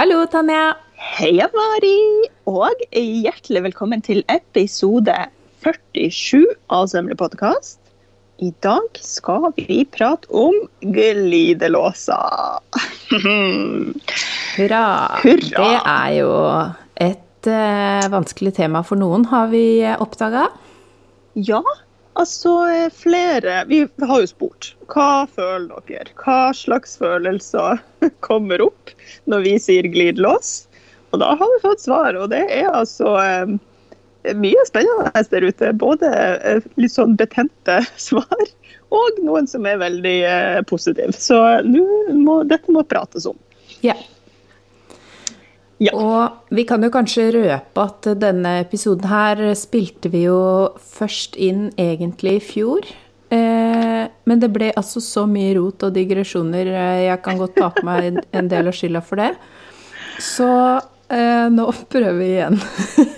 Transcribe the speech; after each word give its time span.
Hallo, 0.00 0.22
Tanja. 0.32 0.78
Heia, 0.96 1.44
Mari! 1.52 1.98
Og 2.48 2.78
hjertelig 2.96 3.60
velkommen 3.66 4.00
til 4.00 4.22
episode 4.32 5.12
47 5.60 6.46
av 6.72 6.86
Sømle 6.88 7.12
podkast. 7.20 7.76
I 8.40 8.48
dag 8.64 8.96
skal 9.04 9.50
vi 9.58 9.82
prate 9.92 10.24
om 10.32 10.56
glidelåser. 10.80 12.64
Hurra. 14.56 14.86
Hurra. 15.20 15.68
Det 15.68 15.68
er 15.82 16.16
jo 16.16 16.32
et 17.10 17.52
uh, 17.52 18.08
vanskelig 18.16 18.54
tema 18.56 18.80
for 18.80 18.96
noen, 19.04 19.28
har 19.28 19.52
vi 19.52 19.84
oppdaga. 20.00 20.46
Ja, 21.36 21.60
altså 22.18 22.54
flere 22.94 23.64
Vi 23.68 23.84
har 24.06 24.22
jo 24.22 24.28
spurt. 24.30 24.72
Hva 24.90 25.26
føler 25.30 25.84
dere? 25.88 26.10
Hva 26.20 26.50
slags 26.56 26.96
følelser 27.00 27.80
kommer 28.26 28.62
opp 28.64 28.94
når 29.30 29.46
vi 29.46 29.56
sier 29.62 29.88
glidelås? 29.90 30.70
Og 31.10 31.22
da 31.22 31.32
har 31.34 31.52
vi 31.54 31.62
fått 31.64 31.82
svar, 31.82 32.14
og 32.14 32.30
det 32.30 32.44
er 32.54 32.68
altså 32.70 33.16
eh, 33.18 33.56
mye 34.38 34.66
spennende 34.68 35.24
der 35.32 35.46
ute. 35.48 35.72
Både 35.78 36.10
eh, 36.14 36.68
litt 36.78 36.94
sånn 36.94 37.16
betente 37.18 37.80
svar, 38.10 38.46
og 38.94 39.18
noen 39.24 39.50
som 39.50 39.66
er 39.66 39.82
veldig 39.82 40.16
eh, 40.28 40.60
positive. 40.70 41.14
Så 41.18 41.40
nå 41.66 41.84
må, 42.14 42.42
dette 42.46 42.72
må 42.74 42.86
prates 42.86 43.26
om. 43.30 43.38
Ja. 43.86 43.96
Ja. 45.80 45.94
Og 45.96 46.54
vi 46.54 46.64
kan 46.68 46.82
jo 46.84 46.90
kanskje 46.92 47.30
røpe 47.32 47.80
at 47.86 48.08
denne 48.20 48.58
episoden 48.60 49.08
her 49.08 49.40
spilte 49.56 50.10
vi 50.12 50.26
jo 50.26 50.40
først 50.76 51.38
inn 51.40 51.70
egentlig 51.80 52.34
i 52.36 52.42
fjor. 52.44 52.84
Eh, 53.32 54.04
men 54.28 54.40
det 54.42 54.50
ble 54.52 54.72
altså 54.76 55.00
så 55.00 55.22
mye 55.30 55.54
rot 55.56 55.86
og 55.86 55.94
digresjoner. 55.96 56.66
eh, 56.68 57.04
Jeg 57.06 57.22
kan 57.22 57.38
godt 57.38 57.54
ta 57.56 57.70
på 57.70 57.84
meg 57.86 58.04
en- 58.10 58.20
en 58.32 58.48
del 58.48 58.68
av 58.68 58.74
skylda 58.74 59.00
for 59.02 59.16
det. 59.16 59.30
Så 60.18 60.48
eh, 61.08 61.48
nå 61.48 61.64
prøver 61.88 62.18
vi 62.18 62.30
igjen. 62.36 62.60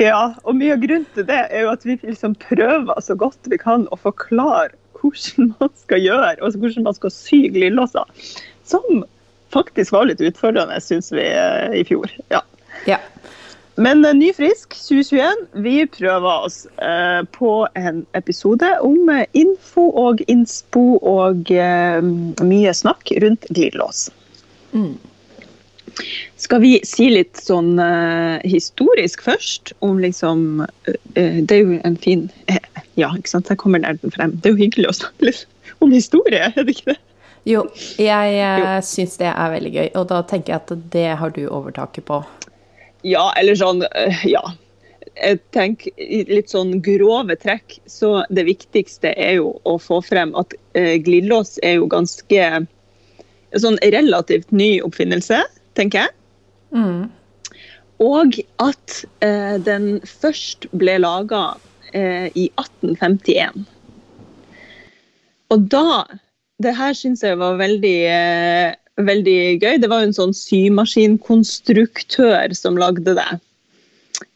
Ja, 0.00 0.32
og 0.48 0.54
mye 0.56 0.72
av 0.72 0.80
grunnen 0.80 1.04
til 1.12 1.26
det 1.28 1.36
er 1.52 1.60
jo 1.66 1.70
at 1.74 1.82
vi 1.84 1.98
liksom 2.00 2.32
prøver 2.40 3.02
så 3.04 3.12
godt 3.20 3.36
vi 3.52 3.58
kan 3.60 3.82
å 3.92 3.98
forklare 4.00 4.70
hvordan 4.96 5.50
man 5.60 5.68
skal 5.76 6.00
gjøre, 6.00 6.38
og 6.40 6.54
hvordan 6.56 6.86
man 6.86 6.94
skal 6.96 7.10
sy 7.12 7.42
glidelåser. 7.52 8.08
Som 8.64 9.04
faktisk 9.52 9.92
var 9.92 10.08
litt 10.10 10.20
utfordrende, 10.20 10.80
syns 10.80 11.12
vi, 11.12 11.26
eh, 11.26 11.80
i 11.80 11.84
fjor. 11.84 12.10
Ja. 12.28 12.42
Ja. 12.86 12.98
Men 13.80 14.04
eh, 14.04 14.14
ny 14.14 14.32
frisk 14.36 14.74
2021, 14.76 15.44
vi 15.64 15.74
prøver 15.86 16.46
oss 16.46 16.64
eh, 16.82 17.22
på 17.36 17.52
en 17.78 18.02
episode 18.18 18.72
om 18.84 19.12
info 19.32 19.90
og 20.04 20.24
innspo 20.28 20.98
og 21.00 21.52
eh, 21.54 22.00
mye 22.44 22.74
snakk 22.76 23.12
rundt 23.24 23.48
glidelås. 23.50 24.08
Mm. 24.72 24.98
Skal 26.40 26.62
vi 26.62 26.76
si 26.86 27.08
litt 27.10 27.40
sånn 27.40 27.74
eh, 27.82 28.38
historisk 28.48 29.24
først, 29.26 29.74
om 29.84 29.98
liksom 30.00 30.62
Det 31.16 31.50
er 31.50 31.58
jo 31.58 31.80
en 31.84 31.96
fin 31.98 32.28
Ja, 33.00 33.10
ikke 33.16 33.32
sant, 33.32 33.48
der 33.48 33.58
kommer 33.58 33.82
nerden 33.82 34.12
frem. 34.12 34.36
Det 34.38 34.50
er 34.50 34.54
jo 34.54 34.62
hyggelig 34.62 34.90
å 34.90 34.98
snakke 35.02 35.30
litt 35.30 35.46
om 35.80 35.92
historie, 35.94 36.50
er 36.52 36.66
det 36.66 36.76
ikke 36.76 36.92
det? 36.92 37.00
Jo, 37.48 37.64
jeg 38.00 38.34
eh, 38.36 38.80
syns 38.84 39.16
det 39.20 39.30
er 39.30 39.52
veldig 39.54 39.72
gøy, 39.72 39.86
og 39.96 40.08
da 40.10 40.20
tenker 40.28 40.54
jeg 40.54 40.60
at 40.60 40.72
det 40.92 41.06
har 41.20 41.32
du 41.36 41.44
overtaket 41.48 42.04
på. 42.08 42.20
Ja, 43.06 43.30
eller 43.40 43.58
sånn 43.58 43.84
eh, 43.92 44.26
Ja. 44.28 44.44
Jeg 45.20 45.40
tenker 45.52 45.90
i 46.00 46.22
litt 46.28 46.52
sånn 46.52 46.78
grove 46.84 47.34
trekk, 47.36 47.74
så 47.90 48.22
det 48.32 48.44
viktigste 48.46 49.10
er 49.20 49.34
jo 49.40 49.50
å 49.68 49.74
få 49.80 49.98
frem 50.04 50.30
at 50.38 50.54
eh, 50.78 50.96
glidelås 51.02 51.58
er 51.66 51.80
jo 51.80 51.88
ganske 51.90 52.46
sånn 53.58 53.76
relativt 53.82 54.52
ny 54.54 54.78
oppfinnelse, 54.84 55.42
tenker 55.76 56.06
jeg. 56.06 56.14
Mm. 56.76 57.10
Og 58.00 58.38
at 58.62 59.00
eh, 59.24 59.58
den 59.60 59.98
først 60.08 60.68
ble 60.72 60.96
laga 61.02 61.42
eh, 61.92 62.30
i 62.32 62.46
1851. 62.54 63.66
Og 65.50 65.68
da 65.74 66.06
Det 66.60 66.76
her 66.76 66.92
syns 66.96 67.22
jeg 67.24 67.38
var 67.40 67.60
veldig, 67.60 67.98
eh, 68.12 68.74
veldig 69.00 69.40
gøy. 69.62 69.76
Det 69.80 69.90
var 69.90 69.98
jo 70.02 70.08
en 70.10 70.20
sånn 70.20 70.36
symaskinkonstruktør 70.36 72.48
som 72.56 72.80
lagde 72.80 73.12
det. 73.16 73.32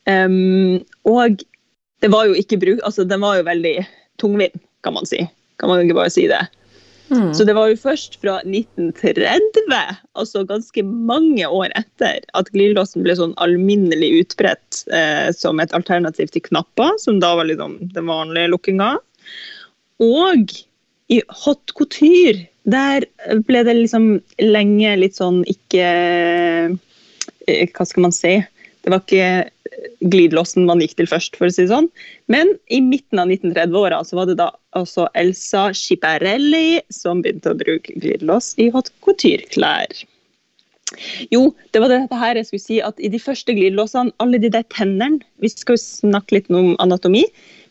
Um, 0.08 0.74
og 1.08 1.30
det 2.04 2.10
var 2.12 2.22
jo 2.28 2.34
ikke 2.36 2.60
bruk... 2.60 2.80
Altså, 2.84 3.02
den 3.08 3.20
var 3.24 3.32
jo 3.38 3.48
veldig 3.48 3.76
tungvint, 4.20 4.60
kan 4.84 4.94
man 4.96 5.06
si. 5.08 5.20
Kan 5.60 5.68
man 5.70 5.80
ikke 5.84 6.00
bare 6.00 6.12
si 6.12 6.24
det? 6.28 6.42
Mm. 7.12 7.32
Så 7.36 7.44
det 7.44 7.54
var 7.56 7.68
jo 7.68 7.78
først 7.78 8.16
fra 8.22 8.38
1930, 8.48 9.98
altså 10.16 10.44
ganske 10.48 10.84
mange 10.84 11.46
år 11.46 11.68
etter, 11.76 12.24
at 12.32 12.48
glidelåsen 12.54 13.04
ble 13.04 13.16
sånn 13.18 13.34
alminnelig 13.44 14.10
utbredt 14.22 14.84
eh, 14.88 15.28
som 15.36 15.60
et 15.60 15.74
alternativ 15.76 16.32
til 16.32 16.46
knapper, 16.48 16.96
som 17.02 17.20
da 17.20 17.34
var 17.38 17.48
liksom 17.50 17.76
den 17.92 18.08
vanlige 18.08 18.54
lukkinga. 18.54 18.94
Og 20.04 20.56
i 21.14 21.22
hot 21.44 21.74
couture, 21.78 22.46
der 22.64 23.06
ble 23.48 23.64
det 23.66 23.76
liksom 23.76 24.08
lenge 24.40 24.94
litt 25.00 25.18
sånn 25.20 25.42
ikke 25.50 25.84
eh, 25.84 27.66
Hva 27.74 27.84
skal 27.84 28.06
man 28.06 28.14
si? 28.16 28.38
Det 28.84 28.92
var 28.92 29.02
ikke 29.04 29.50
glidelåsen 30.12 30.66
man 30.68 30.80
gikk 30.82 30.96
til 30.98 31.08
først, 31.08 31.36
for 31.38 31.48
å 31.48 31.52
si 31.52 31.64
det 31.64 31.72
sånn. 31.72 31.88
Men 32.32 32.52
i 32.72 32.80
midten 32.84 33.20
av 33.20 33.30
1930-åra 33.32 34.00
så 34.06 34.18
var 34.18 34.28
det 34.30 34.38
da 34.40 34.50
altså 34.78 35.06
Elsa 35.18 35.66
Schiparelli 35.76 36.80
som 36.92 37.22
begynte 37.24 37.52
å 37.52 37.58
bruke 37.58 37.96
glidelås 38.00 38.52
i 38.60 38.70
hot 38.74 38.90
couture-klær. 39.04 40.04
Jo, 41.32 41.48
det 41.72 41.80
var 41.82 41.90
dette 41.90 42.18
her 42.20 42.38
jeg 42.38 42.48
skulle 42.48 42.64
si, 42.64 42.78
at 42.84 43.00
i 43.02 43.10
de 43.10 43.20
første 43.20 43.54
glidelåsene, 43.56 44.14
alle 44.22 44.38
de 44.38 44.50
der 44.52 44.66
tennene 44.70 45.24
Vi 45.42 45.50
skal 45.50 45.74
jo 45.74 45.82
snakke 45.82 46.36
litt 46.36 46.50
om 46.52 46.74
anatomi, 46.82 47.24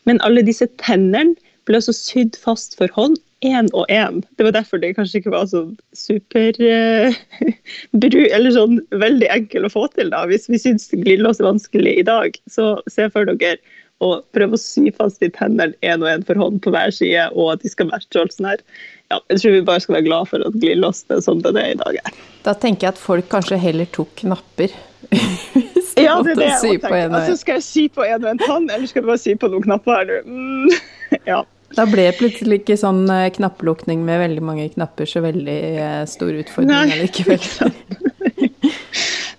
men 0.04 0.20
alle 0.26 0.44
disse 0.44 0.68
tennene 0.82 1.38
ble 1.64 1.80
også 1.80 1.94
sydd 1.96 2.36
fast 2.36 2.76
for 2.76 2.90
hånd, 2.92 3.16
én 3.44 3.68
og 3.76 3.86
én. 3.92 4.22
Det 4.38 4.46
var 4.46 4.56
derfor 4.56 4.80
det 4.82 4.94
kanskje 4.96 5.20
ikke 5.20 5.34
var 5.34 5.46
så 5.50 5.62
super 5.96 6.56
eh, 6.64 7.14
bru, 8.02 8.24
Eller 8.24 8.54
sånn 8.56 8.80
veldig 8.90 9.30
enkel 9.34 9.68
å 9.68 9.72
få 9.72 9.86
til, 9.94 10.10
da. 10.14 10.24
Hvis 10.30 10.48
vi 10.50 10.60
syns 10.60 10.90
glidelås 10.92 11.42
er 11.42 11.50
vanskelig 11.52 11.98
i 12.00 12.06
dag, 12.08 12.38
så 12.50 12.74
se 12.90 13.08
for 13.12 13.28
dere 13.28 13.58
å 14.02 14.16
prøve 14.34 14.58
å 14.58 14.60
sy 14.60 14.90
fast 14.96 15.22
de 15.22 15.30
tennene 15.32 15.76
én 15.86 16.02
og 16.02 16.10
én 16.10 16.24
for 16.26 16.38
hånd 16.40 16.60
på 16.64 16.72
hver 16.74 16.92
side, 16.92 17.28
og 17.32 17.54
at 17.54 17.62
de 17.64 17.70
skal 17.72 17.88
matche 17.92 18.20
alt 18.20 18.34
sånn 18.34 18.50
her. 18.50 18.64
Ja, 19.12 19.20
jeg 19.30 19.40
tror 19.40 19.54
vi 19.54 19.62
bare 19.68 19.84
skal 19.84 19.98
være 19.98 20.08
glad 20.08 20.30
for 20.32 20.44
at 20.44 20.58
glidelåsen 20.58 21.14
er 21.14 21.22
sånn 21.24 21.44
den 21.44 21.60
er 21.60 21.70
i 21.72 21.78
dag. 21.78 22.00
Da 22.44 22.56
tenker 22.58 22.88
jeg 22.88 22.96
at 22.96 23.00
folk 23.00 23.30
kanskje 23.32 23.60
heller 23.60 23.88
tok 23.94 24.10
knapper. 24.24 24.74
Hvis 25.14 25.94
de 25.94 26.06
Ja, 26.08 26.18
det 26.24 26.34
er 26.34 26.40
det 26.40 26.50
jeg 26.50 26.80
tenker. 26.82 26.96
en 26.98 27.14
og 27.14 27.18
Altså, 27.20 27.38
skal 27.40 27.60
jeg 27.60 27.66
sy 27.68 27.86
på 27.94 28.04
en 28.06 28.24
og 28.24 28.30
en 28.32 28.42
tann, 28.42 28.68
eller 28.68 28.90
skal 28.90 29.04
jeg 29.04 29.10
bare 29.12 29.22
sy 29.22 29.36
på 29.38 29.50
noen 29.52 29.66
knapper 29.68 30.00
her 30.00 30.10
nå? 30.10 30.20
Mm, 30.26 30.78
ja. 31.32 31.42
Da 31.74 31.86
ble 31.90 32.06
plutselig 32.14 32.62
ikke 32.62 32.76
sånn 32.78 33.04
knapplukning 33.06 33.54
knappelukning 33.54 34.04
med 34.06 34.20
veldig 34.20 34.42
mange 34.44 34.68
knapper 34.74 35.06
så 35.08 35.22
veldig 35.24 35.60
eh, 35.80 36.04
stor 36.06 36.34
utfordring 36.34 36.70
Nei, 36.70 36.98
allikevel. 36.98 37.40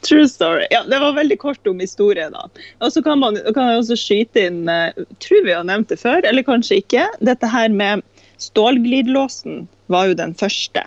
True 0.05 0.27
story. 0.29 0.67
Ja, 0.69 0.83
det 0.85 0.99
var 1.01 1.15
veldig 1.17 1.39
kort 1.41 1.67
om 1.67 1.79
historie, 1.81 2.27
da. 2.29 2.45
Og 2.79 2.91
så 2.93 3.01
kan, 3.01 3.19
man, 3.19 3.39
kan 3.55 3.71
jeg 3.71 3.79
også 3.81 3.97
skyte 3.97 4.43
inn, 4.49 4.67
eh, 4.69 4.93
tror 5.23 5.45
vi 5.47 5.55
har 5.55 5.65
nevnt 5.65 5.89
det 5.89 5.97
før, 6.01 6.21
eller 6.25 6.45
kanskje 6.45 6.81
ikke, 6.83 7.07
dette 7.25 7.49
her 7.49 7.71
med 7.73 8.03
stålglidelåsen 8.37 9.65
var 9.89 10.11
jo 10.11 10.19
den 10.19 10.35
første. 10.37 10.83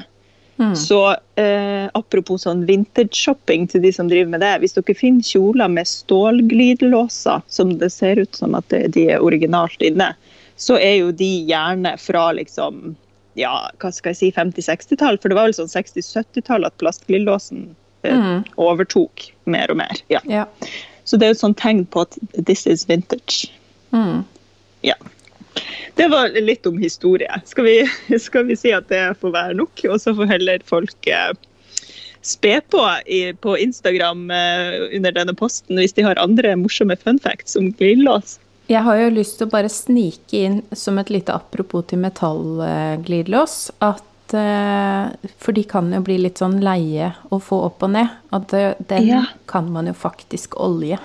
Mm. 0.58 0.74
Så 0.78 1.00
eh, 1.38 1.86
apropos 1.94 2.42
sånn 2.46 2.64
vintage-shopping 2.66 3.68
til 3.70 3.82
de 3.84 3.92
som 3.94 4.08
driver 4.10 4.32
med 4.34 4.42
det. 4.42 4.56
Hvis 4.62 4.74
dere 4.74 4.96
finner 4.98 5.26
kjoler 5.26 5.70
med 5.70 5.86
stålglidelåser, 5.86 7.44
som 7.46 7.76
det 7.78 7.92
ser 7.94 8.22
ut 8.22 8.38
som 8.38 8.56
at 8.58 8.70
de 8.70 9.06
er 9.14 9.22
originalt 9.22 9.82
inne, 9.86 10.12
så 10.58 10.76
er 10.78 10.96
jo 11.00 11.12
de 11.14 11.28
gjerne 11.48 11.94
fra 12.02 12.28
liksom 12.36 12.96
ja, 13.38 13.52
hva 13.78 13.90
skal 13.94 14.10
jeg 14.10 14.18
si, 14.18 14.28
50-60-tall. 14.34 15.18
For 15.22 15.30
det 15.30 15.36
var 15.38 15.46
vel 15.46 15.54
sånn 15.54 15.70
60-70-tall 15.70 16.66
at 16.66 16.78
plastglidelåsen 16.82 17.68
eh, 18.02 18.14
Mm. 18.14 18.42
overtok 18.58 19.28
mer 19.50 19.70
og 19.70 19.78
mer. 19.80 20.00
Ja. 20.10 20.20
Ja. 20.26 20.46
Så 21.06 21.16
det 21.18 21.26
er 21.28 21.32
jo 21.32 21.36
et 21.38 21.44
sånt 21.44 21.58
tegn 21.60 21.84
på 21.86 22.02
at 22.06 22.18
this 22.48 22.66
is 22.66 22.82
vintage. 22.88 23.46
Mm. 23.94 24.24
Ja. 24.86 24.94
Det 25.98 26.06
var 26.10 26.34
litt 26.36 26.66
om 26.66 26.78
historie. 26.78 27.30
Skal 27.46 27.64
vi, 27.66 27.76
skal 28.26 28.46
vi 28.50 28.56
si 28.58 28.72
at 28.74 28.88
det 28.90 29.04
får 29.20 29.34
være 29.34 29.56
nok, 29.58 29.84
og 29.90 30.00
så 30.02 30.14
får 30.18 30.30
heller 30.34 30.62
folk 30.66 31.08
eh, 31.10 31.30
spe 32.22 32.58
på 32.70 32.82
i, 33.06 33.22
på 33.34 33.54
Instagram 33.58 34.28
eh, 34.34 34.76
under 34.98 35.14
denne 35.14 35.34
posten 35.38 35.78
hvis 35.78 35.94
de 35.96 36.04
har 36.06 36.18
andre 36.22 36.54
morsomme 36.58 36.96
fun 36.98 37.18
facts 37.22 37.56
om 37.58 37.70
glidelås. 37.78 38.36
Jeg 38.68 38.82
har 38.84 38.96
jo 39.00 39.10
lyst 39.14 39.38
til 39.38 39.46
å 39.48 39.50
bare 39.50 39.70
snike 39.72 40.40
inn 40.44 40.58
som 40.76 40.98
et 41.00 41.08
lite 41.10 41.32
apropos 41.32 41.86
til 41.88 41.98
metallglidelås, 42.02 43.54
at 43.80 44.34
eh, 44.36 45.28
For 45.40 45.56
de 45.56 45.62
kan 45.64 45.88
jo 45.94 46.02
bli 46.04 46.18
litt 46.20 46.36
sånn 46.42 46.58
leie 46.60 47.14
å 47.32 47.38
få 47.40 47.62
opp 47.70 47.86
og 47.86 47.94
ned. 47.94 48.08
At 48.30 48.52
den 48.52 49.06
Ja. 49.08 49.22
kan 49.48 49.70
man 49.72 49.86
jo 49.88 49.94
faktisk 49.96 50.58
olje 50.60 50.98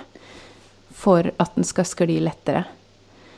for 0.92 1.30
at 1.40 1.54
den 1.56 1.64
skal 1.64 1.84
skli 1.88 2.20
lettere. 2.20 2.66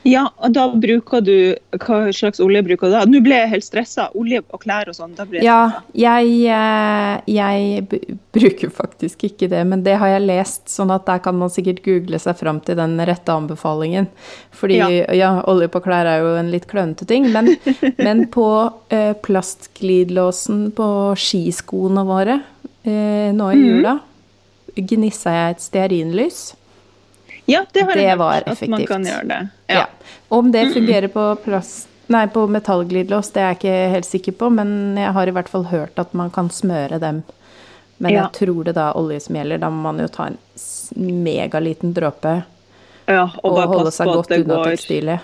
Ja, 0.07 0.27
og 0.37 0.53
da 0.55 0.67
bruker 0.71 1.23
du 1.25 1.55
Hva 1.81 1.99
slags 2.15 2.41
olje 2.43 2.61
bruker 2.63 2.89
du 2.89 2.95
da? 2.95 3.03
Nå 3.09 3.21
ble 3.25 3.39
jeg 3.41 3.51
helt 3.55 3.65
stressa. 3.65 4.07
Olje 4.17 4.41
og 4.45 4.61
klær 4.63 4.91
og 4.91 4.95
sånn. 4.97 5.15
Ja, 5.43 5.81
jeg, 5.97 6.33
eh, 6.53 7.13
jeg 7.31 8.01
bruker 8.35 8.71
faktisk 8.73 9.27
ikke 9.27 9.49
det, 9.51 9.63
men 9.67 9.83
det 9.85 9.97
har 10.01 10.13
jeg 10.15 10.25
lest, 10.27 10.67
sånn 10.71 10.93
at 10.93 11.07
der 11.09 11.21
kan 11.23 11.37
man 11.39 11.51
sikkert 11.53 11.83
google 11.85 12.19
seg 12.21 12.37
fram 12.39 12.61
til 12.63 12.77
den 12.79 12.97
rette 13.07 13.33
anbefalingen. 13.33 14.09
Fordi 14.51 14.77
Ja. 14.77 14.89
ja, 15.13 15.31
olje 15.49 15.69
på 15.73 15.81
klær 15.85 16.05
er 16.05 16.21
jo 16.21 16.35
en 16.37 16.51
litt 16.53 16.67
klønete 16.69 17.07
ting, 17.07 17.31
men, 17.33 17.55
men 17.97 18.27
på 18.33 18.47
eh, 18.93 19.13
plastglidelåsen 19.25 20.71
på 20.77 20.89
skiskoene 21.17 22.05
våre 22.07 22.41
eh, 22.85 23.33
nå 23.33 23.49
i 23.53 23.57
jula, 23.57 23.97
jula 23.97 23.97
gnissa 24.77 25.33
jeg 25.33 25.55
et 25.55 25.63
stearinlys. 25.63 26.41
Ja, 27.47 27.63
det 27.73 27.85
har 27.87 27.95
Det 27.95 28.03
jeg 28.03 28.17
hørt. 28.19 28.47
At 28.51 28.63
man 28.69 28.85
kan 28.89 29.05
gjøre 29.07 29.27
det. 29.27 29.41
Ja. 29.71 29.75
Ja. 29.75 29.85
Om 30.29 30.51
det 30.51 30.65
fungerer 30.75 31.07
på 31.11 31.29
plast... 31.45 31.87
Nei, 32.07 32.23
på 32.31 32.45
metallglidelås, 32.47 33.33
det 33.35 33.41
er 33.43 33.49
jeg 33.51 33.57
ikke 33.57 33.77
helt 33.91 34.07
sikker 34.07 34.35
på, 34.39 34.47
men 34.55 34.69
jeg 34.95 35.11
har 35.15 35.27
i 35.27 35.33
hvert 35.35 35.49
fall 35.51 35.65
hørt 35.67 35.99
at 35.99 36.13
man 36.15 36.29
kan 36.31 36.47
smøre 36.49 36.99
dem. 37.03 37.23
Men 37.97 38.13
Ja. 38.13 38.21
jeg 38.21 38.47
tror 38.47 38.63
det 38.63 38.75
da 38.77 38.91
olje 38.95 39.19
som 39.25 39.35
gjelder. 39.35 39.59
Da 39.63 39.69
må 39.73 39.81
man 39.89 39.99
jo 39.99 40.07
ta 40.07 40.27
en 40.29 40.37
megaliten 41.23 41.91
dråpe 41.95 42.43
ja 43.07 43.23
og, 43.43 43.51
og 43.51 43.67
holde 43.71 43.91
seg 43.95 44.07
godt 44.11 44.31
unna 44.35 44.59
tekstilet. 44.67 45.19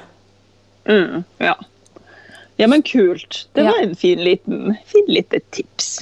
mm, 0.88 1.24
ja. 1.44 1.56
ja, 2.58 2.68
men 2.68 2.84
kult. 2.84 3.46
Det 3.54 3.64
var 3.68 3.80
en 3.84 3.96
fin 3.96 4.20
liten, 4.24 4.76
fin 4.86 5.06
lite 5.08 5.40
tips. 5.52 6.00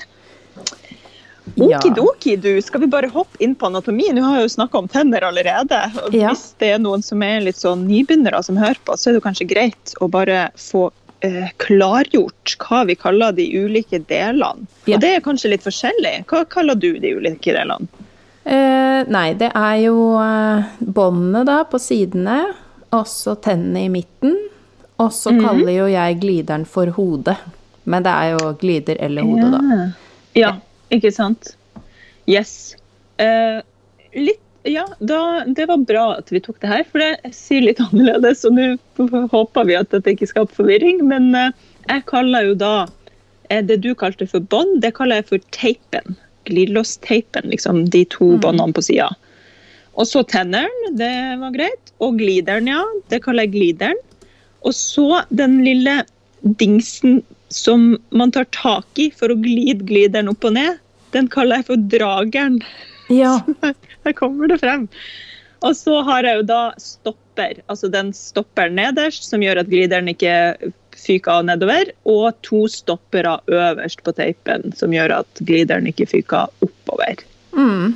Ja. 1.56 1.78
Okidoki, 1.80 2.36
du. 2.42 2.62
Skal 2.62 2.82
vi 2.82 2.88
bare 2.88 3.10
hoppe 3.12 3.40
inn 3.44 3.56
på 3.56 3.68
anatomi? 3.68 4.08
Nå 4.14 4.22
har 4.24 4.38
jeg 4.40 4.48
jo 4.50 4.54
snakka 4.56 4.78
om 4.80 4.88
tenner 4.88 5.22
allerede. 5.28 5.80
og 6.06 6.14
Ja. 6.16 6.30
Hvis 6.30 6.54
det 6.60 6.70
er 6.76 6.80
noen 6.80 7.04
som 7.04 7.22
er 7.24 7.42
litt 7.42 7.58
sånn 7.60 7.86
nybegynnere 7.88 8.44
som 8.44 8.56
hører 8.58 8.78
på, 8.86 8.94
så 8.98 9.10
er 9.10 9.14
det 9.20 9.24
kanskje 9.24 9.48
greit 9.50 9.94
å 10.02 10.10
bare 10.10 10.50
få 10.56 10.92
eh, 11.24 11.50
klargjort 11.62 12.56
hva 12.64 12.86
vi 12.88 12.96
kaller 12.96 13.32
de 13.38 13.46
ulike 13.66 14.00
delene. 14.08 14.66
Ja. 14.88 14.96
Og 14.96 15.02
det 15.04 15.12
er 15.16 15.22
kanskje 15.22 15.52
litt 15.52 15.64
forskjellig. 15.64 16.26
Hva 16.32 16.46
kaller 16.50 16.76
du 16.76 16.94
de 17.00 17.12
ulike 17.20 17.54
delene? 17.54 17.88
Eh, 18.46 19.04
nei, 19.12 19.34
det 19.38 19.52
er 19.54 19.76
jo 19.84 19.98
eh, 20.18 20.64
båndene 20.82 21.44
da 21.46 21.60
på 21.70 21.78
sidene, 21.80 22.40
og 22.92 23.06
så 23.06 23.36
tennene 23.40 23.86
i 23.86 23.90
midten. 23.90 24.34
Og 25.00 25.12
så 25.14 25.32
Mhm. 25.32 25.42
kaller 25.46 25.72
jo 25.76 25.86
jeg 25.88 26.20
glideren 26.22 26.66
for 26.66 26.86
hodet. 26.88 27.38
Men 27.86 28.04
det 28.04 28.12
er 28.12 28.38
jo 28.38 28.54
glider 28.54 28.98
eller 29.00 29.22
hode, 29.24 29.52
da. 29.52 29.94
Ja, 30.36 30.52
ikke 30.94 31.12
sant? 31.16 31.56
Yes. 32.30 32.76
Eh, 33.22 33.60
litt 34.18 34.42
ja, 34.64 34.86
da, 35.00 35.44
det 35.48 35.66
var 35.66 35.78
bra 35.90 36.04
at 36.20 36.30
vi 36.30 36.40
tok 36.44 36.60
det 36.62 36.70
her, 36.70 36.84
for 36.86 37.02
det 37.02 37.34
sier 37.34 37.64
litt 37.66 37.82
annerledes. 37.88 38.44
Og 38.46 38.58
nå 38.58 39.28
håper 39.32 39.70
vi 39.70 39.78
at 39.80 39.90
dette 39.94 40.14
ikke 40.14 40.30
skaper 40.30 40.60
forvirring, 40.62 41.02
men 41.10 41.32
eh, 41.38 41.56
jeg 41.88 42.06
kaller 42.12 42.52
jo 42.52 42.58
da 42.62 42.76
eh, 43.50 43.64
det 43.66 43.82
du 43.86 43.94
kalte 43.98 44.28
for 44.30 44.44
bånd, 44.54 44.80
det 44.86 44.94
kaller 45.00 45.22
jeg 45.22 45.30
for 45.32 45.50
teipen. 45.56 46.18
Glidelåsteipen, 46.50 47.50
liksom 47.54 47.84
de 47.94 48.06
to 48.14 48.36
båndene 48.42 48.74
på 48.78 48.86
sida. 48.86 49.10
Og 50.00 50.08
så 50.10 50.24
tenneren, 50.30 50.96
det 50.98 51.12
var 51.42 51.54
greit. 51.54 51.94
Og 52.02 52.18
glideren, 52.22 52.70
ja, 52.70 52.82
det 53.12 53.22
kaller 53.26 53.46
jeg 53.46 53.56
glideren. 53.58 54.00
Og 54.66 54.74
så 54.78 55.24
den 55.34 55.60
lille 55.66 56.04
dingsen 56.62 57.22
som 57.52 57.98
man 58.10 58.32
tar 58.34 58.48
tak 58.56 59.00
i 59.00 59.10
for 59.16 59.34
å 59.34 59.40
glide 59.40 59.86
glideren 59.88 60.32
opp 60.32 60.48
og 60.48 60.56
ned, 60.58 60.80
den 61.16 61.28
kaller 61.32 61.60
jeg 61.60 61.70
for 61.72 61.90
drageren. 61.92 62.62
Ja. 63.12 63.40
Her 64.06 64.16
kommer 64.18 64.52
det 64.52 64.62
frem. 64.64 64.88
Og 65.62 65.76
så 65.78 66.00
har 66.08 66.26
jeg 66.26 66.40
jo 66.40 66.46
da 66.50 66.62
stopper, 66.82 67.60
altså 67.70 67.90
den 67.94 68.14
stopper 68.18 68.72
nederst, 68.74 69.28
som 69.28 69.44
gjør 69.46 69.62
at 69.62 69.70
glideren 69.70 70.10
ikke 70.10 70.72
fyker 70.98 71.42
av 71.42 71.50
nedover, 71.50 71.92
og 72.10 72.34
to 72.46 72.64
stoppere 72.72 73.38
øverst 73.52 74.02
på 74.06 74.14
teipen, 74.18 74.72
som 74.78 74.94
gjør 74.94 75.20
at 75.22 75.44
glideren 75.46 75.90
ikke 75.90 76.10
fyker 76.10 76.50
oppover. 76.66 77.22
Mm. 77.54 77.94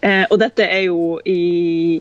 Eh, 0.00 0.24
og 0.30 0.38
dette 0.40 0.64
er 0.64 0.86
jo 0.86 1.18
i, 1.28 2.00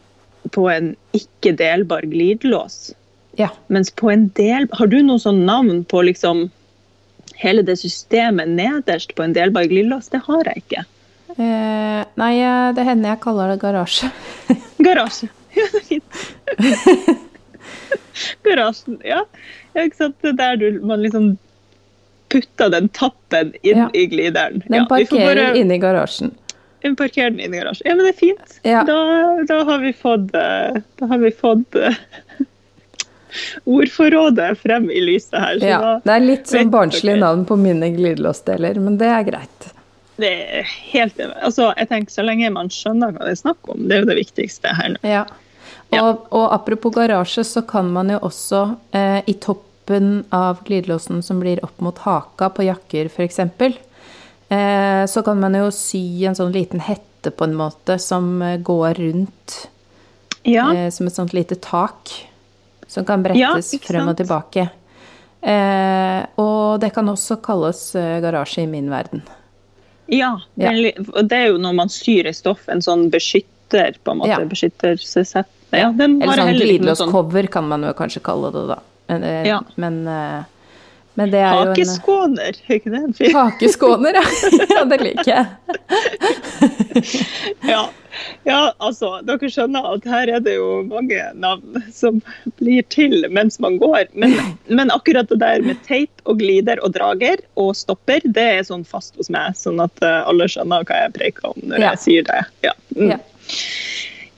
på 0.54 0.68
en 0.72 0.94
ikke-delbar 1.18 2.08
glidelås. 2.08 2.94
ja. 3.40 3.50
Mens 3.68 3.92
på 3.92 4.10
en 4.10 4.30
del 4.38 4.68
Har 4.74 4.88
du 4.88 5.02
noe 5.04 5.20
sånn 5.22 5.44
navn 5.46 5.84
på 5.86 6.02
liksom 6.06 6.48
hele 7.42 7.64
det 7.66 7.78
systemet 7.82 8.50
nederst 8.50 9.14
på 9.18 9.24
en 9.26 9.34
delbar 9.36 9.68
glidelås? 9.70 10.10
Det 10.14 10.22
har 10.28 10.50
jeg 10.52 10.64
ikke. 10.66 10.84
Eh, 11.38 12.02
nei, 12.18 12.34
eh, 12.42 12.70
det 12.74 12.86
hender 12.88 13.14
jeg 13.14 13.22
kaller 13.26 13.54
det 13.54 13.60
garasje. 13.62 14.10
Garasje. 14.88 15.30
Ja, 15.58 15.66
det 15.74 15.82
er 15.82 15.88
fint. 15.90 16.22
Garasjen, 18.46 18.98
ja. 19.06 19.24
ja. 19.74 19.84
Ikke 19.86 20.00
sant? 20.00 20.18
Er 20.26 20.34
der 20.38 20.58
du, 20.62 20.68
man 20.86 21.04
liksom 21.06 21.36
putter 22.34 22.72
den 22.74 22.90
tappen 22.96 23.54
inn 23.62 23.84
Ja. 23.86 23.88
i 23.94 24.06
glideren. 24.12 24.64
Den 24.68 24.82
ja, 24.82 24.86
parkerer 24.90 25.36
bare 25.36 25.58
inne 25.60 25.78
i 25.78 25.82
garasjen. 25.82 26.34
parkerer 26.98 27.32
den 27.32 27.40
inn 27.40 27.54
i 27.54 27.62
garasjen. 27.62 27.88
Ja, 27.88 27.96
men 27.96 28.06
det 28.08 28.14
er 28.16 28.20
fint. 28.20 28.58
Ja. 28.68 28.84
Da, 28.88 28.98
da 29.48 29.62
har 29.70 29.80
vi 29.84 29.94
fått, 29.96 30.34
eh, 30.36 30.82
da 31.00 31.10
har 31.14 31.22
vi 31.24 31.32
fått 31.32 31.76
eh, 31.76 31.96
ordforrådet 33.66 34.52
frem 34.62 34.92
i 34.92 35.02
lyset 35.04 35.40
her. 35.40 35.60
Så 35.60 35.72
Ja, 35.72 35.80
da, 35.84 35.96
det 36.04 36.14
er 36.16 36.28
litt 36.28 36.52
sånn 36.52 36.72
barnslig 36.74 37.18
navn 37.22 37.46
på 37.48 37.58
mine 37.60 37.92
glidelåsdeler, 37.96 38.80
men 38.84 39.00
det 39.02 39.10
er 39.14 39.26
greit. 39.28 39.74
Det 40.18 40.30
er 40.60 40.70
helt 40.92 41.20
altså, 41.22 41.68
jeg 41.78 41.90
tenker 41.92 42.14
Så 42.16 42.24
lenge 42.26 42.50
man 42.50 42.72
skjønner 42.74 43.12
hva 43.14 43.28
det 43.28 43.36
er 43.36 43.44
snakk 43.44 43.70
om, 43.70 43.84
det 43.86 44.00
er 44.00 44.02
jo 44.02 44.10
det 44.10 44.22
viktigste 44.24 44.74
her 44.74 44.96
nå. 44.96 45.04
Ja. 45.06 45.28
Ja. 45.90 46.04
Og, 46.04 46.28
og 46.36 46.50
apropos 46.52 46.92
garasje, 46.96 47.46
så 47.48 47.64
kan 47.68 47.88
man 47.94 48.12
jo 48.12 48.20
også 48.28 48.64
eh, 48.92 49.22
i 49.30 49.38
toppen 49.40 50.26
av 50.36 50.64
glidelåsen 50.68 51.22
som 51.24 51.40
blir 51.40 51.62
opp 51.64 51.80
mot 51.84 51.98
haka 52.04 52.50
på 52.52 52.66
jakker 52.68 53.08
f.eks., 53.08 53.40
eh, 53.40 55.04
så 55.08 55.24
kan 55.24 55.40
man 55.40 55.56
jo 55.56 55.70
sy 55.72 56.26
en 56.28 56.36
sånn 56.36 56.52
liten 56.56 56.84
hette 56.84 57.32
på 57.32 57.48
en 57.48 57.56
måte 57.56 57.96
som 58.04 58.42
eh, 58.42 58.60
går 58.60 59.00
rundt 59.00 59.58
Ja, 60.44 60.68
eh, 60.74 60.90
som 60.92 61.08
et 61.08 61.16
sånt 61.16 61.36
lite 61.36 61.56
tak 61.64 62.12
som 62.88 63.06
kan 63.06 63.24
brettes 63.24 63.74
ja, 63.74 63.80
frem 63.84 64.08
og 64.08 64.18
tilbake. 64.20 64.70
Eh, 65.42 66.22
og 66.42 66.80
det 66.82 66.90
kan 66.96 67.08
også 67.12 67.38
kalles 67.46 67.82
eh, 67.96 68.18
garasje 68.24 68.64
i 68.64 68.68
min 68.72 68.90
verden. 68.90 69.22
ja, 70.08 70.40
Ja. 70.56 70.72
det 70.72 71.32
er 71.38 71.48
jo 71.52 71.58
når 71.62 71.76
man 71.76 71.90
syr 71.90 72.28
i 72.28 72.34
stoff, 72.34 72.68
en 72.68 72.82
sånn 72.82 73.10
beskytter, 73.12 73.96
på 74.04 74.12
en 74.12 74.18
måte. 74.24 74.30
Ja. 74.34 74.40
Beskyttelsessett. 74.46 75.48
Ja, 75.76 75.92
den 75.92 76.22
Eller 76.24 76.40
sånn 76.40 76.54
glidelåscover 76.56 77.44
sånn 77.44 77.52
kan 77.52 77.68
man 77.68 77.84
jo 77.84 77.92
kanskje 77.94 78.22
kalle 78.24 78.52
det, 78.56 78.68
da. 78.68 78.80
Men, 79.10 79.24
eh, 79.24 79.48
Ja. 79.48 79.62
men, 79.76 80.08
eh, 80.08 80.44
men 81.18 81.32
det 81.34 81.40
er 81.42 81.56
hakeskåner. 81.58 82.58
Er 82.68 82.76
ikke 82.78 82.92
det 82.94 83.00
en? 83.04 83.14
Hakeskåner, 83.34 84.18
ja. 84.20 84.26
ja. 84.76 84.84
Det 84.92 85.00
liker 85.02 85.32
jeg. 85.34 85.46
Ja. 87.68 87.84
ja, 88.48 88.60
altså, 88.82 89.10
dere 89.28 89.50
skjønner 89.52 89.86
at 89.92 90.06
her 90.10 90.30
er 90.38 90.42
det 90.42 90.56
jo 90.56 90.82
mange 90.88 91.20
navn 91.38 91.84
som 91.94 92.18
blir 92.58 92.82
til 92.94 93.28
mens 93.34 93.60
man 93.62 93.78
går. 93.82 94.08
Men, 94.18 94.34
men 94.80 94.90
akkurat 94.94 95.30
det 95.30 95.38
der 95.44 95.62
med 95.66 95.78
teip 95.86 96.24
og 96.26 96.40
glider 96.42 96.82
og 96.86 96.96
drager 96.98 97.44
og 97.62 97.76
stopper, 97.78 98.26
det 98.26 98.48
er 98.58 98.66
sånn 98.68 98.86
fast 98.90 99.14
hos 99.22 99.30
meg, 99.34 99.54
sånn 99.60 99.82
at 99.84 100.02
eh, 100.06 100.22
alle 100.26 100.50
skjønner 100.50 100.88
hva 100.90 101.04
jeg 101.04 101.14
preker 101.20 101.52
om 101.52 101.62
når 101.70 101.84
Ja. 101.84 101.92
jeg 101.94 102.04
sier 102.08 102.28
det. 102.32 102.42
Ja. 102.66 102.74
Mm. 102.98 103.12
Ja. 103.14 103.20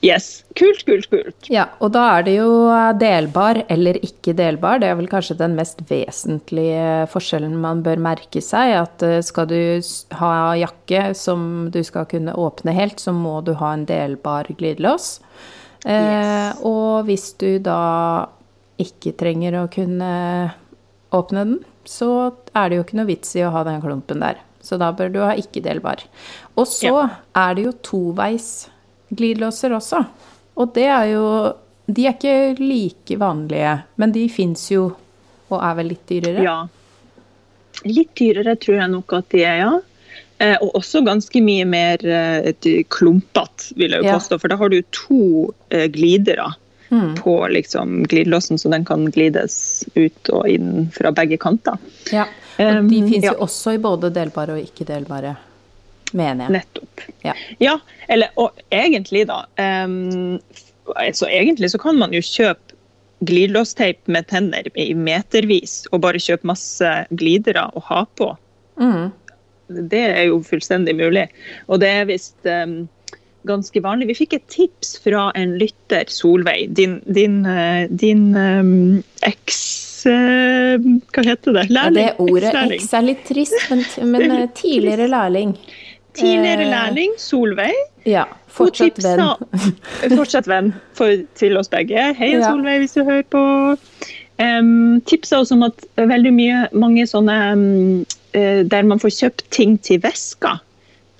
Yes. 0.00 0.44
Kult, 0.56 0.80
kult, 0.88 1.10
kult. 1.12 1.48
Ja, 1.52 1.66
og 1.84 1.92
da 1.92 2.06
er 2.16 2.24
det 2.24 2.34
jo 2.38 2.50
delbar 3.00 3.60
eller 3.68 3.98
ikke 4.00 4.32
delbar. 4.36 4.80
Det 4.80 4.88
er 4.88 4.96
vel 4.96 5.10
kanskje 5.10 5.36
den 5.40 5.56
mest 5.58 5.82
vesentlige 5.90 7.04
forskjellen 7.12 7.58
man 7.60 7.82
bør 7.84 8.00
merke 8.00 8.40
seg. 8.44 8.72
At 8.80 9.04
eh, 9.04 9.20
skal 9.24 9.50
du 9.50 9.60
ha 10.16 10.32
jakke 10.56 11.10
som 11.18 11.68
du 11.72 11.82
skal 11.84 12.08
kunne 12.10 12.32
åpne 12.32 12.74
helt, 12.76 13.02
så 13.02 13.12
må 13.16 13.40
du 13.44 13.52
ha 13.60 13.74
en 13.76 13.84
delbar 13.88 14.48
glidelås. 14.56 15.18
Eh, 15.84 16.50
og 16.64 17.04
hvis 17.08 17.32
du 17.40 17.58
da 17.64 17.80
ikke 18.80 19.12
trenger 19.20 19.60
å 19.60 19.68
kunne 19.72 20.12
åpne 21.12 21.44
den, 21.44 21.58
så 21.84 22.32
er 22.56 22.70
det 22.70 22.78
jo 22.78 22.86
ikke 22.86 23.00
noe 23.00 23.10
vits 23.10 23.36
i 23.36 23.44
å 23.44 23.52
ha 23.52 23.64
den 23.68 23.82
klumpen 23.84 24.24
der. 24.24 24.40
Så 24.64 24.76
da 24.80 24.90
bør 24.92 25.12
du 25.12 25.22
ha 25.24 25.32
ikke-delbar. 25.40 26.02
Og 26.56 26.68
så 26.68 26.92
er 27.36 27.56
det 27.56 27.64
jo 27.64 27.78
toveis 27.84 28.68
glidelåser 29.10 29.74
også. 29.76 30.04
Og 30.60 30.72
det 30.74 30.86
er 30.86 31.04
jo 31.14 31.24
De 31.90 32.04
er 32.06 32.12
ikke 32.14 32.58
like 32.60 33.16
vanlige, 33.18 33.72
men 33.98 34.12
de 34.14 34.28
fins 34.30 34.68
jo 34.70 34.92
og 35.50 35.56
er 35.66 35.74
vel 35.74 35.88
litt 35.90 36.04
dyrere. 36.06 36.42
Ja. 36.44 36.58
Litt 37.88 38.12
dyrere 38.14 38.54
tror 38.60 38.76
jeg 38.78 38.90
nok 38.92 39.12
at 39.16 39.28
de 39.34 39.40
er, 39.42 39.56
ja. 39.64 39.72
Eh, 40.38 40.54
og 40.62 40.76
også 40.78 41.02
ganske 41.04 41.42
mye 41.42 41.64
mer 41.66 42.04
eh, 42.06 42.52
klumpete, 42.88 43.72
vil 43.76 43.90
jeg 43.96 44.04
jo 44.04 44.06
Ja. 44.06 44.14
påstå. 44.20 44.38
For 44.40 44.48
da 44.48 44.56
har 44.56 44.68
du 44.70 44.80
to 44.94 45.54
eh, 45.70 45.88
glidere 45.88 46.52
Mm. 46.90 47.14
på 47.16 47.34
liksom, 47.54 48.02
glidelåsen, 48.10 48.58
så 48.58 48.68
den 48.70 48.84
kan 48.84 49.04
glides 49.14 49.84
ut 49.94 50.28
og 50.34 50.48
inn 50.50 50.88
fra 50.90 51.12
begge 51.14 51.36
kanter. 51.38 51.78
Ja. 52.10 52.24
Og 52.58 52.88
de 52.90 52.98
Um, 53.02 53.08
fins 53.08 53.24
ja. 53.24 53.30
jo 53.32 53.44
også 53.46 53.74
i 53.74 53.78
både 53.78 54.10
delbare 54.12 54.56
og 54.56 54.58
ikke-delbare, 54.64 55.36
mener 56.16 56.46
jeg. 56.46 56.58
Nettopp. 56.58 57.06
Ja. 57.26 57.36
Ja, 57.62 57.76
eller 58.08 58.34
og 58.40 58.58
egentlig, 58.74 59.26
da. 59.30 59.44
um, 59.56 60.40
så 61.14 61.28
egentlig 61.30 61.70
så 61.70 61.78
kan 61.78 61.98
man 62.00 62.14
jo 62.16 62.22
kjøpe 62.24 62.70
glidelåsteip 63.28 64.08
med 64.08 64.28
tenner 64.30 64.68
i 64.80 64.92
metervis 64.96 65.82
og 65.92 66.00
bare 66.06 66.20
kjøpe 66.22 66.48
masse 66.48 66.92
glidere 67.10 67.66
å 67.76 67.82
ha 67.90 68.04
på. 68.16 68.30
Mm. 68.80 69.10
Det 69.90 70.00
er 70.06 70.24
jo 70.30 70.40
fullstendig 70.46 70.96
mulig. 70.98 71.26
Og 71.68 71.82
det 71.82 71.90
er 72.00 72.08
visst 72.08 72.48
um, 72.48 72.88
ganske 73.48 73.82
vanlig. 73.84 74.08
Vi 74.10 74.18
fikk 74.22 74.38
et 74.38 74.48
tips 74.52 74.96
fra 75.04 75.28
en 75.38 75.54
lytter, 75.60 76.08
Solveig, 76.10 76.72
din, 76.76 76.98
din, 77.06 77.42
uh, 77.46 77.84
din 77.90 78.30
um, 78.36 78.72
eks... 79.26 79.60
Uh, 80.08 80.80
hva 81.12 81.26
heter 81.26 81.58
det? 81.58 81.66
Lærling? 81.68 82.06
Ja, 82.08 82.14
det 82.16 82.24
ordet 82.24 82.54
eks 82.78 82.88
er 82.96 83.04
litt 83.04 83.22
trist, 83.28 83.60
men, 83.68 83.84
men 84.14 84.32
uh, 84.38 84.46
tidligere 84.56 85.10
lærling. 85.12 85.52
Tidligere 86.18 86.66
lærling, 86.70 87.12
Solveig. 87.20 87.76
Ja, 88.08 88.24
fortsatt 88.50 88.98
venn. 89.04 89.22
fortsatt 90.18 90.48
venn 90.50 90.72
for, 90.98 91.22
til 91.38 91.58
oss 91.60 91.70
begge. 91.70 92.10
Hei, 92.18 92.32
ja. 92.34 92.48
Solveig, 92.48 92.80
hvis 92.84 92.96
du 92.96 93.04
hører 93.04 93.26
på. 93.30 93.44
Um, 94.40 95.00
tipsa 95.06 95.42
oss 95.42 95.52
om 95.52 95.66
at 95.66 95.84
veldig 96.00 96.32
mye, 96.32 96.64
mange 96.72 97.04
sånne 97.08 97.36
um, 97.52 97.62
der 98.32 98.86
man 98.88 99.02
får 99.02 99.12
kjøpt 99.18 99.46
ting 99.52 99.76
til 99.84 100.00
veska, 100.02 100.60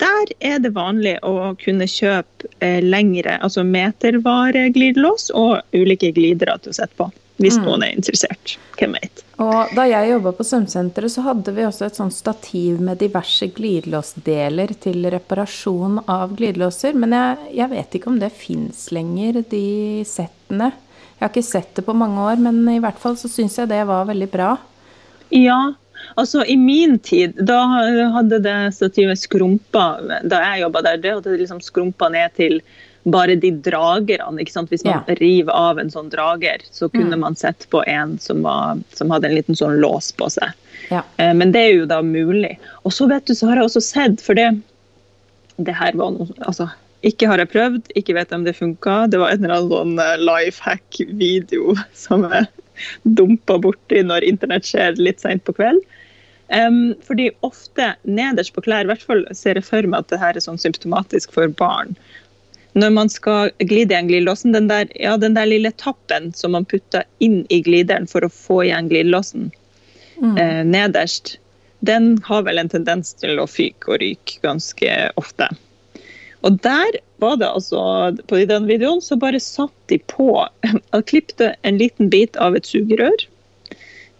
Der 0.01 0.31
er 0.39 0.57
det 0.57 0.71
vanlig 0.73 1.19
å 1.21 1.53
kunne 1.61 1.85
kjøpe 1.85 2.49
uh, 2.63 2.79
lengre, 2.81 3.37
altså 3.45 3.61
metervareglidelås 3.63 5.29
og 5.37 5.61
ulike 5.77 6.09
glidere 6.15 6.57
til 6.63 6.73
å 6.73 6.79
sette 6.79 6.97
på. 6.97 7.11
Hvis 7.41 7.59
mm. 7.59 7.67
noen 7.67 7.85
er 7.85 7.93
interessert. 7.93 8.57
Hvem 8.79 8.97
vet. 8.97 9.21
Og 9.41 9.71
da 9.73 9.87
jeg 9.89 10.11
jobba 10.11 10.33
på 10.37 10.45
svømmesenteret, 10.45 11.13
så 11.13 11.23
hadde 11.25 11.53
vi 11.55 11.65
også 11.65 11.87
et 11.87 11.97
sånt 11.97 12.13
stativ 12.13 12.81
med 12.83 12.99
diverse 13.01 13.47
glidelåsdeler 13.55 14.75
til 14.83 15.07
reparasjon 15.09 16.03
av 16.05 16.35
glidelåser. 16.37 16.93
Men 16.99 17.15
jeg, 17.17 17.51
jeg 17.57 17.71
vet 17.71 17.97
ikke 17.97 18.11
om 18.11 18.19
det 18.21 18.29
fins 18.37 18.89
lenger, 18.93 19.41
de 19.49 19.65
settene. 20.05 20.69
Jeg 21.15 21.23
har 21.23 21.33
ikke 21.33 21.45
sett 21.47 21.73
det 21.77 21.85
på 21.87 21.97
mange 21.97 22.21
år, 22.21 22.37
men 22.41 22.61
i 22.69 22.81
hvert 22.83 23.01
fall 23.01 23.17
så 23.17 23.31
syns 23.31 23.57
jeg 23.57 23.71
det 23.71 23.81
var 23.89 24.05
veldig 24.09 24.29
bra. 24.29 24.51
Ja, 25.33 25.59
altså 26.19 26.45
i 26.45 26.57
min 26.59 26.99
tid, 27.01 27.37
da 27.47 27.59
hadde 28.17 28.41
det 28.43 28.55
stativet 28.75 29.21
skrumpa 29.21 29.85
Da 30.27 30.41
jeg 30.43 30.65
jobba 30.65 30.81
der, 30.85 31.01
det 31.01 31.13
hadde 31.15 31.37
liksom 31.39 31.61
skrumpa 31.63 32.09
ned 32.13 32.33
til 32.37 32.59
bare 33.03 33.35
de 33.35 33.51
dragerne. 33.65 34.41
ikke 34.41 34.53
sant? 34.53 34.69
Hvis 34.69 34.83
man 34.85 35.01
ja. 35.07 35.15
river 35.21 35.53
av 35.55 35.79
en 35.81 35.91
sånn 35.93 36.11
drager, 36.11 36.63
så 36.71 36.89
kunne 36.89 37.17
mm. 37.17 37.23
man 37.23 37.37
sett 37.39 37.67
på 37.73 37.83
en 37.89 38.17
som, 38.21 38.43
var, 38.45 38.81
som, 38.93 39.11
hadde 39.13 39.29
en 39.29 39.37
liten 39.37 39.57
sånn 39.57 39.79
lås 39.81 40.11
på 40.17 40.29
seg. 40.33 40.53
Ja. 40.91 41.03
Eh, 41.17 41.33
men 41.37 41.53
det 41.55 41.65
er 41.65 41.73
jo 41.79 41.89
da 41.89 42.01
mulig. 42.05 42.57
Og 42.85 42.93
så 42.93 43.09
vet 43.09 43.25
du, 43.27 43.35
så 43.37 43.49
har 43.49 43.61
jeg 43.61 43.69
også 43.69 43.83
sett, 43.85 44.21
for 44.23 44.37
det, 44.37 44.51
det 45.57 45.75
her 45.77 45.97
var 45.97 46.13
noe 46.15 46.29
altså, 46.45 46.69
ikke 47.07 47.29
har 47.31 47.41
jeg 47.41 47.49
prøvd, 47.49 47.93
ikke 47.97 48.15
vet 48.17 48.33
om 48.35 48.43
det 48.45 48.57
funka. 48.57 49.07
Det 49.09 49.21
var 49.21 49.33
en 49.33 49.45
eller 49.45 49.57
annen 49.57 49.71
sånn 49.73 50.03
eh, 50.03 50.19
life 50.21 50.61
hack-video 50.61 51.77
som 52.05 52.27
jeg 52.29 52.49
dumpa 53.17 53.57
borti 53.61 54.03
når 54.05 54.25
internett 54.27 54.67
skjer 54.69 55.01
litt 55.01 55.23
seint 55.23 55.43
på 55.47 55.55
kveld. 55.57 55.81
Um, 56.51 56.97
fordi 57.07 57.29
ofte 57.47 57.93
nederst 58.03 58.51
på 58.51 58.63
klær, 58.65 58.83
i 58.83 58.89
hvert 58.89 59.05
fall 59.07 59.21
ser 59.37 59.55
jeg 59.55 59.63
for 59.63 59.87
meg 59.87 60.03
at 60.03 60.09
det 60.11 60.19
her 60.19 60.35
er 60.35 60.43
sånn 60.43 60.59
symptomatisk 60.59 61.31
for 61.31 61.47
barn, 61.47 61.95
når 62.73 62.93
man 62.95 63.09
skal 63.11 63.51
glide 63.59 63.93
igjen 63.93 64.07
glidelåsen, 64.07 64.53
den 64.55 64.69
der, 64.71 64.87
ja, 64.95 65.17
den 65.19 65.35
der 65.35 65.49
lille 65.49 65.73
tappen 65.75 66.31
som 66.37 66.55
man 66.55 66.65
putter 66.65 67.03
inn 67.19 67.43
i 67.49 67.59
glideren 67.65 68.07
for 68.07 68.23
å 68.23 68.31
få 68.31 68.61
igjen 68.67 68.87
glidelåsen 68.91 69.49
mm. 70.21 70.37
eh, 70.37 70.61
nederst, 70.67 71.35
den 71.81 72.13
har 72.27 72.45
vel 72.47 72.61
en 72.61 72.71
tendens 72.71 73.15
til 73.19 73.41
å 73.41 73.49
fyke 73.49 73.91
og 73.91 74.01
ryke 74.03 74.39
ganske 74.45 74.95
ofte. 75.19 75.49
Og 76.45 76.57
der 76.65 76.95
var 77.21 77.35
det 77.37 77.49
altså 77.49 77.81
På 78.25 78.39
den 78.49 78.65
videoen 78.65 79.01
så 79.01 79.13
bare 79.19 79.37
satt 79.41 79.75
de 79.91 79.99
på 80.09 80.29
og 80.95 81.03
klippte 81.09 81.51
en 81.67 81.77
liten 81.81 82.09
bit 82.13 82.37
av 82.41 82.55
et 82.57 82.69
sugerør. 82.69 83.27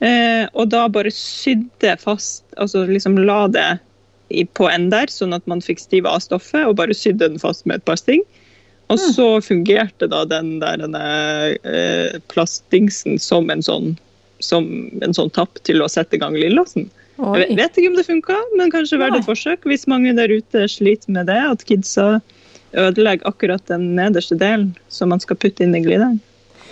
Eh, 0.01 0.45
og 0.57 0.69
da 0.73 0.87
bare 0.89 1.13
sydde 1.13 1.95
fast, 2.01 2.43
altså 2.57 2.83
liksom 2.89 3.19
la 3.21 3.45
det 3.53 3.69
på 4.55 4.69
en 4.71 4.89
der, 4.89 5.11
sånn 5.11 5.35
at 5.35 5.45
man 5.49 5.61
fikk 5.61 5.81
stive 5.81 6.09
av 6.09 6.21
stoffet, 6.23 6.63
og 6.65 6.77
bare 6.79 6.95
sydde 6.95 7.33
den 7.33 7.41
fast 7.41 7.67
med 7.67 7.81
et 7.81 7.85
par 7.85 7.99
sting. 7.99 8.23
Og 8.91 8.99
mm. 8.99 9.11
så 9.15 9.27
fungerte 9.45 10.09
da 10.11 10.25
den 10.27 10.57
der 10.59 11.55
eh, 11.63 12.17
plastdingsen 12.31 13.19
som 13.23 13.51
en 13.53 13.63
sånn 13.63 13.93
som 14.41 14.65
en 15.05 15.13
sånn 15.13 15.29
tapp 15.29 15.59
til 15.67 15.83
å 15.85 15.89
sette 15.91 16.17
i 16.17 16.21
gang 16.21 16.33
lillåsen. 16.33 16.87
Jeg 17.21 17.57
vet 17.59 17.75
ikke 17.77 17.91
om 17.91 17.97
det 17.99 18.07
funka, 18.07 18.37
men 18.57 18.71
kanskje 18.73 18.97
verdt 18.97 19.19
et 19.19 19.27
forsøk. 19.27 19.67
Hvis 19.69 19.85
mange 19.89 20.15
der 20.17 20.31
ute 20.33 20.65
sliter 20.71 21.13
med 21.13 21.29
det, 21.29 21.37
at 21.37 21.61
kidsa 21.69 22.15
ødelegger 22.71 23.27
akkurat 23.29 23.61
den 23.69 23.91
nederste 23.97 24.37
delen 24.39 24.71
som 24.89 25.11
man 25.13 25.21
skal 25.21 25.37
putte 25.37 25.65
inn 25.65 25.75
i 25.77 25.83
glideren. 25.85 26.17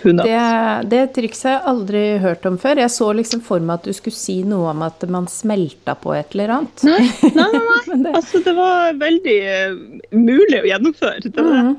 Det, 0.00 0.88
det 0.88 1.00
trikset 1.12 1.44
har 1.44 1.58
jeg 1.58 1.68
aldri 1.74 2.02
hørt 2.22 2.46
om 2.48 2.56
før. 2.58 2.80
Jeg 2.80 2.92
så 2.94 3.10
liksom 3.12 3.42
for 3.44 3.60
meg 3.60 3.82
at 3.82 3.90
du 3.90 3.92
skulle 3.96 4.16
si 4.16 4.38
noe 4.48 4.72
om 4.72 4.84
at 4.86 5.04
man 5.12 5.28
smelta 5.28 5.92
på 6.00 6.14
et 6.16 6.32
eller 6.34 6.54
annet. 6.56 6.84
Nei, 6.88 7.04
nei, 7.36 7.48
nei. 7.52 7.98
det... 8.06 8.14
Altså, 8.16 8.40
det 8.46 8.54
var 8.56 8.96
veldig 8.96 9.36
uh, 9.44 9.76
mulig 10.16 10.62
å 10.62 10.70
gjennomføre. 10.70 11.20
Det 11.28 11.44
mm. 11.44 11.74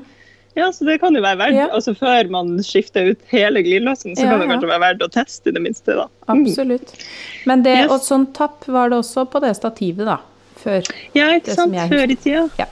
Ja, 0.54 0.68
så 0.72 0.84
det 0.84 0.98
kan 1.00 1.16
jo 1.16 1.22
være 1.24 1.38
verdt, 1.40 1.56
ja. 1.56 1.68
altså 1.72 1.94
Før 1.96 2.28
man 2.32 2.58
skifter 2.66 3.14
ut 3.14 3.22
hele 3.32 3.62
glidelåsen, 3.64 4.16
så 4.16 4.26
ja, 4.26 4.34
kan 4.34 4.42
det 4.42 4.50
kanskje 4.50 4.68
være 4.68 4.84
verdt 4.84 5.06
å 5.06 5.08
teste 5.14 5.48
i 5.48 5.56
det 5.56 5.62
minste. 5.64 5.96
da. 5.96 6.08
Mm. 6.28 6.34
Absolutt. 6.34 6.92
Men 7.48 7.64
det, 7.64 7.78
yes. 7.84 7.94
og 7.94 8.04
sånn 8.04 8.28
tapp 8.36 8.68
var 8.68 8.92
det 8.92 9.00
også 9.00 9.24
på 9.32 9.40
det 9.44 9.54
stativet, 9.56 10.04
da? 10.08 10.18
Før. 10.62 10.92
Ja, 11.16 11.32
ikke 11.38 11.56
sant. 11.56 11.78
Før 11.90 12.12
i 12.12 12.18
tida. 12.20 12.46
Ja. 12.60 12.68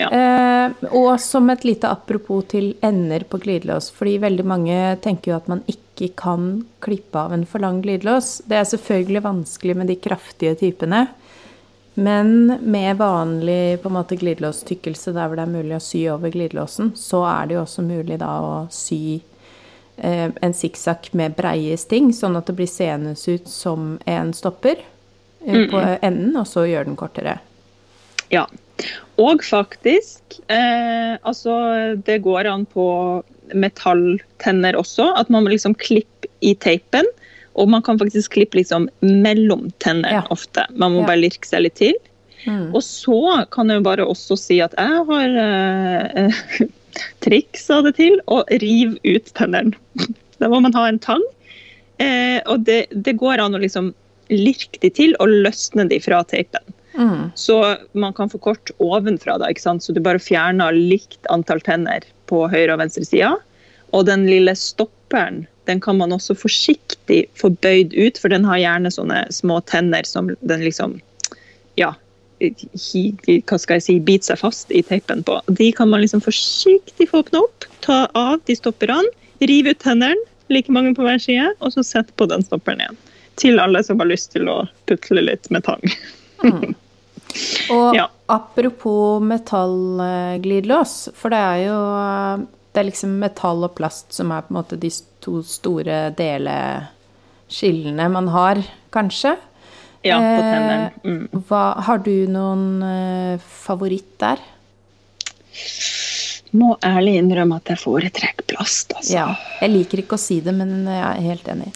Ja. 0.00 0.08
Eh, 0.08 0.88
og 0.98 1.20
som 1.20 1.50
et 1.52 1.64
lite 1.68 1.90
apropos 1.92 2.46
til 2.50 2.72
ender 2.82 3.26
på 3.28 3.38
glidelås, 3.42 3.90
fordi 3.94 4.16
veldig 4.22 4.46
mange 4.48 4.78
tenker 5.04 5.32
jo 5.32 5.38
at 5.38 5.50
man 5.52 5.62
ikke 5.70 6.08
kan 6.18 6.46
klippe 6.82 7.20
av 7.20 7.34
en 7.36 7.44
for 7.46 7.62
lang 7.62 7.82
glidelås. 7.84 8.40
Det 8.48 8.58
er 8.58 8.70
selvfølgelig 8.72 9.22
vanskelig 9.28 9.76
med 9.78 9.92
de 9.92 9.98
kraftige 10.02 10.56
typene. 10.58 11.04
Men 11.94 12.46
med 12.62 12.96
vanlig 12.96 13.82
på 13.82 13.88
en 13.88 13.96
måte 13.98 14.16
glidelåstykkelse 14.16 15.12
der 15.12 15.28
hvor 15.28 15.36
det 15.36 15.44
er 15.44 15.52
mulig 15.52 15.76
å 15.76 15.84
sy 15.84 16.06
over 16.12 16.32
glidelåsen, 16.32 16.94
så 16.96 17.20
er 17.28 17.50
det 17.50 17.58
jo 17.58 17.64
også 17.66 17.84
mulig 17.84 18.16
da 18.22 18.30
å 18.40 18.54
sy 18.72 19.20
eh, 20.00 20.30
en 20.32 20.56
sikksakk 20.56 21.10
med 21.18 21.36
breie 21.36 21.76
sting, 21.76 22.08
sånn 22.16 22.38
at 22.40 22.48
det 22.48 22.56
blir 22.56 22.70
seende 22.70 23.12
ut 23.12 23.48
som 23.48 23.98
en 24.08 24.32
stopper 24.36 24.80
eh, 24.80 25.66
på 25.68 25.82
enden, 26.00 26.32
og 26.40 26.48
så 26.48 26.64
gjør 26.70 26.88
den 26.88 26.96
kortere. 26.96 27.36
Ja. 28.32 28.46
Og 29.20 29.44
faktisk 29.44 30.38
eh, 30.48 31.18
Altså, 31.20 31.52
det 32.00 32.22
går 32.24 32.48
an 32.48 32.64
på 32.64 32.86
metalltenner 33.52 34.78
også, 34.80 35.10
at 35.20 35.28
man 35.28 35.44
liksom 35.44 35.76
klippe 35.76 36.30
i 36.40 36.54
teipen 36.56 37.04
og 37.52 37.68
man 37.68 37.82
kan 37.84 37.98
faktisk 38.00 38.32
klippe 38.36 38.58
liksom 38.60 38.88
mellom 39.00 39.68
tennene 39.84 40.20
ja. 40.20 40.24
ofte. 40.32 40.64
Man 40.72 40.94
må 40.94 41.02
ja. 41.02 41.10
bare 41.12 41.22
lirke 41.24 41.48
seg 41.48 41.66
litt 41.66 41.76
til. 41.80 41.96
Mm. 42.46 42.72
Og 42.74 42.82
så 42.84 43.44
kan 43.54 43.70
jeg 43.70 43.80
jo 43.80 43.86
bare 43.86 44.06
også 44.08 44.38
si 44.40 44.58
at 44.64 44.74
jeg 44.78 45.02
har 45.08 45.36
eh, 45.44 46.40
triksa 47.24 47.82
det 47.86 47.94
til 48.00 48.18
å 48.26 48.42
rive 48.62 48.98
ut 49.04 49.32
tennene. 49.38 49.76
Da 50.42 50.48
må 50.50 50.58
man 50.58 50.74
ha 50.74 50.88
en 50.90 50.96
tang. 50.98 51.22
Eh, 52.02 52.40
og 52.50 52.64
det, 52.66 52.88
det, 52.90 53.12
går 53.20 53.38
an 53.38 53.54
å 53.54 53.60
liksom 53.62 53.92
lirke 54.32 54.80
de 54.82 54.88
til 54.90 55.12
og 55.22 55.30
løsne 55.44 55.84
de 55.86 56.00
fra 56.02 56.18
teipen. 56.26 56.74
Mm. 56.98 57.30
Så 57.38 57.60
man 57.94 58.16
kan 58.16 58.32
få 58.32 58.40
kort 58.42 58.72
ovenfra, 58.82 59.36
da, 59.38 59.52
ikke 59.52 59.62
sant? 59.62 59.84
så 59.86 59.94
du 59.94 60.00
bare 60.02 60.18
fjerner 60.18 60.74
likt 60.74 61.30
antall 61.30 61.62
tenner 61.62 62.02
på 62.26 62.42
høyre 62.50 62.74
og 62.74 62.82
venstre 62.82 63.06
side. 63.06 63.30
Og 63.94 64.08
den 64.08 64.26
lille 64.26 64.56
stopperen 64.58 65.44
den 65.64 65.80
kan 65.80 65.98
man 65.98 66.12
også 66.14 66.34
forsiktig 66.38 67.24
få 67.38 67.52
bøyd 67.62 67.94
ut, 67.94 68.18
for 68.18 68.32
den 68.32 68.46
har 68.48 68.60
gjerne 68.60 68.90
sånne 68.92 69.24
små 69.34 69.60
tenner 69.70 70.06
som 70.08 70.32
den 70.40 70.64
liksom 70.64 71.00
Ja, 71.78 71.94
hva 72.42 73.56
skal 73.60 73.78
jeg 73.78 73.84
si, 73.86 73.94
biter 74.02 74.32
seg 74.32 74.40
fast 74.42 74.72
i 74.74 74.82
teipen 74.82 75.22
på. 75.24 75.38
De 75.46 75.70
kan 75.72 75.88
man 75.88 76.02
liksom 76.02 76.20
forsiktig 76.24 77.06
få 77.08 77.22
åpne 77.22 77.44
opp, 77.44 77.66
ta 77.86 78.04
av 78.18 78.42
de 78.48 78.56
stopperne, 78.58 79.06
rive 79.40 79.72
ut 79.72 79.80
tennene, 79.82 80.18
like 80.52 80.72
mange 80.74 80.92
på 80.96 81.06
hver 81.06 81.22
side, 81.22 81.52
og 81.62 81.72
så 81.72 81.84
sette 81.86 82.12
på 82.18 82.26
den 82.28 82.42
stopperen 82.44 82.82
igjen. 82.82 82.98
Til 83.40 83.62
alle 83.62 83.80
som 83.86 84.02
har 84.02 84.10
lyst 84.10 84.34
til 84.34 84.50
å 84.50 84.64
putle 84.90 85.22
litt 85.24 85.48
med 85.54 85.64
tang. 85.64 85.80
Mm. 86.42 86.74
Og 87.72 87.94
ja. 87.96 88.10
apropos 88.28 89.22
metallglidelås, 89.24 91.14
for 91.16 91.32
det 91.32 91.38
er 91.40 91.62
jo 91.62 91.78
det 92.72 92.80
er 92.80 92.88
liksom 92.88 93.14
metall 93.20 93.64
og 93.66 93.74
plast 93.76 94.12
som 94.16 94.32
er 94.32 94.44
på 94.44 94.52
en 94.52 94.58
måte 94.58 94.76
de 94.80 94.90
to 95.22 95.40
store 95.46 96.10
deleskillene 96.18 98.08
man 98.12 98.30
har, 98.34 98.60
kanskje. 98.94 99.36
Ja, 100.02 100.18
på 100.18 100.42
eh, 100.42 100.48
tennene. 100.50 100.90
Mm. 101.06 101.42
Hva, 101.46 101.62
har 101.86 102.02
du 102.02 102.14
noen 102.30 102.64
uh, 102.82 103.50
favoritt 103.62 104.16
der? 104.22 104.42
Må 106.58 106.74
ærlig 106.84 107.16
innrømme 107.20 107.60
at 107.62 107.70
jeg 107.70 107.80
foretrekker 107.80 108.48
plast, 108.50 108.92
altså. 108.98 109.14
Ja, 109.14 109.28
jeg 109.62 109.76
liker 109.76 110.02
ikke 110.02 110.18
å 110.18 110.22
si 110.22 110.40
det, 110.44 110.54
men 110.58 110.82
jeg 110.90 111.02
er 111.06 111.26
helt 111.30 111.50
enig. 111.54 111.70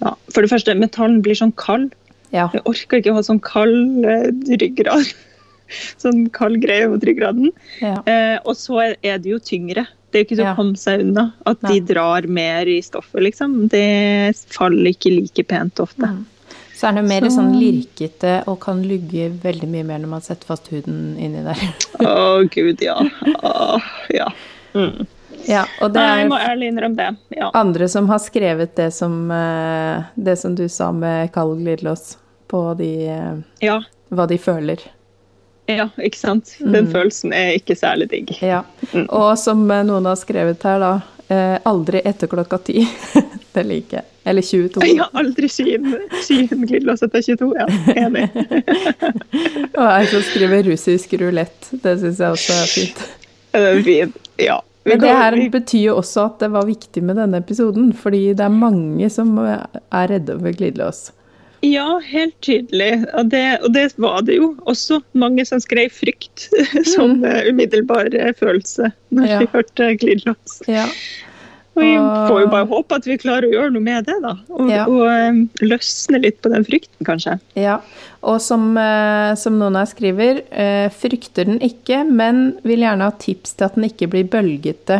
Ja, 0.00 0.14
for 0.32 0.42
det 0.42 0.50
første, 0.52 0.74
metallen 0.78 1.20
blir 1.24 1.36
sånn 1.36 1.52
kald. 1.60 1.92
Ja. 2.32 2.48
Jeg 2.54 2.64
orker 2.70 3.02
ikke 3.02 3.12
å 3.12 3.18
ha 3.18 3.26
sånn 3.26 3.42
kald 3.44 4.06
uh, 4.08 4.30
ryggrad. 4.56 5.12
sånn 6.02 6.26
kald 6.34 6.60
greie 6.64 6.88
mot 6.90 7.04
ryggraden. 7.06 7.52
Ja. 7.82 8.00
Eh, 8.08 8.36
og 8.44 8.56
så 8.58 8.80
er 8.88 9.20
det 9.22 9.30
jo 9.30 9.40
tyngre. 9.42 9.86
Det 10.10 10.18
er 10.18 10.24
jo 10.24 10.26
ikke 10.28 10.36
til 10.40 10.46
å 10.48 10.56
komme 10.58 10.76
seg 10.80 11.00
unna. 11.04 11.24
At 11.46 11.62
Nei. 11.62 11.76
de 11.78 11.94
drar 11.94 12.26
mer 12.26 12.66
i 12.66 12.80
stoffet, 12.82 13.22
liksom. 13.22 13.68
Det 13.70 14.34
faller 14.50 14.90
ikke 14.90 15.12
like 15.14 15.44
pent 15.46 15.78
ofte. 15.82 16.02
Mm. 16.02 16.24
Så 16.74 16.88
er 16.88 16.92
det 16.96 17.04
mer 17.04 17.20
Så- 17.28 17.36
sånn 17.36 17.52
lirkete 17.60 18.42
og 18.48 18.58
kan 18.60 18.82
lugge 18.82 19.28
veldig 19.42 19.68
mye 19.68 19.84
mer 19.84 19.98
når 19.98 20.08
man 20.08 20.20
setter 20.24 20.46
fast 20.46 20.68
huden 20.68 21.16
inni 21.18 21.42
der. 21.44 21.60
Å, 22.00 22.48
gud, 22.50 22.80
ja. 22.80 22.96
Oh, 23.44 23.78
ja. 24.08 24.30
Mm. 24.74 25.06
Ja, 25.48 25.64
og 25.80 25.92
det 25.94 26.00
er 26.00 26.28
Nei, 26.28 26.88
det. 26.96 27.16
Ja. 27.36 27.50
andre 27.54 27.88
som 27.88 28.08
har 28.08 28.18
skrevet 28.18 28.74
det 28.76 28.92
som, 28.92 29.30
eh, 29.30 30.02
det 30.16 30.38
som 30.38 30.54
du 30.54 30.68
sa 30.68 30.90
med 30.92 31.32
Kall 31.32 31.54
glidelås, 31.56 32.16
på 32.48 32.76
de, 32.76 33.06
eh, 33.08 33.36
ja. 33.60 33.80
hva 34.10 34.26
de 34.28 34.38
føler. 34.38 34.78
Ja, 35.76 35.88
ikke 36.02 36.18
sant. 36.18 36.56
Den 36.58 36.86
Mm. 36.88 36.92
følelsen 36.92 37.32
er 37.36 37.54
ikke 37.58 37.76
særlig 37.78 38.08
digg. 38.10 38.30
Ja. 38.42 38.62
Mm. 38.92 39.06
Og 39.08 39.38
som 39.38 39.62
eh, 39.70 39.82
noen 39.86 40.06
har 40.10 40.16
skrevet 40.20 40.62
her, 40.66 40.78
da. 40.82 40.92
Eh, 41.30 41.58
aldri 41.70 42.00
etter 42.04 42.26
klokka 42.26 42.58
ti. 42.66 42.82
det 43.54 43.62
liker 43.66 44.00
jeg. 44.00 44.06
Eller 44.30 44.42
22. 44.42 44.82
Ja, 44.96 45.06
aldri 45.16 45.48
skyen, 45.48 45.86
skyen 46.26 46.66
glidelås 46.68 47.02
etter 47.06 47.22
22. 47.22 47.52
Ja, 47.56 47.66
enig. 47.94 48.26
Og 49.78 49.86
jeg 49.86 50.08
som 50.10 50.24
skriver 50.26 50.66
russisk 50.66 51.14
rulett. 51.20 51.70
Det 51.82 51.94
syns 52.02 52.18
jeg 52.20 52.34
også 52.34 52.56
er 52.58 52.66
fint. 52.74 53.06
Det 53.54 53.62
er 53.70 53.80
fint, 53.86 54.18
Ja. 54.38 54.58
Vi 54.84 54.94
Men 54.94 55.00
det 55.02 55.08
her 55.12 55.34
betyr 55.52 55.82
jo 55.90 55.94
også 56.00 56.22
at 56.24 56.38
det 56.40 56.48
var 56.54 56.64
viktig 56.64 57.02
med 57.04 57.18
denne 57.20 57.36
episoden, 57.42 57.90
fordi 57.92 58.30
det 58.32 58.40
er 58.46 58.48
mange 58.54 59.10
som 59.12 59.34
er 59.38 60.06
redde 60.08 60.38
for 60.40 60.56
glidelås. 60.56 61.10
Ja, 61.62 61.98
helt 62.00 62.36
tydelig. 62.40 63.04
Og 63.14 63.28
det, 63.32 63.44
og 63.64 63.72
det 63.74 63.88
var 64.00 64.22
det 64.24 64.38
jo 64.38 64.54
også 64.70 65.02
mange 65.12 65.44
som 65.44 65.60
skrev 65.60 65.90
frykt 65.92 66.46
som 66.94 67.18
mm. 67.20 67.50
umiddelbar 67.52 68.08
eh, 68.16 68.32
følelse 68.38 68.92
når. 69.12 69.26
Ja. 69.28 69.40
de 69.42 69.50
hørte 69.52 69.90
glidelås. 70.00 70.62
Ja. 70.70 70.86
Og 71.76 71.84
vi 71.86 71.92
får 72.28 72.40
jo 72.42 72.48
bare 72.50 72.66
håpe 72.66 72.96
at 72.98 73.04
vi 73.06 73.14
klarer 73.20 73.46
å 73.46 73.52
gjøre 73.52 73.70
noe 73.76 73.84
med 73.84 74.08
det, 74.08 74.16
da. 74.24 74.32
Og, 74.50 74.72
Ja. 74.72 74.86
og 74.90 75.04
eh, 75.06 75.38
løsne 75.62 76.18
litt 76.24 76.40
på 76.42 76.50
den 76.52 76.64
frykten, 76.66 77.04
kanskje. 77.06 77.36
ja. 77.60 77.78
Og 78.26 78.36
som, 78.44 78.74
eh, 78.76 79.30
som 79.40 79.54
noen 79.56 79.78
her 79.78 79.86
skriver, 79.88 80.42
eh, 80.52 80.88
frykter 80.92 81.46
den 81.48 81.60
ikke, 81.64 82.02
men 82.04 82.58
vil 82.68 82.82
gjerne 82.84 83.06
ha 83.06 83.14
tips 83.16 83.54
til 83.56 83.64
at 83.68 83.78
den 83.78 83.86
ikke 83.88 84.10
blir 84.12 84.26
bølgete. 84.28 84.98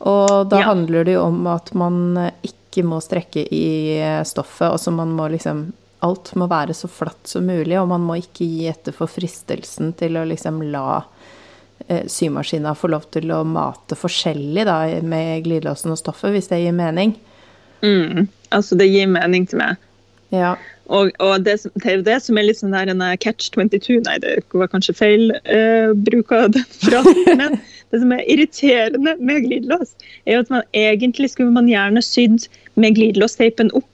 Og 0.00 0.48
da 0.50 0.58
Ja. 0.58 0.70
handler 0.72 1.04
det 1.06 1.14
jo 1.14 1.22
om 1.28 1.46
at 1.46 1.70
man 1.74 2.16
eh, 2.16 2.30
ikke 2.74 2.84
må 2.90 2.98
strekke 3.04 3.46
i 3.54 3.64
eh, 4.02 4.20
stoffet, 4.26 4.68
og 4.74 4.80
som 4.82 4.98
man 5.00 5.14
må 5.16 5.30
liksom 5.32 5.70
Alt 6.04 6.34
må 6.36 6.44
være 6.50 6.74
så 6.76 6.84
flatt 6.92 7.30
som 7.30 7.46
mulig, 7.48 7.78
og 7.80 7.86
man 7.88 8.02
må 8.04 8.18
ikke 8.20 8.44
gi 8.44 8.66
etter 8.68 8.92
for 8.92 9.08
fristelsen 9.08 9.94
til 9.96 10.18
å 10.20 10.26
liksom 10.28 10.58
la 10.68 10.98
eh, 11.88 12.02
symaskina 12.12 12.74
få 12.76 12.90
lov 12.92 13.06
til 13.14 13.30
å 13.32 13.38
mate 13.48 13.96
forskjellig 13.96 14.66
da, 14.68 14.82
med 15.00 15.46
glidelåsen 15.46 15.94
og 15.94 15.96
stoffet, 16.02 16.34
hvis 16.34 16.50
det 16.52 16.58
gir 16.60 16.76
mening. 16.76 17.14
Mm. 17.80 18.26
Altså, 18.52 18.76
det 18.76 18.90
gir 18.92 19.08
mening 19.14 19.46
til 19.48 19.62
meg. 19.62 19.80
Ja. 20.34 20.54
Og, 20.92 21.08
og 21.24 21.40
det, 21.46 21.54
som- 21.62 21.72
det 21.80 21.88
er 21.88 21.96
jo 21.96 22.04
det 22.10 22.18
som 22.26 22.36
er 22.36 22.46
litt 22.50 22.60
sånn 22.60 22.76
der 22.76 22.90
en 22.92 23.00
catch 23.24 23.48
22 23.54 24.02
Nei, 24.04 24.18
det 24.20 24.34
var 24.52 24.68
kanskje 24.72 24.92
feil 24.98 25.30
eh, 25.44 25.94
bruk 25.96 26.32
av 26.36 26.50
den 26.52 26.66
frasen. 26.84 27.22
Men 27.40 27.56
det 27.94 28.02
som 28.02 28.12
er 28.12 28.26
irriterende 28.28 29.16
med 29.24 29.46
glidelås, 29.46 29.94
er 30.26 30.36
jo 30.36 30.44
at 30.44 30.52
man 30.52 30.68
egentlig 30.76 31.32
skulle 31.32 31.54
man 31.56 31.70
gjerne 31.72 32.04
sydd 32.04 32.44
med 32.80 32.94
glidelåsteipen 32.96 33.70
opp 33.74 33.90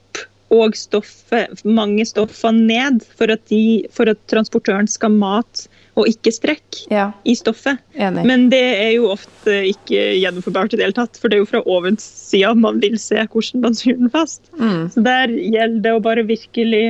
og 0.51 0.75
stoffet, 0.75 1.61
mange 1.63 2.03
stoffer 2.05 2.51
ned, 2.51 3.05
for 3.15 3.31
at, 3.31 3.39
de, 3.47 3.85
for 3.95 4.09
at 4.11 4.19
transportøren 4.27 4.89
skal 4.91 5.13
mate 5.15 5.69
og 5.99 6.07
ikke 6.07 6.31
strekke 6.35 6.87
ja, 6.91 7.05
i 7.27 7.35
stoffet. 7.35 7.79
enig. 7.95 8.25
Men 8.27 8.49
det 8.51 8.59
er 8.81 8.91
jo 8.97 9.09
ofte 9.13 9.53
ikke 9.69 10.01
gjennomførbart 10.19 10.73
i 10.73 10.79
det 10.79 10.85
hele 10.89 10.97
tatt, 10.97 11.15
for 11.19 11.31
det 11.31 11.37
er 11.37 11.43
jo 11.45 11.49
fra 11.53 11.63
ovensida 11.71 12.51
man 12.55 12.79
vil 12.83 12.97
se 12.99 13.15
hvordan 13.23 13.63
man 13.63 13.75
syr 13.79 13.95
den 13.99 14.11
fast. 14.11 14.41
Mm. 14.59 14.89
Så 14.91 15.03
der 15.07 15.31
gjelder 15.35 15.81
det 15.87 15.95
å 15.95 16.03
bare 16.03 16.23
virkelig 16.27 16.83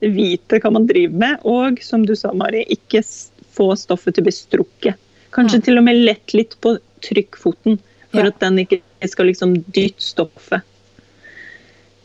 vite 0.00 0.60
hva 0.60 0.72
man 0.76 0.88
driver 0.88 1.16
med, 1.24 1.40
og 1.48 1.80
som 1.84 2.04
du 2.08 2.12
sa, 2.16 2.32
Mari, 2.36 2.66
ikke 2.72 3.00
få 3.56 3.70
stoffet 3.80 4.16
til 4.16 4.24
å 4.24 4.28
bli 4.28 4.36
strukket. 4.36 5.00
Kanskje 5.32 5.62
Mm. 5.62 5.64
til 5.64 5.78
og 5.78 5.84
med 5.88 6.04
lett 6.04 6.34
litt 6.36 6.56
på 6.60 6.76
trykkfoten, 7.04 7.78
for 8.12 8.20
Ja. 8.24 8.26
at 8.28 8.40
den 8.40 8.58
ikke 8.64 8.80
skal 9.08 9.26
liksom 9.32 9.56
dytte 9.72 10.00
stoffet. 10.04 10.62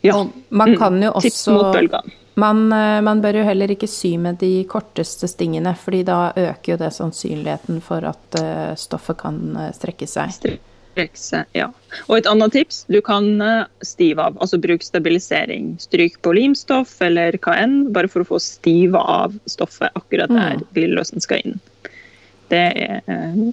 Ja. 0.03 0.15
Og 0.17 0.31
man 0.49 0.71
Mm. 0.73 0.77
kan 0.79 1.01
jo 1.01 1.11
Tips 1.21 1.47
mot 1.47 1.73
bølgene. 1.75 2.11
man, 2.35 2.71
eh, 2.73 3.01
man 3.01 3.21
bør 3.21 3.35
jo 3.41 3.43
heller 3.43 3.67
ikke 3.67 3.87
sy 3.87 4.15
med 4.17 4.39
de 4.39 4.63
korteste 4.65 5.27
stingene, 5.29 5.75
fordi 5.77 6.03
da 6.05 6.31
øker 6.35 6.73
jo 6.73 6.77
det 6.77 6.91
sannsynligheten 6.93 7.81
for 7.81 8.03
at 8.05 8.35
eh, 8.41 8.73
stoffet 8.75 9.17
kan 9.17 9.55
eh, 9.57 9.71
strekke 9.71 10.07
seg. 10.07 10.57
Strekke 10.95 11.15
seg, 11.17 11.45
ja. 11.53 11.67
Og 12.09 12.17
et 12.17 12.25
annet 12.25 12.51
tips, 12.51 12.85
du 12.89 12.99
kan 13.01 13.39
stive 13.83 14.19
av, 14.19 14.37
altså 14.41 14.59
bruk 14.59 14.81
stabilisering. 14.83 15.77
Stryk 15.79 16.17
på 16.21 16.33
limstoff 16.35 16.99
eller 17.01 17.37
hva 17.37 17.55
enn, 17.61 17.91
bare 17.93 18.09
for 18.09 18.23
å 18.23 18.27
få 18.27 18.39
stiva 18.41 18.99
av 18.99 19.33
stoffet 19.47 19.91
akkurat 19.95 20.27
der 20.29 20.57
Mm. 20.57 20.65
glidelåsen 20.73 21.21
skal 21.21 21.37
inn. 21.45 21.59
Det 22.49 22.75
er 22.75 23.01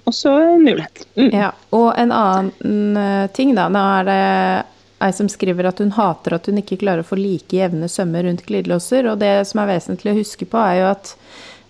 også 0.06 0.32
en 0.56 0.64
mulighet. 0.64 1.04
Mm. 1.16 1.32
Ja, 1.32 1.52
og 1.72 1.94
en 1.96 2.10
annen 2.10 3.28
ting, 3.32 3.54
da. 3.54 3.68
Nå 3.68 3.78
er 4.00 4.04
det 4.04 4.66
ei 5.04 5.12
som 5.14 5.28
skriver 5.30 5.68
at 5.70 5.78
hun 5.82 5.92
hater 5.94 6.34
at 6.34 6.48
hun 6.50 6.58
ikke 6.58 6.80
klarer 6.80 7.04
å 7.04 7.06
få 7.06 7.18
like 7.18 7.54
jevne 7.54 7.86
sømmer 7.90 8.26
rundt 8.26 8.44
glidelåser. 8.48 9.06
Og 9.12 9.20
det 9.22 9.46
som 9.46 9.62
er 9.62 9.70
vesentlig 9.70 10.12
å 10.14 10.18
huske 10.18 10.48
på, 10.48 10.58
er 10.58 10.80
jo 10.80 10.88
at 10.90 11.12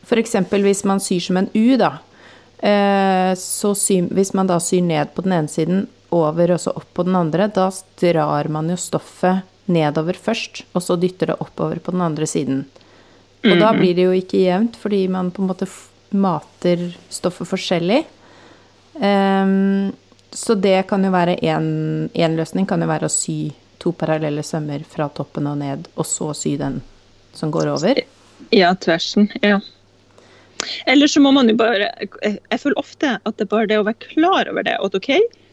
f.eks. 0.09 0.39
hvis 0.55 0.85
man 0.89 1.03
syr 1.05 1.21
som 1.27 1.41
en 1.41 1.51
U, 1.53 1.77
da. 1.77 1.99
eh, 2.65 3.35
Så 3.37 3.75
sy, 3.77 4.01
hvis 4.09 4.33
man 4.35 4.49
da 4.49 4.57
syr 4.61 4.83
ned 4.83 5.13
på 5.15 5.27
den 5.27 5.37
ene 5.37 5.53
siden, 5.53 5.87
over 6.09 6.55
og 6.55 6.61
så 6.63 6.73
opp 6.73 6.89
på 6.97 7.05
den 7.05 7.19
andre, 7.19 7.51
da 7.53 7.69
drar 8.01 8.49
man 8.49 8.71
jo 8.73 8.79
stoffet 8.81 9.45
nedover 9.69 10.17
først, 10.17 10.63
og 10.73 10.81
så 10.81 10.97
dytter 10.97 11.35
det 11.35 11.41
oppover 11.45 11.83
på 11.85 11.93
den 11.93 12.01
andre 12.01 12.25
siden. 12.25 12.63
Og 13.45 13.61
da 13.61 13.75
blir 13.77 13.93
det 13.95 14.07
jo 14.07 14.15
ikke 14.17 14.41
jevnt, 14.41 14.79
fordi 14.81 15.03
man 15.13 15.29
på 15.31 15.45
en 15.45 15.51
måte 15.51 15.69
mater 16.17 16.89
stoffet 17.13 17.47
forskjellig. 17.51 18.01
Ehm, 19.05 19.93
så 20.35 20.55
det 20.61 20.87
kan 20.91 21.05
jo 21.05 21.11
være 21.15 21.39
én 21.43 22.37
løsning, 22.37 22.67
kan 22.69 22.81
jo 22.85 22.89
være 22.91 23.09
å 23.09 23.13
sy 23.13 23.51
to 23.79 23.93
parallelle 23.95 24.43
sømmer 24.43 24.83
fra 24.85 25.07
toppen 25.15 25.47
og 25.47 25.59
ned, 25.61 25.87
og 25.97 26.07
så 26.07 26.33
sy 26.37 26.57
den 26.61 26.81
som 27.39 27.51
går 27.55 27.71
over. 27.73 28.01
Ja, 28.55 28.73
tversen. 28.75 29.29
Ja. 29.43 29.61
Eller 30.87 31.07
så 31.07 31.21
må 31.23 31.31
man 31.33 31.49
jo 31.51 31.55
bare 31.59 31.87
Jeg 32.03 32.59
føler 32.61 32.79
ofte 32.81 33.13
at 33.25 33.37
det 33.39 33.47
bare 33.51 33.69
det 33.71 33.79
å 33.79 33.85
være 33.87 34.09
klar 34.11 34.49
over 34.51 34.67
det. 34.67 34.75
At 34.83 34.95
OK, 34.99 35.13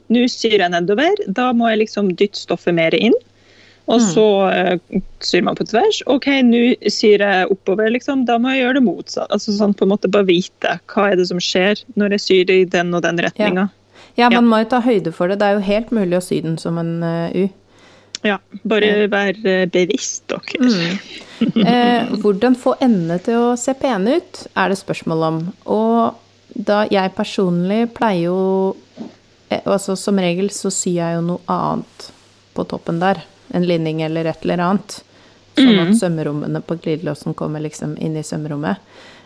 nå 0.10 0.26
syr 0.32 0.58
jeg 0.64 0.74
nedover. 0.74 1.14
Da 1.28 1.52
må 1.54 1.70
jeg 1.72 1.84
liksom 1.86 2.12
dytte 2.18 2.42
stoffet 2.42 2.74
mer 2.78 2.96
inn. 2.98 3.14
Og 3.86 4.00
Mm. 4.02 4.06
så 4.16 4.26
eh, 4.50 5.02
syr 5.22 5.44
man 5.46 5.56
på 5.56 5.68
tvers. 5.70 6.02
OK, 6.10 6.26
nå 6.42 6.74
syr 6.90 7.22
jeg 7.22 7.50
oppover, 7.54 7.92
liksom. 7.94 8.26
Da 8.26 8.40
må 8.42 8.50
jeg 8.56 8.64
gjøre 8.64 8.80
det 8.80 8.84
motsatt. 8.88 9.30
Altså 9.30 9.54
sånn 9.54 9.76
på 9.78 9.86
en 9.86 9.92
måte 9.94 10.10
bare 10.10 10.26
vite 10.26 10.80
hva 10.90 11.12
er 11.12 11.16
det 11.22 11.28
som 11.30 11.38
skjer 11.38 11.84
når 11.96 12.16
jeg 12.18 12.24
syr 12.26 12.50
i 12.56 12.64
den 12.66 12.94
og 12.98 13.04
den 13.06 13.22
retninga. 13.22 13.68
Ja, 13.70 13.85
Ja. 14.15 14.30
man 14.32 14.47
må 14.47 14.62
jo 14.63 14.71
ta 14.71 14.80
høyde 14.84 15.12
for 15.15 15.28
det. 15.28 15.39
Det 15.41 15.47
er 15.47 15.58
jo 15.58 15.67
helt 15.67 15.93
mulig 15.95 16.17
å 16.17 16.23
sy 16.23 16.39
den 16.45 16.58
som 16.62 16.80
en 16.80 16.97
eh, 17.04 17.45
U. 17.45 17.62
Ja. 18.25 18.39
bare 18.63 19.08
vær 19.12 19.38
eh, 19.45 19.65
bevisst, 19.69 20.28
dere. 20.32 20.62
Mm. 20.63 20.97
Eh, 21.67 22.13
hvordan 22.23 22.54
få 22.56 22.78
endene 22.80 23.17
til 23.19 23.36
å 23.36 23.56
se 23.60 23.73
pene 23.75 24.13
ut, 24.21 24.38
er 24.56 24.71
det 24.71 24.78
spørsmål 24.80 25.23
om. 25.28 25.39
Og 25.67 26.56
da 26.56 26.86
jeg 26.88 27.12
personlig 27.17 27.89
pleier 27.97 28.30
jo 28.30 28.38
eh, 29.51 29.60
Altså 29.60 29.97
som 29.99 30.15
regel 30.23 30.47
så 30.56 30.71
syr 30.71 30.95
jeg 31.01 31.17
jo 31.17 31.25
noe 31.25 31.43
annet 31.51 32.08
på 32.56 32.63
toppen 32.71 33.01
der. 33.04 33.19
En 33.51 33.67
linning 33.67 33.99
eller 34.08 34.32
et 34.32 34.47
eller 34.47 34.63
annet. 34.63 35.01
Sånn 35.60 35.82
at 35.84 35.91
sømmerommene 35.99 36.63
på 36.63 36.80
glidelåsen 36.80 37.36
kommer 37.36 37.63
liksom 37.63 37.97
inn 37.99 38.15
i 38.15 38.23
sømrommet. 38.23 38.80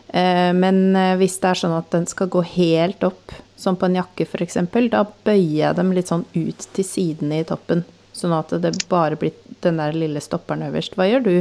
Eh, 0.09 0.53
men 0.57 0.95
eh, 0.95 1.15
hvis 1.19 1.37
det 1.41 1.51
er 1.51 1.61
sånn 1.61 1.77
at 1.77 1.91
den 1.93 2.07
skal 2.09 2.31
gå 2.31 2.41
helt 2.55 3.03
opp, 3.05 3.35
som 3.59 3.77
på 3.77 3.89
en 3.89 3.99
jakke 3.99 4.25
f.eks., 4.25 4.57
da 4.89 5.03
bøyer 5.27 5.55
jeg 5.59 5.77
dem 5.77 5.93
litt 5.93 6.09
sånn 6.09 6.25
ut 6.33 6.67
til 6.73 6.87
sidene 6.87 7.41
i 7.41 7.47
toppen. 7.47 7.83
Sånn 8.15 8.33
at 8.35 8.53
det 8.63 8.73
bare 8.91 9.19
blir 9.19 9.35
den 9.63 9.79
der 9.79 9.95
lille 9.95 10.21
stopperen 10.23 10.65
øverst. 10.69 10.95
Hva 10.97 11.07
gjør 11.09 11.25
du? 11.27 11.33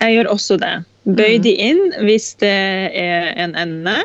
Jeg 0.00 0.14
gjør 0.14 0.30
også 0.32 0.56
det. 0.62 0.72
Bøy 1.04 1.38
de 1.42 1.52
inn 1.58 1.82
hvis 2.06 2.32
det 2.42 2.56
er 2.96 3.32
en 3.42 3.56
ende. 3.58 3.96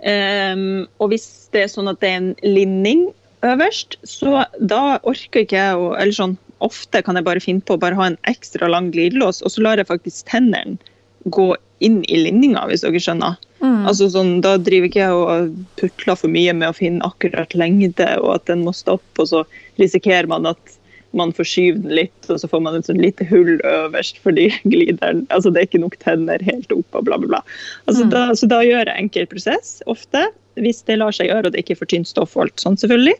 Um, 0.00 0.86
og 1.02 1.10
hvis 1.12 1.26
det 1.52 1.66
er 1.66 1.72
sånn 1.72 1.90
at 1.90 1.98
det 2.00 2.08
er 2.08 2.20
en 2.22 2.30
linning 2.40 3.08
øverst, 3.44 3.98
så 4.06 4.46
da 4.56 5.00
orker 5.08 5.44
ikke 5.44 5.58
jeg 5.58 5.76
å 5.76 5.90
Eller 5.98 6.16
sånn 6.16 6.38
ofte 6.64 7.02
kan 7.04 7.18
jeg 7.18 7.26
bare 7.26 7.42
finne 7.44 7.64
på 7.64 7.76
å 7.76 7.80
bare 7.80 7.98
ha 7.98 8.06
en 8.08 8.18
ekstra 8.28 8.68
lang 8.68 8.90
glidelås, 8.94 9.42
og 9.44 9.52
så 9.52 9.64
lar 9.64 9.80
jeg 9.80 9.88
faktisk 9.88 10.28
tennene 10.28 10.78
gå 11.24 11.50
inn 11.80 12.02
i 12.08 12.18
linninga, 12.24 12.66
hvis 12.68 12.84
dere 12.84 13.00
skjønner. 13.00 13.38
Mm. 13.60 13.86
Altså 13.88 14.08
sånn, 14.12 14.40
Da 14.44 14.56
driver 14.60 14.88
ikke 14.88 15.00
jeg 15.04 15.16
og 15.16 15.54
putler 15.80 16.18
for 16.20 16.32
mye 16.32 16.52
med 16.56 16.68
å 16.70 16.76
finne 16.76 17.04
akkurat 17.06 17.54
lengde, 17.56 18.08
og 18.20 18.34
at 18.34 18.44
den 18.50 18.64
må 18.66 18.74
stoppe, 18.76 19.24
og 19.24 19.30
så 19.32 19.44
risikerer 19.80 20.28
man 20.28 20.46
at 20.46 20.76
man 21.12 21.32
forskyver 21.34 21.80
den 21.82 21.94
litt, 21.98 22.28
og 22.30 22.38
så 22.38 22.46
får 22.46 22.60
man 22.62 22.76
et 22.78 22.86
sånn 22.86 23.00
lite 23.02 23.24
hull 23.26 23.56
øverst 23.66 24.20
fordi 24.22 24.44
glideren 24.72 25.24
altså 25.34 25.50
Det 25.50 25.58
er 25.64 25.66
ikke 25.66 25.80
nok 25.82 25.96
tenner 26.04 26.38
helt 26.46 26.70
opp, 26.70 26.86
og 26.94 27.08
bla, 27.08 27.18
bla, 27.18 27.26
bla. 27.32 27.40
Altså, 27.88 28.04
Mm. 28.04 28.10
da, 28.14 28.22
så 28.38 28.46
da 28.46 28.60
gjør 28.62 28.86
jeg 28.86 28.96
enkel 29.06 29.26
prosess, 29.26 29.80
ofte. 29.90 30.28
Hvis 30.60 30.82
det 30.86 30.98
lar 31.00 31.10
seg 31.16 31.30
gjøre, 31.30 31.46
og 31.46 31.52
det 31.52 31.64
ikke 31.64 31.74
er 31.74 31.80
for 31.82 31.90
tynt 31.90 32.08
stoff 32.10 32.36
og 32.36 32.46
alt 32.46 32.62
sånn, 32.62 32.78
selvfølgelig. 32.78 33.16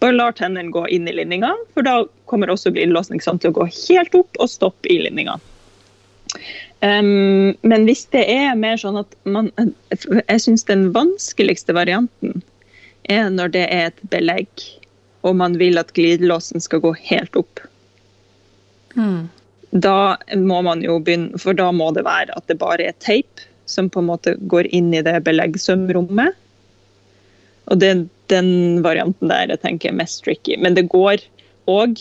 Bare 0.00 0.16
lar 0.16 0.32
tennene 0.32 0.72
gå 0.72 0.86
inn 0.88 1.06
i 1.06 1.12
linninga, 1.12 1.52
for 1.74 1.84
da 1.86 2.04
kommer 2.26 2.48
også 2.48 2.72
glidelåsen 2.72 3.20
til 3.20 3.50
å 3.50 3.56
gå 3.60 3.66
helt 3.68 4.14
opp 4.16 4.38
og 4.40 4.48
stoppe 4.48 4.88
i 4.90 4.98
linninga. 5.04 5.36
Um, 6.80 7.56
men 7.60 7.84
hvis 7.84 8.06
det 8.14 8.22
er 8.32 8.54
mer 8.56 8.78
sånn 8.80 8.96
at 9.02 9.10
man 9.28 9.50
Jeg 9.92 10.40
syns 10.40 10.62
den 10.64 10.86
vanskeligste 10.94 11.74
varianten 11.76 12.38
er 13.04 13.26
når 13.28 13.52
det 13.52 13.64
er 13.68 13.90
et 13.90 14.00
belegg, 14.12 14.62
og 15.26 15.36
man 15.36 15.58
vil 15.60 15.76
at 15.80 15.92
glidelåsen 15.96 16.62
skal 16.62 16.80
gå 16.84 16.94
helt 17.10 17.36
opp. 17.36 17.60
Mm. 18.94 19.28
Da 19.70 20.16
må 20.38 20.60
man 20.66 20.84
jo 20.84 20.98
begynne, 21.02 21.40
for 21.40 21.56
da 21.58 21.68
må 21.74 21.90
det 21.96 22.04
være 22.06 22.36
at 22.36 22.46
det 22.48 22.58
bare 22.60 22.86
er 22.90 22.96
teip 23.02 23.42
som 23.70 23.90
på 23.90 24.02
en 24.02 24.08
måte 24.10 24.36
går 24.50 24.68
inn 24.74 24.92
i 24.94 25.02
det 25.06 25.16
beleggsømrommet. 25.26 26.38
Og 27.70 27.82
det 27.82 27.90
er 27.90 28.06
den 28.32 28.52
varianten 28.86 29.30
der 29.30 29.50
jeg 29.52 29.62
tenker 29.64 29.90
er 29.90 30.00
mest 30.00 30.24
tricky. 30.24 30.56
Men 30.58 30.78
det 30.78 30.88
går 30.90 31.22
òg 31.70 31.98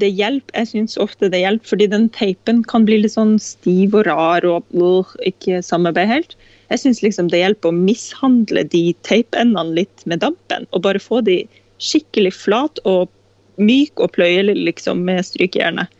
det 0.00 0.10
hjelper. 0.12 0.52
Jeg 0.60 0.70
syns 0.72 0.96
ofte 1.00 1.30
det 1.32 1.40
hjelper, 1.42 1.72
fordi 1.72 1.88
den 1.92 2.08
teipen 2.14 2.62
kan 2.68 2.86
bli 2.88 3.00
litt 3.02 3.14
sånn 3.16 3.36
stiv 3.42 3.96
og 3.96 4.06
rar 4.08 4.46
og 4.48 4.66
uh, 4.76 5.14
ikke 5.28 5.62
samarbeide 5.64 6.12
helt. 6.12 6.36
Jeg 6.70 6.82
syns 6.82 7.02
liksom 7.04 7.30
det 7.32 7.40
hjelper 7.42 7.70
å 7.70 7.76
mishandle 7.76 8.66
de 8.72 8.90
teipendene 9.06 9.76
litt 9.80 10.06
med 10.10 10.24
dampen, 10.24 10.66
og 10.72 10.84
bare 10.86 11.02
få 11.02 11.22
de 11.26 11.42
skikkelig 11.82 12.34
flat 12.34 12.80
og 12.88 13.08
myk 13.56 14.02
og 14.02 14.12
pløyelig 14.16 14.56
liksom 14.68 15.04
med 15.06 15.24
strykejernet. 15.24 15.92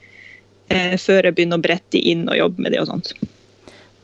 Eh, 0.69 0.97
før 0.99 1.29
jeg 1.29 1.37
begynner 1.37 1.61
å 1.61 1.63
brette 1.63 1.95
de 1.95 2.03
inn 2.11 2.25
og 2.27 2.39
jobbe 2.41 2.65
med 2.65 2.75
de 2.75 2.81
og 2.83 2.89
sånt. 2.91 3.13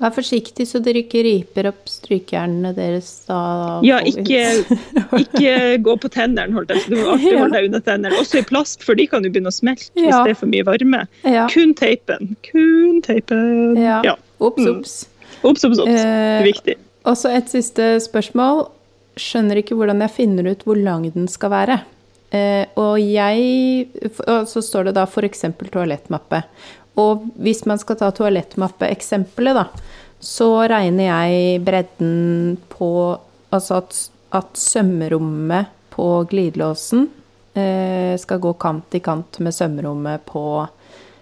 Vær 0.02 0.10
forsiktig 0.16 0.64
så 0.66 0.80
dere 0.82 1.04
ikke 1.04 1.20
riper 1.22 1.68
opp 1.70 1.86
strykejernene 1.86 2.72
deres 2.74 3.10
da. 3.28 3.38
Ja, 3.86 4.00
ikke, 4.02 4.40
ikke, 5.22 5.52
gå 5.84 5.94
på 6.02 6.10
tennene, 6.10 6.50
holdt 6.56 6.72
jeg 6.74 6.88
Du 6.90 6.96
må 6.98 7.12
alltid 7.14 7.38
holde 7.42 7.54
deg 7.54 7.68
unna 7.70 7.80
tennene. 7.86 8.18
Også 8.18 8.40
i 8.40 8.46
plast, 8.48 8.82
for 8.82 8.98
de 8.98 9.06
kan 9.10 9.22
jo 9.22 9.30
begynne 9.30 9.52
å 9.52 9.54
smelte 9.54 9.92
ja. 9.94 10.08
hvis 10.08 10.16
det 10.16 10.34
er 10.34 10.40
for 10.40 10.50
mye 10.50 10.66
varme. 10.66 11.04
Ja. 11.22 11.46
Kun 11.52 11.76
teipen. 11.78 12.34
Kun 12.48 12.98
teipen. 13.06 13.78
Ja. 13.78 14.00
ja. 14.06 14.16
Ops, 14.42 14.66
ops. 14.66 14.98
Mm. 15.06 15.38
Ops, 15.52 15.64
ops, 15.70 15.84
ops. 15.84 15.94
Eh, 15.94 16.42
Viktig. 16.50 16.78
Og 17.06 17.18
så 17.18 17.32
et 17.38 17.54
siste 17.54 17.94
spørsmål. 18.02 18.66
Skjønner 19.20 19.60
ikke 19.60 19.76
hvordan 19.78 20.02
jeg 20.02 20.16
finner 20.16 20.50
ut 20.50 20.66
hvor 20.66 20.78
lang 20.78 21.06
den 21.14 21.30
skal 21.30 21.52
være. 21.54 21.82
Eh, 22.32 22.64
og 22.80 22.96
jeg 22.96 23.88
Og 24.24 24.46
så 24.48 24.62
står 24.64 24.88
det 24.88 24.94
da 24.96 25.04
f.eks. 25.06 25.44
toalettmappe. 25.70 26.42
Og 27.00 27.26
hvis 27.40 27.64
man 27.68 27.81
skal 27.81 27.98
ta 28.00 28.11
toalettmappeeksempelet, 28.14 29.57
da, 29.57 29.66
så 30.22 30.48
regner 30.70 31.09
jeg 31.09 31.62
bredden 31.66 32.57
på 32.72 32.90
Altså 33.52 33.83
at, 33.83 33.96
at 34.33 34.55
sømrommet 34.57 35.68
på 35.92 36.07
glidelåsen 36.31 37.02
eh, 37.52 38.14
skal 38.16 38.38
gå 38.40 38.55
kant 38.57 38.94
i 38.96 39.00
kant 39.05 39.37
med 39.44 39.52
sømrommet 39.52 40.24
på 40.24 40.44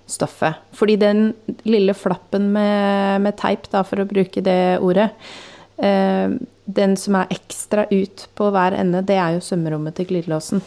stoffet. 0.06 0.61
Fordi 0.78 0.94
den 0.96 1.33
lille 1.66 1.94
flappen 1.98 2.52
med, 2.54 3.24
med 3.26 3.35
teip, 3.40 3.66
da, 3.72 3.83
for 3.83 4.02
å 4.02 4.06
bruke 4.06 4.42
det 4.46 4.78
ordet, 4.78 5.09
eh, 5.83 6.38
den 6.70 6.94
som 6.94 7.18
er 7.18 7.35
ekstra 7.35 7.88
ut 7.90 8.28
på 8.38 8.50
hver 8.54 8.78
ende, 8.78 9.02
det 9.06 9.18
er 9.18 9.35
jo 9.35 9.42
sømrommet 9.42 9.98
til 9.98 10.11
glidelåsen. 10.12 10.62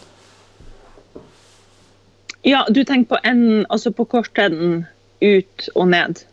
Ja, 2.43 2.65
du 2.69 2.83
tenker 2.83 3.15
på 3.15 3.21
enden, 3.23 3.65
altså 3.69 3.91
på 3.95 4.05
kortenden 4.11 4.85
ut 5.23 5.69
og 5.75 5.87
ned? 5.93 6.25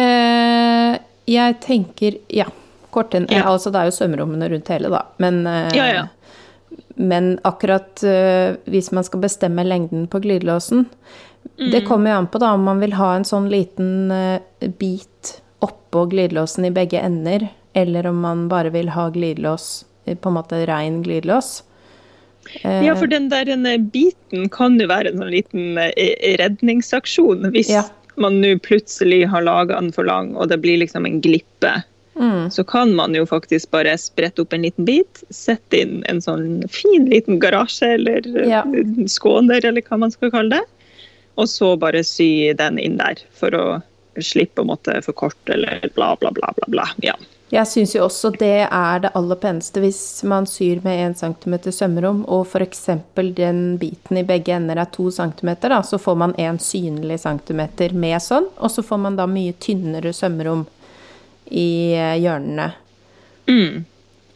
Eh, 0.00 0.96
jeg 1.30 1.58
tenker 1.62 2.18
ja. 2.32 2.48
Kortenden 2.92 3.30
ja. 3.32 3.46
Altså 3.48 3.70
det 3.72 3.78
er 3.78 3.88
jo 3.88 3.94
svømmerommene 3.96 4.48
rundt 4.50 4.72
hele, 4.72 4.90
da. 4.92 5.04
Men, 5.22 5.44
eh, 5.46 5.70
ja, 5.76 5.86
ja. 5.86 6.80
men 6.98 7.36
akkurat 7.46 8.02
eh, 8.02 8.58
hvis 8.66 8.90
man 8.92 9.06
skal 9.06 9.22
bestemme 9.22 9.64
lengden 9.64 10.08
på 10.10 10.20
glidelåsen 10.24 10.84
mm. 10.84 11.70
Det 11.70 11.84
kommer 11.86 12.12
jo 12.12 12.18
an 12.18 12.30
på 12.32 12.42
da 12.42 12.52
om 12.56 12.66
man 12.66 12.82
vil 12.82 12.98
ha 12.98 13.14
en 13.14 13.28
sånn 13.28 13.46
liten 13.52 14.10
eh, 14.10 14.68
bit 14.82 15.38
oppå 15.62 16.08
glidelåsen 16.10 16.66
i 16.66 16.74
begge 16.74 16.98
ender, 16.98 17.46
eller 17.72 18.06
om 18.10 18.18
man 18.20 18.48
bare 18.50 18.72
vil 18.74 18.90
ha 18.96 19.06
glidelås, 19.14 19.84
eh, 20.04 20.18
på 20.18 20.32
en 20.32 20.40
måte 20.40 20.64
rein 20.66 21.02
glidelås. 21.06 21.60
Ja, 22.62 22.94
for 22.98 23.08
den 23.10 23.28
der 23.32 23.48
den 23.48 23.66
biten 23.92 24.48
kan 24.52 24.78
jo 24.80 24.88
være 24.90 25.12
en 25.12 25.22
sånn 25.22 25.32
liten 25.32 25.78
eh, 25.80 26.36
redningsaksjon. 26.40 27.48
Hvis 27.54 27.72
ja. 27.72 27.86
man 28.20 28.40
nå 28.42 28.56
plutselig 28.64 29.24
har 29.32 29.46
laga 29.46 29.80
den 29.80 29.92
for 29.94 30.08
lang, 30.08 30.34
og 30.36 30.52
det 30.52 30.60
blir 30.64 30.80
liksom 30.82 31.08
en 31.08 31.20
glippe. 31.24 31.74
Mm. 32.14 32.50
Så 32.52 32.64
kan 32.68 32.92
man 32.94 33.14
jo 33.16 33.24
faktisk 33.26 33.70
bare 33.72 33.94
sprette 33.98 34.44
opp 34.44 34.52
en 34.52 34.66
liten 34.66 34.84
bit, 34.84 35.22
sette 35.32 35.80
inn 35.80 36.02
en 36.10 36.20
sånn 36.20 36.60
fin 36.70 37.08
liten 37.08 37.40
garasje 37.40 37.94
eller 37.96 38.28
ja. 38.48 38.60
skåner, 39.08 39.64
eller 39.64 39.84
hva 39.86 40.02
man 40.04 40.12
skal 40.12 40.32
kalle 40.34 40.60
det. 40.60 40.64
Og 41.40 41.48
så 41.48 41.72
bare 41.80 42.04
sy 42.04 42.52
den 42.58 42.76
inn 42.78 42.98
der, 43.00 43.22
for 43.32 43.56
å 43.56 43.66
slippe 44.20 44.60
å 44.60 44.68
måtte 44.68 44.98
forkorte 45.04 45.54
eller 45.54 45.88
bla, 45.94 46.12
bla, 46.20 46.30
bla. 46.36 46.52
bla, 46.56 46.68
bla. 46.68 46.88
Ja. 47.00 47.16
Jeg 47.52 47.68
syns 47.68 47.92
jo 47.92 48.06
også 48.06 48.30
det 48.40 48.64
er 48.64 49.00
det 49.04 49.10
aller 49.18 49.36
peneste 49.36 49.80
hvis 49.82 50.00
man 50.24 50.46
syr 50.48 50.78
med 50.86 51.02
1 51.10 51.18
cm 51.20 51.56
sømrom, 51.68 52.22
og 52.24 52.46
f.eks. 52.48 52.86
den 53.36 53.60
biten 53.80 54.16
i 54.16 54.24
begge 54.24 54.54
ender 54.56 54.80
er 54.80 54.88
2 54.94 55.10
cm, 55.18 55.50
da, 55.60 55.82
så 55.84 56.00
får 56.00 56.16
man 56.16 56.32
en 56.40 56.56
synlig 56.62 57.20
centimeter 57.20 57.92
med 57.92 58.16
sånn, 58.24 58.48
og 58.56 58.72
så 58.72 58.84
får 58.86 59.02
man 59.04 59.20
da 59.20 59.28
mye 59.28 59.52
tynnere 59.60 60.14
sømrom 60.16 60.64
i 61.52 61.92
eh, 61.92 62.16
hjørnene. 62.24 62.70
Mm. 63.50 63.84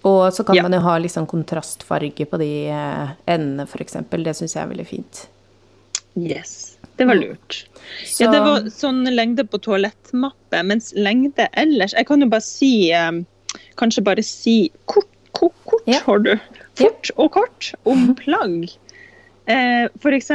Og 0.07 0.23
så 0.37 0.45
kan 0.45 0.61
ja. 0.61 0.69
man 0.69 0.77
jo 0.77 0.85
ha 0.85 0.99
liksom 1.01 1.25
kontrastfarge 1.27 2.29
på 2.29 2.45
de 2.45 2.53
eh, 2.69 3.17
endene, 3.25 3.65
f.eks. 3.65 3.97
Det 4.13 4.37
syns 4.37 4.59
jeg 4.59 4.67
er 4.67 4.73
veldig 4.77 4.91
fint. 4.93 5.25
Yes. 6.21 6.66
Det 6.97 7.05
var 7.05 7.19
mm. 7.19 7.23
lurt. 7.23 7.59
Så... 8.05 8.25
Ja, 8.25 8.31
det 8.33 8.41
var 8.45 8.69
sånn 8.73 9.05
lengde 9.13 9.45
på 9.47 9.61
toalettmappe, 9.63 10.63
mens 10.67 10.91
lengde 10.97 11.47
ellers 11.55 11.95
Jeg 11.95 12.09
kan 12.09 12.25
jo 12.25 12.29
bare 12.33 12.45
si 12.45 12.91
um, 12.97 13.23
Kanskje 13.79 14.03
bare 14.07 14.25
si 14.27 14.57
kort, 14.91 15.11
kort, 15.37 15.57
kort 15.69 15.87
ja. 15.89 16.01
har 16.07 16.25
du. 16.25 16.33
Fort 16.81 17.13
og 17.17 17.31
kort 17.37 17.71
om 17.89 18.11
plagg. 18.19 18.71
Eh, 19.47 19.87
F.eks. 20.01 20.31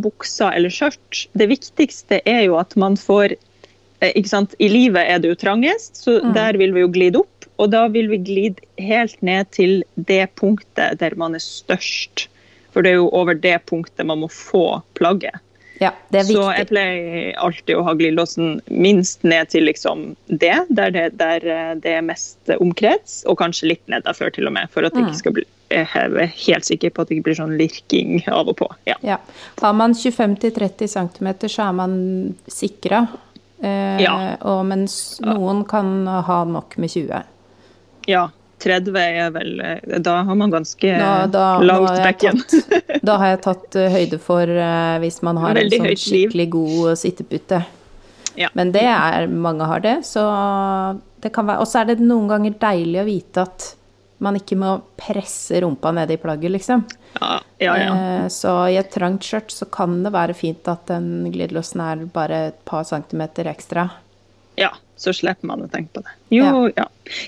bukser 0.00 0.54
eller 0.54 0.72
skjørt. 0.72 1.26
Det 1.34 1.48
viktigste 1.50 2.20
er 2.24 2.46
jo 2.46 2.56
at 2.60 2.74
man 2.80 2.96
får 2.96 3.34
eh, 3.34 4.12
ikke 4.14 4.30
sant? 4.30 4.54
I 4.58 4.70
livet 4.72 5.10
er 5.10 5.20
det 5.20 5.32
jo 5.32 5.40
trangest, 5.42 6.00
så 6.00 6.20
mm. 6.22 6.32
der 6.36 6.58
vil 6.60 6.74
vi 6.76 6.84
jo 6.84 6.92
glide 6.94 7.22
opp. 7.24 7.48
Og 7.62 7.70
da 7.70 7.84
vil 7.92 8.08
vi 8.10 8.18
glide 8.24 8.64
helt 8.82 9.20
ned 9.22 9.50
til 9.54 9.82
det 9.94 10.26
punktet 10.40 10.98
der 11.02 11.14
man 11.20 11.36
er 11.36 11.44
størst. 11.44 12.28
For 12.74 12.82
det 12.82 12.94
er 12.94 13.02
jo 13.02 13.10
over 13.14 13.36
det 13.38 13.58
punktet 13.70 14.06
man 14.06 14.24
må 14.24 14.30
få 14.32 14.80
plagget. 14.98 15.36
Ja, 15.80 15.90
det 16.14 16.20
er 16.20 16.26
viktig. 16.28 16.38
Så 16.38 16.50
jeg 16.54 16.68
pleier 16.70 17.40
alltid 17.42 17.74
å 17.76 17.82
ha 17.86 17.94
glidelåsen 17.98 18.60
minst 18.70 19.24
ned 19.26 19.50
til 19.50 19.66
liksom 19.66 20.04
det, 20.30 20.54
der 20.70 20.94
det, 20.94 21.08
der 21.18 21.46
eh, 21.50 21.72
det 21.82 21.96
er 21.98 22.06
mest 22.06 22.52
omkrets, 22.58 23.22
og 23.26 23.40
kanskje 23.42 23.72
litt 23.72 23.82
ned 23.90 24.06
der 24.06 24.16
før 24.16 24.30
til 24.34 24.50
og 24.50 24.54
med, 24.54 24.70
for 24.74 24.86
at 24.86 24.94
det 24.94 25.02
ikke 25.02 25.16
mm. 25.16 25.22
skal 25.24 25.36
bli 25.40 25.46
jeg 25.74 25.88
er 25.90 26.28
helt 26.28 26.66
sikker 26.68 26.92
på 26.94 27.02
at 27.02 27.08
det 27.08 27.16
ikke 27.16 27.30
blir 27.30 27.36
sånn 27.38 27.54
lirking 27.58 28.20
av 28.30 28.46
og 28.52 28.54
på. 28.60 28.68
Ja. 28.86 28.94
ja. 29.02 29.16
Har 29.58 29.72
man 29.74 29.96
25-30 29.96 30.86
cm, 30.92 31.30
så 31.48 31.64
er 31.64 31.72
man 31.74 31.96
sikra. 32.46 33.00
Eh, 33.64 34.04
ja. 34.04 34.14
Og 34.52 34.62
mens 34.68 35.18
noen 35.24 35.64
kan 35.66 36.06
ha 36.06 36.38
nok 36.46 36.76
med 36.78 36.92
20. 36.94 37.24
Ja, 38.12 38.28
30 38.64 38.96
er 39.00 39.30
vel 39.34 39.58
Da 40.04 40.18
har 40.24 40.36
man 40.38 40.52
ganske 40.52 40.92
nå, 41.00 41.10
da, 41.32 41.46
langt 41.64 41.98
bekken. 42.04 42.42
Da 43.06 43.16
har 43.20 43.34
jeg 43.34 43.42
tatt 43.46 43.78
uh, 43.78 43.88
høyde 43.92 44.18
for 44.22 44.48
uh, 44.48 44.96
hvis 45.02 45.20
man 45.26 45.38
har 45.42 45.56
Veldig 45.58 45.80
en 45.80 45.88
sånn 45.88 46.02
skikkelig 46.04 46.48
god 46.54 47.00
sittepute. 47.00 47.62
Ja. 48.38 48.50
Men 48.58 48.72
det 48.74 48.86
er 48.90 49.28
Mange 49.30 49.66
har 49.70 49.82
det, 49.84 50.00
så 50.08 50.24
det 51.22 51.30
kan 51.34 51.46
være 51.46 51.62
Og 51.62 51.68
så 51.70 51.84
er 51.84 51.92
det 51.92 52.02
noen 52.02 52.26
ganger 52.32 52.56
deilig 52.58 52.98
å 52.98 53.06
vite 53.06 53.44
at 53.46 53.70
man 54.24 54.38
ikke 54.38 54.56
må 54.56 54.76
presse 54.96 55.58
rumpa 55.60 55.90
ned 55.92 56.12
i 56.14 56.16
plagget, 56.16 56.52
liksom. 56.54 56.84
Ja, 57.18 57.34
ja, 57.60 57.74
ja. 57.76 57.90
Uh, 57.92 58.28
så 58.32 58.52
i 58.72 58.78
et 58.80 58.92
trangt 58.94 59.26
skjørt 59.26 59.52
så 59.52 59.66
kan 59.68 59.98
det 60.06 60.14
være 60.14 60.36
fint 60.38 60.70
at 60.70 60.86
den 60.88 61.26
glidelåsen 61.34 61.82
er 61.84 62.06
bare 62.14 62.38
et 62.52 62.60
par 62.64 62.86
centimeter 62.88 63.50
ekstra. 63.50 63.88
Ja, 64.56 64.70
så 64.96 65.12
slipper 65.12 65.50
man 65.50 65.66
å 65.66 65.68
tenke 65.68 65.98
på 65.98 66.04
det. 66.06 66.14
Jo, 66.38 66.46
ja. 66.70 66.84
Ja. 66.84 66.86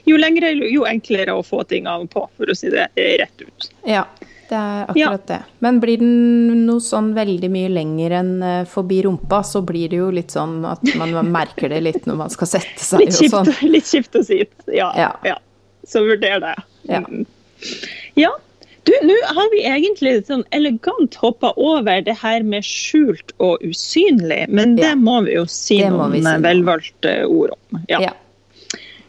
jo 0.08 0.16
lengre, 0.20 0.54
jo 0.70 0.86
enklere 0.88 1.34
å 1.36 1.42
få 1.44 1.64
ting 1.68 1.90
av 1.90 2.06
og 2.06 2.12
på, 2.14 2.22
for 2.38 2.54
å 2.54 2.56
si 2.56 2.70
det 2.72 2.86
rett 2.94 3.44
ut. 3.44 3.68
Ja, 3.84 4.06
det 4.50 4.56
er 4.58 4.90
akkurat 4.90 5.30
ja. 5.30 5.36
det. 5.36 5.58
Men 5.64 5.80
blir 5.82 6.00
den 6.00 6.64
noe 6.66 6.82
sånn 6.84 7.12
veldig 7.16 7.50
mye 7.52 7.70
lenger 7.72 8.16
enn 8.20 8.32
eh, 8.44 8.62
forbi 8.70 9.02
rumpa, 9.06 9.42
så 9.46 9.62
blir 9.66 9.90
det 9.92 10.00
jo 10.00 10.08
litt 10.14 10.34
sånn 10.34 10.60
at 10.68 10.82
man 10.98 11.14
merker 11.36 11.72
det 11.72 11.82
litt 11.86 12.08
når 12.08 12.20
man 12.24 12.32
skal 12.32 12.50
sette 12.56 12.82
seg 12.82 13.04
litt 13.04 13.18
kjipt, 13.18 13.34
og 13.34 13.50
sånn. 13.50 13.70
Litt 13.76 13.90
kjipt 13.90 14.18
å 14.18 14.24
si. 14.26 14.42
Ja. 14.72 14.90
ja. 15.26 15.38
Så 15.86 16.02
vurder 16.06 16.42
det. 16.42 16.56
Ja. 16.90 17.02
Mm. 17.06 17.24
ja. 18.18 18.34
Du, 18.86 18.92
nå 19.02 19.14
har 19.34 19.48
vi 19.50 19.64
egentlig 19.66 20.12
sånn 20.28 20.44
elegant 20.54 21.16
hoppa 21.18 21.50
over 21.58 22.04
det 22.06 22.14
her 22.20 22.44
med 22.46 22.62
skjult 22.62 23.32
og 23.42 23.64
usynlig, 23.66 24.44
men 24.46 24.76
det 24.78 24.92
ja. 24.92 24.98
må 24.98 25.18
vi 25.26 25.34
jo 25.34 25.42
si 25.50 25.80
noen 25.82 26.14
si 26.14 26.36
velvalgte 26.44 27.16
ord 27.26 27.56
om. 27.56 27.80
Ja. 27.90 28.04
ja. 28.04 28.12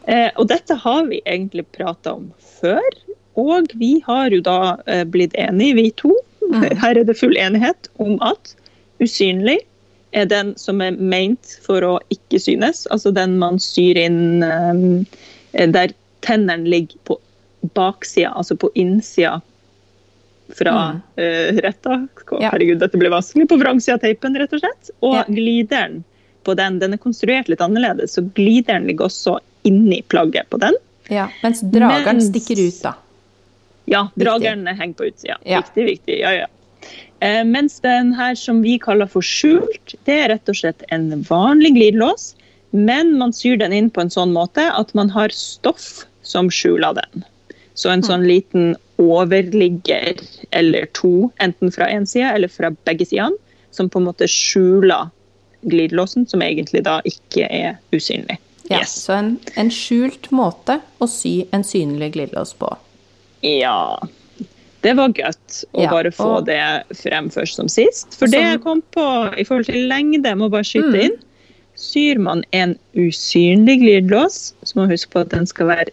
Eh, 0.07 0.31
og 0.33 0.47
dette 0.49 0.79
har 0.81 1.05
vi 1.11 1.19
egentlig 1.29 1.67
prata 1.75 2.15
om 2.17 2.31
før, 2.57 2.87
og 3.37 3.71
vi 3.77 3.99
har 4.07 4.31
jo 4.33 4.41
da 4.41 4.77
eh, 4.89 5.03
blitt 5.05 5.35
enige, 5.37 5.75
vi 5.77 5.91
to. 5.99 6.11
Mm. 6.47 6.63
Her 6.83 6.97
er 6.97 7.03
det 7.07 7.17
full 7.19 7.37
enighet 7.37 7.89
om 8.01 8.17
at 8.25 8.53
usynlig 9.03 9.59
er 10.17 10.25
den 10.31 10.53
som 10.57 10.79
er 10.81 10.95
meint 10.97 11.57
for 11.65 11.83
å 11.85 11.93
ikke 12.13 12.39
synes. 12.41 12.85
Altså 12.89 13.11
den 13.13 13.35
man 13.41 13.59
syr 13.61 13.99
inn 14.07 14.41
eh, 14.43 15.67
der 15.73 15.93
tennene 16.25 16.65
ligger 16.67 16.97
på 17.05 17.19
baksida, 17.77 18.31
altså 18.37 18.55
på 18.57 18.69
innsida 18.79 19.39
fra 20.55 20.73
Mm. 20.93 21.01
eh, 21.19 21.57
retta. 21.61 22.07
Herregud, 22.39 22.79
dette 22.79 22.97
ble 22.97 23.09
vanskelig. 23.11 23.49
På 23.51 23.57
vrangsida 23.59 23.97
av 23.97 24.03
teipen, 24.05 24.37
rett 24.39 24.53
og 24.55 24.61
slett. 24.63 24.91
Og 25.03 25.15
Ja. 25.17 25.23
glideren 25.27 26.03
på 26.47 26.55
den, 26.55 26.79
den 26.79 26.93
er 26.93 26.97
konstruert 26.97 27.49
litt 27.51 27.59
annerledes, 27.59 28.13
så 28.15 28.21
glideren 28.33 28.85
ligger 28.87 29.05
også 29.09 29.39
inni 29.67 30.01
plagget 30.07 30.47
på 30.49 30.57
den. 30.63 30.73
Ja, 31.11 31.27
mens 31.43 31.59
drageren 31.61 32.15
Mens- 32.21 32.29
stikker 32.31 32.61
ut, 32.67 32.81
da. 32.81 32.93
Ja, 33.87 34.09
drageren 34.19 34.67
henger 34.67 34.97
på 34.99 35.05
utsida. 35.07 35.37
Ja. 35.47 35.61
Viktig, 35.63 35.85
viktig. 35.85 36.19
Ja, 36.19 36.33
ja. 36.33 36.47
Eh, 37.19 37.43
mens 37.47 37.79
den 37.79 38.13
her 38.13 38.35
som 38.35 38.61
vi 38.61 38.75
kaller 38.79 39.07
for 39.09 39.25
skjult, 39.25 39.95
det 40.05 40.17
er 40.25 40.29
rett 40.33 40.51
og 40.51 40.59
slett 40.59 40.83
en 40.93 41.09
vanlig 41.29 41.73
glidelås, 41.77 42.33
men 42.75 43.15
man 43.17 43.31
syr 43.33 43.57
den 43.57 43.73
inn 43.73 43.89
på 43.89 44.03
en 44.03 44.11
sånn 44.13 44.35
måte 44.35 44.67
at 44.75 44.91
man 44.97 45.09
har 45.15 45.33
stoff 45.33 46.03
som 46.21 46.51
skjuler 46.51 46.99
den. 46.99 47.23
Så 47.77 47.89
en 47.93 48.03
sånn 48.03 48.25
liten 48.27 48.75
overligger 48.99 50.19
eller 50.51 50.89
to, 50.97 51.29
enten 51.39 51.71
fra 51.71 51.87
én 51.93 52.07
side 52.09 52.33
eller 52.33 52.51
fra 52.51 52.73
begge 52.89 53.07
sidene, 53.07 53.37
som 53.71 53.89
på 53.89 54.01
en 54.01 54.09
måte 54.09 54.27
skjuler 54.27 55.07
glidelåsen, 55.61 56.25
som 56.27 56.43
egentlig 56.43 56.83
da 56.85 56.99
ikke 57.07 57.47
er 57.47 57.77
usynlig. 57.95 58.39
Ja, 58.67 58.81
Yes. 58.81 58.97
Så 59.05 59.13
en, 59.15 59.29
en 59.55 59.69
skjult 59.71 60.27
måte 60.35 60.81
å 60.99 61.07
sy 61.07 61.45
en 61.55 61.63
synlig 61.63 62.11
glidelås 62.17 62.51
på. 62.59 62.73
Ja. 63.41 63.99
Det 64.81 64.93
var 64.95 65.09
godt 65.09 65.63
å 65.73 65.83
Ja, 65.83 65.89
bare 65.89 66.11
få 66.11 66.37
og- 66.37 66.45
det 66.45 66.83
frem 66.95 67.29
først 67.29 67.55
som 67.55 67.67
sist. 67.67 68.13
For 68.13 68.27
det 68.27 68.39
jeg 68.41 68.61
kom 68.63 68.81
på 68.93 69.33
i 69.37 69.43
forhold 69.43 69.65
til 69.65 69.87
lengde, 69.89 70.35
må 70.37 70.49
bare 70.49 70.63
skyte 70.63 70.93
Mm. 70.93 71.01
inn. 71.01 71.17
Syr 71.75 72.17
man 72.19 72.43
en 72.53 72.77
usynlig 72.95 73.79
glidelås, 73.81 74.53
så 74.63 74.75
må 74.75 74.81
man 74.87 74.89
huske 74.89 75.11
på 75.11 75.21
at 75.21 75.29
den 75.29 75.45
skal 75.45 75.67
være 75.67 75.89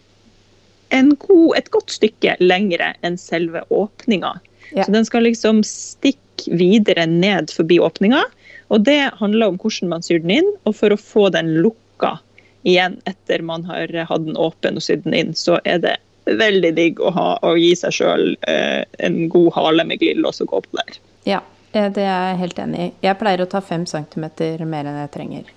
en 0.91 1.15
god, 1.15 1.57
et 1.57 1.69
godt 1.71 1.87
stykke 1.87 2.37
lengre 2.39 2.93
enn 3.03 3.17
selve 3.17 3.63
åpninga. 3.69 4.39
Ja. 4.75 4.83
Så 4.83 4.91
den 4.91 5.05
skal 5.05 5.23
liksom 5.23 5.63
stikke 5.63 6.57
videre 6.57 7.05
ned 7.07 7.47
forbi 7.51 7.79
åpninga. 7.79 8.23
Og 8.71 8.83
det 8.83 9.13
handler 9.19 9.47
om 9.47 9.57
hvordan 9.57 9.89
man 9.89 10.01
syr 10.01 10.19
den 10.21 10.31
inn, 10.31 10.53
og 10.65 10.75
for 10.75 10.89
å 10.89 10.97
få 10.97 11.31
den 11.31 11.61
lukka 11.61 12.19
igjen 12.65 12.99
etter 13.05 13.43
man 13.43 13.63
har 13.63 13.87
hatt 13.87 14.25
den 14.25 14.35
åpen 14.35 14.75
og 14.75 14.81
sydd 14.81 15.03
den 15.03 15.13
inn, 15.13 15.33
så 15.33 15.59
er 15.65 15.77
det 15.79 15.97
veldig 16.25 16.71
digg 16.77 17.01
å, 17.01 17.11
ha, 17.15 17.27
å 17.45 17.55
gi 17.59 17.73
seg 17.77 17.95
sjøl 17.99 18.31
eh, 18.49 18.83
en 19.05 19.25
god 19.29 19.51
hale 19.57 19.85
med 19.87 20.01
glidelås 20.01 20.41
og 20.43 20.53
gå 20.53 20.61
på 20.65 20.79
der. 20.79 20.99
Ja, 21.25 21.41
det 21.73 22.01
er 22.01 22.29
jeg 22.31 22.41
helt 22.43 22.61
enig 22.61 22.81
i. 22.81 22.91
Jeg 23.05 23.19
pleier 23.19 23.43
å 23.43 23.49
ta 23.51 23.61
fem 23.63 23.85
centimeter 23.89 24.63
mer 24.65 24.87
enn 24.87 25.01
jeg 25.03 25.13
trenger. 25.15 25.51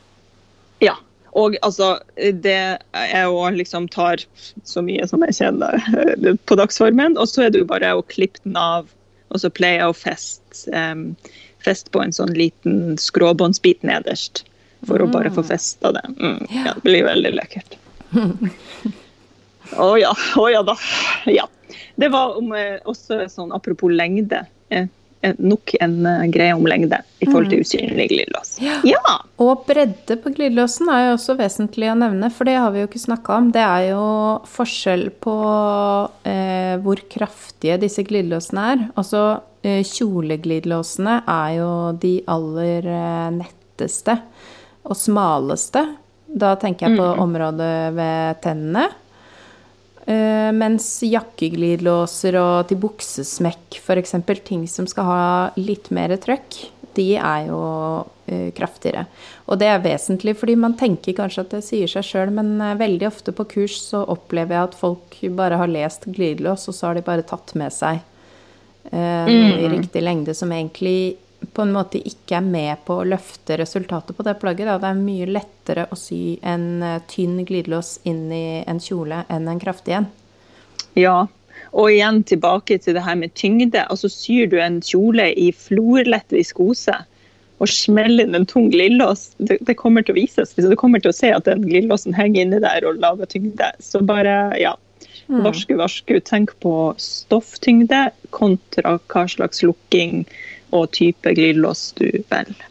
Ja. 0.85 0.97
Og 1.39 1.55
altså, 1.63 1.99
det 2.17 2.57
jeg 2.57 3.27
òg 3.31 3.59
liksom 3.59 3.87
tar 3.93 4.25
så 4.67 4.83
mye 4.83 5.05
som 5.07 5.23
jeg 5.27 5.37
kjenner 5.39 5.77
eh, 5.93 6.33
på 6.49 6.57
dagsformen. 6.59 7.19
Og 7.21 7.31
så 7.31 7.47
er 7.47 7.53
det 7.55 7.63
jo 7.63 7.69
bare 7.71 7.95
å 7.95 8.07
klippe 8.11 8.43
den 8.45 8.57
av, 8.59 8.89
og 9.29 9.43
så 9.43 9.53
pleier 9.53 9.85
jeg 9.85 9.93
å 9.93 9.99
feste 9.99 10.73
um, 10.73 11.11
fest 11.65 11.91
på 11.93 12.03
en 12.03 12.15
sånn 12.15 12.33
liten 12.37 12.97
skråbåndsbit 13.01 13.85
nederst. 13.87 14.45
For 14.87 15.03
å 15.03 15.09
bare 15.11 15.31
få 15.35 15.43
festa 15.43 15.91
det. 15.97 16.05
Mm, 16.23 16.43
ja, 16.55 16.73
det 16.77 16.85
blir 16.85 17.07
veldig 17.09 17.33
lekkert. 17.35 17.79
Å 19.77 19.95
ja. 20.01 20.13
Å 20.37 20.51
ja 20.53 20.63
da. 20.67 20.77
Ja. 21.27 21.49
Det 21.99 22.09
var 22.09 22.39
om, 22.39 22.53
eh, 22.57 22.79
også 22.89 23.27
sånn 23.31 23.53
apropos 23.53 23.93
lengde. 23.93 24.45
Eh, 24.71 24.87
eh, 25.21 25.35
nok 25.39 25.75
en 25.81 26.07
greie 26.31 26.55
om 26.55 26.67
lengde 26.67 27.01
i 27.19 27.27
forhold 27.27 27.51
til 27.51 27.65
usynlig 27.65 28.09
glidelås. 28.13 28.57
Ja. 28.63 28.79
ja. 28.87 29.17
Og 29.43 29.65
bredde 29.69 30.17
på 30.23 30.33
glidelåsen 30.35 30.91
er 30.95 31.09
jo 31.09 31.17
også 31.17 31.37
vesentlig 31.39 31.91
å 31.91 31.99
nevne, 31.99 32.31
for 32.35 32.49
det 32.49 32.57
har 32.59 32.73
vi 32.75 32.85
jo 32.85 32.89
ikke 32.89 33.03
snakka 33.03 33.39
om. 33.41 33.51
Det 33.55 33.65
er 33.65 33.89
jo 33.91 34.07
forskjell 34.49 35.09
på 35.27 35.37
eh, 36.23 36.75
hvor 36.85 37.03
kraftige 37.11 37.81
disse 37.83 38.07
glidelåsene 38.07 38.69
er. 38.73 38.87
Altså 38.95 39.25
eh, 39.67 39.83
kjoleglidelåsene 39.87 41.21
er 41.27 41.57
jo 41.59 41.73
de 41.99 42.15
aller 42.31 42.93
netteste 43.37 44.21
og 44.89 44.97
smaleste. 44.97 45.85
Da 46.29 46.55
tenker 46.61 46.89
jeg 46.89 47.01
på 47.01 47.11
området 47.25 47.75
ved 47.97 48.41
tennene. 48.45 48.89
Eh, 50.09 50.51
mens 50.57 50.87
jakkeglidelåser 51.05 52.39
og 52.41 52.71
til 52.71 52.79
buksesmekk, 52.81 53.77
f.eks., 53.77 54.15
ting 54.47 54.63
som 54.71 54.87
skal 54.89 55.05
ha 55.05 55.25
litt 55.61 55.91
mer 55.93 56.15
trøkk, 56.17 56.63
de 56.97 57.11
er 57.21 57.45
jo 57.51 57.59
uh, 58.03 58.49
kraftigere. 58.57 59.05
Og 59.47 59.61
det 59.61 59.69
er 59.71 59.85
vesentlig, 59.85 60.33
fordi 60.41 60.57
man 60.59 60.75
tenker 60.81 61.15
kanskje 61.15 61.45
at 61.45 61.53
det 61.53 61.61
sier 61.67 61.91
seg 61.93 62.07
sjøl, 62.09 62.33
men 62.35 62.57
eh, 62.57 62.79
veldig 62.81 63.07
ofte 63.07 63.35
på 63.37 63.47
kurs 63.53 63.77
så 63.85 64.01
opplever 64.09 64.57
jeg 64.57 64.71
at 64.71 64.79
folk 64.81 65.21
bare 65.39 65.61
har 65.61 65.71
lest 65.71 66.09
glidelås, 66.09 66.67
og 66.73 66.75
så 66.79 66.89
har 66.89 66.99
de 66.99 67.05
bare 67.07 67.27
tatt 67.29 67.53
med 67.61 67.75
seg 67.77 68.01
uh, 68.01 69.29
mm. 69.29 69.61
i 69.61 69.71
riktig 69.77 70.03
lengde 70.03 70.35
som 70.35 70.57
egentlig 70.57 71.19
på 71.55 71.63
en 71.63 71.73
måte 71.75 72.01
ikke 72.03 72.39
er 72.39 72.47
med 72.47 72.85
på 72.87 73.01
å 73.01 73.07
løfte 73.07 73.59
resultatet 73.61 74.17
på 74.17 74.27
det 74.27 74.37
plagget. 74.43 74.69
Da. 74.69 74.79
Det 74.83 74.91
er 74.91 75.01
mye 75.01 75.29
lettere 75.31 75.87
å 75.91 75.99
sy 75.99 76.39
en 76.43 76.83
eh, 76.83 77.01
tynn 77.11 77.43
glidelås 77.47 77.99
inn 78.09 78.27
i 78.35 78.63
en 78.67 78.81
kjole 78.83 79.25
enn 79.31 79.51
en 79.51 79.61
kraftig 79.63 79.99
en. 80.01 80.09
Ja, 80.99 81.27
og 81.71 81.93
igjen 81.93 82.23
tilbake 82.27 82.79
til 82.83 82.97
det 82.97 83.05
her 83.07 83.19
med 83.21 83.35
tyngde. 83.39 83.85
Altså 83.87 84.11
Syr 84.13 84.51
du 84.51 84.59
en 84.63 84.81
kjole 84.85 85.31
i 85.35 85.51
florlett 85.55 86.35
viskose 86.35 86.97
og 87.59 87.71
smeller 87.71 88.29
inn 88.29 88.39
en 88.39 88.47
tung 88.47 88.69
glidelås, 88.71 89.33
det, 89.43 89.57
det 89.67 89.75
kommer 89.81 90.05
til 90.07 90.15
å 90.15 90.21
vises. 90.21 90.53
Så 90.55 90.71
Du 90.71 90.79
kommer 90.79 91.03
til 91.03 91.11
å 91.11 91.17
se 91.17 91.33
at 91.35 91.49
den 91.49 91.65
glidelåsen 91.67 92.15
henger 92.15 92.45
inni 92.45 92.61
der 92.63 92.87
og 92.87 93.01
lager 93.03 93.31
tyngde. 93.31 93.73
Så 93.83 94.03
bare, 94.07 94.37
ja. 94.61 94.77
Varsku, 95.29 95.75
varsku. 95.77 96.15
Tenk 96.25 96.55
på 96.63 96.75
stofftyngde 97.03 98.07
kontra 98.33 98.95
hva 99.11 99.27
slags 99.29 99.61
lukking 99.67 100.23
og 100.71 100.91
type 100.97 101.33
glidelås 101.35 101.93
du 101.99 102.07
velger. 102.29 102.67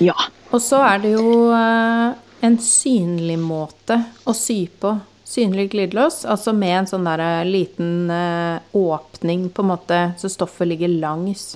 Ja. 0.00 0.16
Og 0.50 0.62
så 0.62 0.80
er 0.82 0.98
det 1.04 1.12
jo 1.14 1.50
eh, 1.54 2.12
en 2.46 2.56
synlig 2.64 3.38
måte 3.38 4.00
å 4.26 4.34
sy 4.34 4.64
på. 4.80 4.96
Synlig 5.30 5.68
glidelås, 5.70 6.24
altså 6.26 6.50
med 6.56 6.74
en 6.80 6.88
sånn 6.90 7.04
der 7.06 7.22
eh, 7.22 7.44
liten 7.46 8.10
eh, 8.10 8.56
åpning, 8.74 9.48
på 9.54 9.62
en 9.62 9.70
måte, 9.70 10.00
så 10.18 10.30
stoffet 10.32 10.68
ligger 10.72 10.88
langs. 11.00 11.52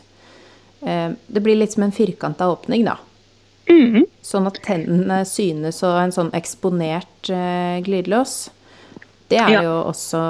Det 0.85 1.41
blir 1.41 1.57
litt 1.57 1.73
som 1.73 1.87
en 1.87 1.95
firkanta 1.97 2.45
åpning, 2.53 2.83
da. 2.85 2.99
Sånn 4.21 4.45
at 4.51 4.59
tennene 4.67 5.23
synes 5.25 5.79
og 5.87 5.95
en 5.97 6.13
sånn 6.13 6.29
eksponert 6.37 7.31
glidelås. 7.87 8.51
Det 9.33 9.39
er 9.41 9.49
Ja. 9.55 9.63
jo 9.65 9.73
også 9.89 10.21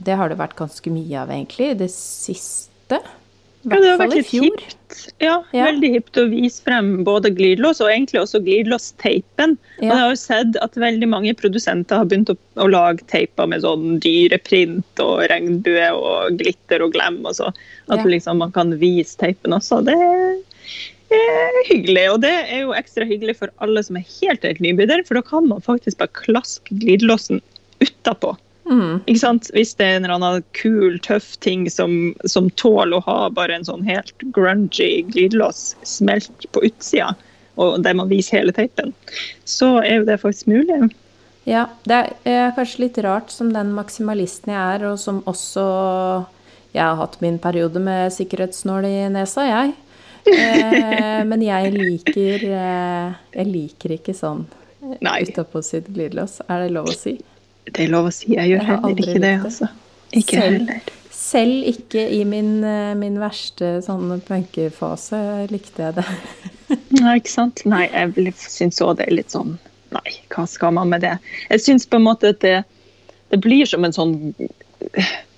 Det 0.00 0.16
har 0.16 0.28
det 0.32 0.38
vært 0.40 0.56
ganske 0.56 0.90
mye 0.90 1.20
av, 1.20 1.28
egentlig, 1.28 1.70
i 1.70 1.78
det 1.82 1.90
siste. 1.92 3.02
Ja, 3.66 3.80
det 3.82 3.88
har 3.90 3.98
vært 3.98 4.14
litt 4.14 4.28
hipt. 4.30 4.74
Ja, 5.20 5.42
Ja. 5.52 5.64
veldig 5.66 5.88
hipt 5.96 6.18
å 6.22 6.28
vise 6.30 6.62
frem 6.62 7.02
både 7.04 7.32
glidelås 7.34 7.80
og 7.82 7.88
egentlig 7.90 8.20
også 8.22 8.38
glidelåsteipen. 8.44 9.56
Og 9.78 9.82
Ja. 9.82 9.88
jeg 9.88 9.98
har 9.98 10.08
jo 10.10 10.14
sett 10.20 10.56
at 10.62 10.74
veldig 10.78 11.08
mange 11.08 11.34
produsenter 11.34 11.96
har 11.96 12.04
begynt 12.06 12.30
å, 12.30 12.36
å 12.56 12.70
lage 12.70 13.02
teiper 13.10 13.48
med 13.48 13.62
sånn 13.62 13.98
dyreprint 14.00 15.02
og 15.02 15.28
regnbue 15.28 15.90
og 15.92 16.38
glitter 16.38 16.82
og 16.86 16.92
glem 16.94 17.18
og 17.26 17.34
så. 17.34 17.48
At 17.90 17.98
Ja. 17.98 18.04
liksom 18.04 18.38
man 18.38 18.52
kan 18.52 18.78
vise 18.78 19.16
teipen 19.16 19.52
også. 19.52 19.84
Det 19.84 19.94
er 21.10 21.62
hyggelig. 21.68 22.06
Og 22.14 22.20
det 22.22 22.32
er 22.50 22.60
jo 22.62 22.72
ekstra 22.72 23.06
hyggelig 23.06 23.36
for 23.36 23.50
alle 23.60 23.82
som 23.82 23.96
er 23.96 24.06
helt, 24.20 24.42
helt 24.42 24.58
nybegynner, 24.60 25.04
for 25.06 25.14
da 25.14 25.22
kan 25.22 25.46
man 25.48 25.60
faktisk 25.60 25.98
bare 25.98 26.08
klaske 26.14 26.70
glidelåsen 26.78 27.40
utapå. 27.80 28.36
Mm. 28.66 29.00
Ikke 29.06 29.20
sant? 29.20 29.50
Hvis 29.54 29.74
det 29.78 29.86
er 29.86 29.96
en 29.96 30.06
eller 30.06 30.18
annen 30.18 30.44
kul, 30.58 30.98
tøff 31.04 31.36
ting 31.44 31.68
som, 31.70 32.14
som 32.26 32.50
tåler 32.58 32.98
å 32.98 33.04
ha 33.06 33.18
bare 33.34 33.54
en 33.54 33.66
sånn 33.66 33.86
helt 33.86 34.14
grungy 34.34 35.06
glidelås 35.12 35.76
smelt 35.86 36.48
på 36.52 36.64
utsida, 36.66 37.12
og 37.56 37.80
der 37.86 37.96
man 37.96 38.10
viser 38.10 38.40
hele 38.40 38.54
teipen, 38.56 38.92
så 39.48 39.76
er 39.80 40.00
jo 40.00 40.08
det 40.08 40.18
faktisk 40.20 40.50
mulig. 40.50 40.90
Ja, 41.46 41.68
det 41.86 42.00
er 42.26 42.54
kanskje 42.56 42.88
litt 42.88 42.98
rart 43.06 43.30
som 43.30 43.52
den 43.54 43.70
maksimalisten 43.76 44.52
jeg 44.52 44.78
er, 44.78 44.88
og 44.90 44.98
som 45.00 45.22
også 45.26 45.66
Jeg 46.76 46.84
har 46.84 46.98
hatt 46.98 47.20
min 47.22 47.38
periode 47.40 47.80
med 47.80 48.12
sikkerhetsnål 48.12 48.84
i 48.84 48.96
nesa, 49.08 49.46
jeg. 49.46 49.70
Eh, 50.26 51.22
men 51.30 51.40
jeg 51.40 51.70
liker 51.72 52.42
eh, 52.50 53.14
Jeg 53.32 53.46
liker 53.46 53.94
ikke 53.94 54.12
sånn 54.16 54.42
utapå 54.82 55.62
sitt 55.62 55.86
glidelås. 55.86 56.40
Er 56.50 56.66
det 56.66 56.74
lov 56.74 56.90
å 56.90 56.94
si? 56.98 57.14
Det 57.72 57.86
er 57.86 57.92
lov 57.92 58.10
å 58.10 58.14
si. 58.14 58.34
Jeg 58.34 58.52
gjør 58.52 58.62
Jeg 58.62 58.68
heller 58.70 59.02
ikke 59.02 59.22
det, 59.24 59.34
altså. 59.48 59.68
Ikke 60.12 60.38
Selv- 60.40 60.58
heller. 60.58 60.92
Selv 61.16 61.64
ikke 61.66 62.02
i 62.12 62.20
min, 62.28 62.62
eh, 62.62 62.94
min 62.94 63.16
verste 63.18 63.80
sånn 63.82 64.12
punkefase 64.28 65.18
likte 65.50 65.88
jeg 65.88 65.96
det. 65.96 66.04
Nei, 67.00 67.16
ikke 67.18 67.32
sant? 67.32 67.64
Nei, 67.66 67.86
jeg 67.90 68.34
syns 68.38 68.78
òg 68.84 68.98
det 69.00 69.08
er 69.08 69.16
litt 69.18 69.34
sånn 69.34 69.56
Nei, 69.94 70.12
hva 70.34 70.44
skal 70.50 70.74
man 70.74 70.90
med 70.90 71.04
det? 71.06 71.12
Jeg 71.48 71.62
syns 71.62 71.86
på 71.86 71.98
en 71.98 72.06
måte 72.08 72.32
at 72.34 72.40
det, 72.42 72.56
det 73.30 73.38
blir 73.42 73.68
som 73.70 73.86
en 73.86 73.94
sånn 73.94 74.16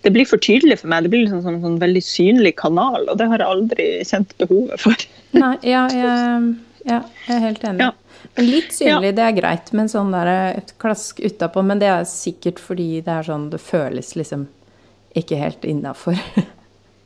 det 0.02 0.12
blir 0.14 0.26
for 0.28 0.40
tydelig 0.40 0.78
for 0.80 0.90
meg. 0.90 1.04
Det 1.04 1.12
blir 1.12 1.24
liksom 1.26 1.42
sånn, 1.44 1.60
sånn 1.62 1.78
veldig 1.82 2.02
synlig 2.04 2.54
kanal, 2.60 3.04
og 3.10 3.18
det 3.20 3.26
har 3.30 3.42
jeg 3.42 3.52
aldri 3.54 3.86
kjent 4.08 4.34
behovet 4.40 4.80
for. 4.82 5.06
Nei, 5.36 5.54
ja, 5.68 5.84
jeg, 6.00 6.54
ja, 6.88 7.00
jeg 7.26 7.34
er 7.36 7.44
helt 7.44 7.66
enig. 7.68 7.88
Ja. 7.88 7.92
Litt 8.38 8.72
synlig, 8.76 9.14
det 9.18 9.24
er 9.24 9.32
greit, 9.36 9.72
men 9.74 9.88
sånn 9.90 10.12
der 10.14 10.28
et 10.58 10.74
klask 10.78 11.18
utapå. 11.24 11.64
Men 11.66 11.80
det 11.82 11.88
er 11.90 12.04
sikkert 12.08 12.60
fordi 12.62 13.00
det 13.02 13.10
er 13.18 13.26
sånn 13.26 13.48
det 13.50 13.58
føles 13.62 14.14
liksom 14.18 14.46
ikke 15.18 15.38
helt 15.40 15.64
innafor. 15.66 16.18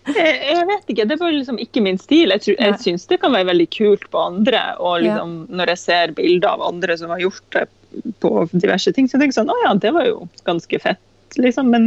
Jeg, 0.03 0.31
jeg 0.51 0.66
vet 0.66 0.88
ikke, 0.90 1.05
det 1.07 1.14
var 1.21 1.31
liksom 1.31 1.59
ikke 1.62 1.81
min 1.85 1.99
stil. 2.03 2.33
Jeg, 2.35 2.42
tror- 2.42 2.57
jeg 2.59 2.79
syns 2.83 3.05
det 3.07 3.21
kan 3.23 3.31
være 3.31 3.47
veldig 3.53 3.68
kult 3.71 4.09
på 4.11 4.18
andre. 4.18 4.62
Og 4.83 4.97
liksom, 5.05 5.35
når 5.55 5.71
jeg 5.71 5.79
ser 5.79 6.11
bilder 6.16 6.49
av 6.57 6.64
andre 6.73 6.97
som 6.99 7.12
har 7.14 7.21
gjort 7.23 7.55
det 7.55 7.62
på 8.25 8.33
diverse 8.51 8.90
ting, 8.97 9.07
så 9.07 9.14
tenker 9.21 9.31
jeg 9.31 9.37
sånn 9.38 9.53
Å 9.55 9.59
ja, 9.62 9.71
det 9.79 9.92
var 9.95 10.09
jo 10.09 10.25
ganske 10.49 10.81
fett, 10.83 10.99
liksom. 11.38 11.71
Men 11.71 11.87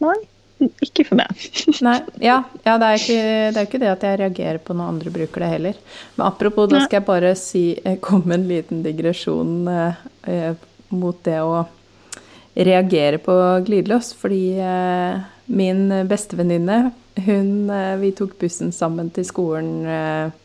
nei, 0.00 0.16
ikke 0.86 1.06
for 1.08 1.18
meg. 1.20 1.44
Nei, 1.86 1.96
ja, 2.22 2.42
ja 2.66 2.76
det, 2.80 2.88
er 2.88 3.02
ikke, 3.02 3.18
det 3.50 3.60
er 3.60 3.68
ikke 3.68 3.82
det 3.82 3.90
at 3.92 4.06
jeg 4.06 4.20
reagerer 4.22 4.60
på 4.64 4.76
når 4.76 4.94
andre 4.94 5.12
bruker 5.14 5.44
det 5.44 5.50
heller. 5.54 5.82
Men 6.16 6.26
apropos, 6.28 6.70
da 6.70 6.82
skal 6.84 7.00
jeg 7.00 7.08
bare 7.08 7.34
si, 7.38 7.64
eh, 7.84 7.98
komme 8.02 8.36
en 8.36 8.48
liten 8.50 8.82
digresjon 8.86 9.54
eh, 9.70 10.02
eh, 10.30 10.66
mot 10.90 11.20
det 11.26 11.38
å 11.42 11.64
reagere 12.54 13.20
på 13.22 13.36
glidelås. 13.66 14.12
Fordi 14.20 14.44
eh, 14.60 15.22
min 15.50 15.88
bestevenninne, 16.10 16.82
hun 17.20 17.70
eh, 17.74 17.96
Vi 18.00 18.12
tok 18.16 18.36
bussen 18.40 18.70
sammen 18.72 19.10
til 19.14 19.26
skolen 19.28 19.72
eh, 19.84 20.36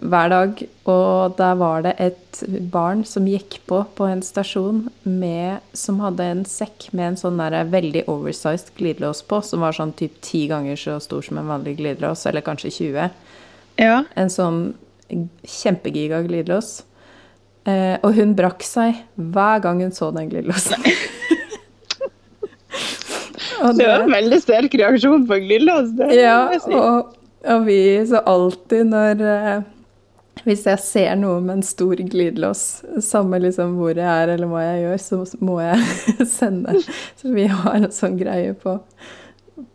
hver 0.00 0.32
dag, 0.32 0.62
og 0.88 1.36
der 1.38 1.54
var 1.60 1.84
det 1.86 1.94
et 2.02 2.40
barn 2.72 3.04
som 3.08 3.26
gikk 3.28 3.58
på 3.68 3.82
på 3.96 4.08
en 4.08 4.22
stasjon 4.24 4.84
med, 5.02 5.64
som 5.76 6.00
hadde 6.04 6.26
en 6.26 6.44
sekk 6.48 6.88
med 6.92 7.12
en 7.12 7.20
sånn 7.20 7.40
der 7.40 7.56
veldig 7.70 8.04
oversized 8.10 8.72
glidelås 8.78 9.22
på, 9.28 9.40
som 9.44 9.64
var 9.64 9.76
sånn 9.76 9.94
typ 9.98 10.20
ti 10.24 10.46
ganger 10.50 10.78
så 10.80 10.98
stor 11.02 11.24
som 11.24 11.40
en 11.40 11.50
vanlig 11.50 11.78
glidelås, 11.80 12.26
eller 12.30 12.44
kanskje 12.46 12.74
20. 12.80 13.08
Ja. 13.78 14.02
En 14.18 14.32
sånn 14.32 14.62
kjempegiga 15.46 16.22
glidelås. 16.26 16.82
Eh, 17.68 17.96
og 18.02 18.14
hun 18.16 18.34
brakk 18.38 18.64
seg 18.64 19.02
hver 19.14 19.62
gang 19.64 19.82
hun 19.84 19.94
så 19.94 20.10
den 20.14 20.30
glidelåsen. 20.30 20.84
Og 23.58 23.74
Det 23.74 23.88
var 23.88 24.04
en 24.04 24.12
veldig 24.12 24.38
sterk 24.38 24.74
reaksjon 24.78 25.24
på 25.26 25.40
glidelås. 25.42 25.90
det 25.98 26.12
ja, 26.14 26.46
og, 26.70 27.14
og 27.42 27.64
vi 27.66 27.80
så 28.06 28.20
alltid 28.22 28.86
når 28.92 29.24
eh, 29.26 29.64
Hvis 30.48 30.64
jeg 30.64 30.80
ser 30.80 31.16
noe 31.20 31.42
med 31.44 31.58
en 31.58 31.66
stor 31.66 32.00
glidelås, 32.00 32.62
samme 33.04 33.40
liksom 33.42 33.76
hvor 33.76 33.92
jeg 33.92 34.08
er 34.08 34.32
eller 34.32 34.48
hva 34.48 34.64
jeg 34.64 34.86
gjør, 34.86 35.02
så 35.04 35.20
må 35.44 35.58
jeg 35.60 36.24
sende. 36.38 36.78
Så 37.20 37.34
vi 37.34 37.44
har 37.52 37.76
en 37.76 37.90
sånn 37.92 38.16
greie 38.20 38.54
på, 38.56 38.78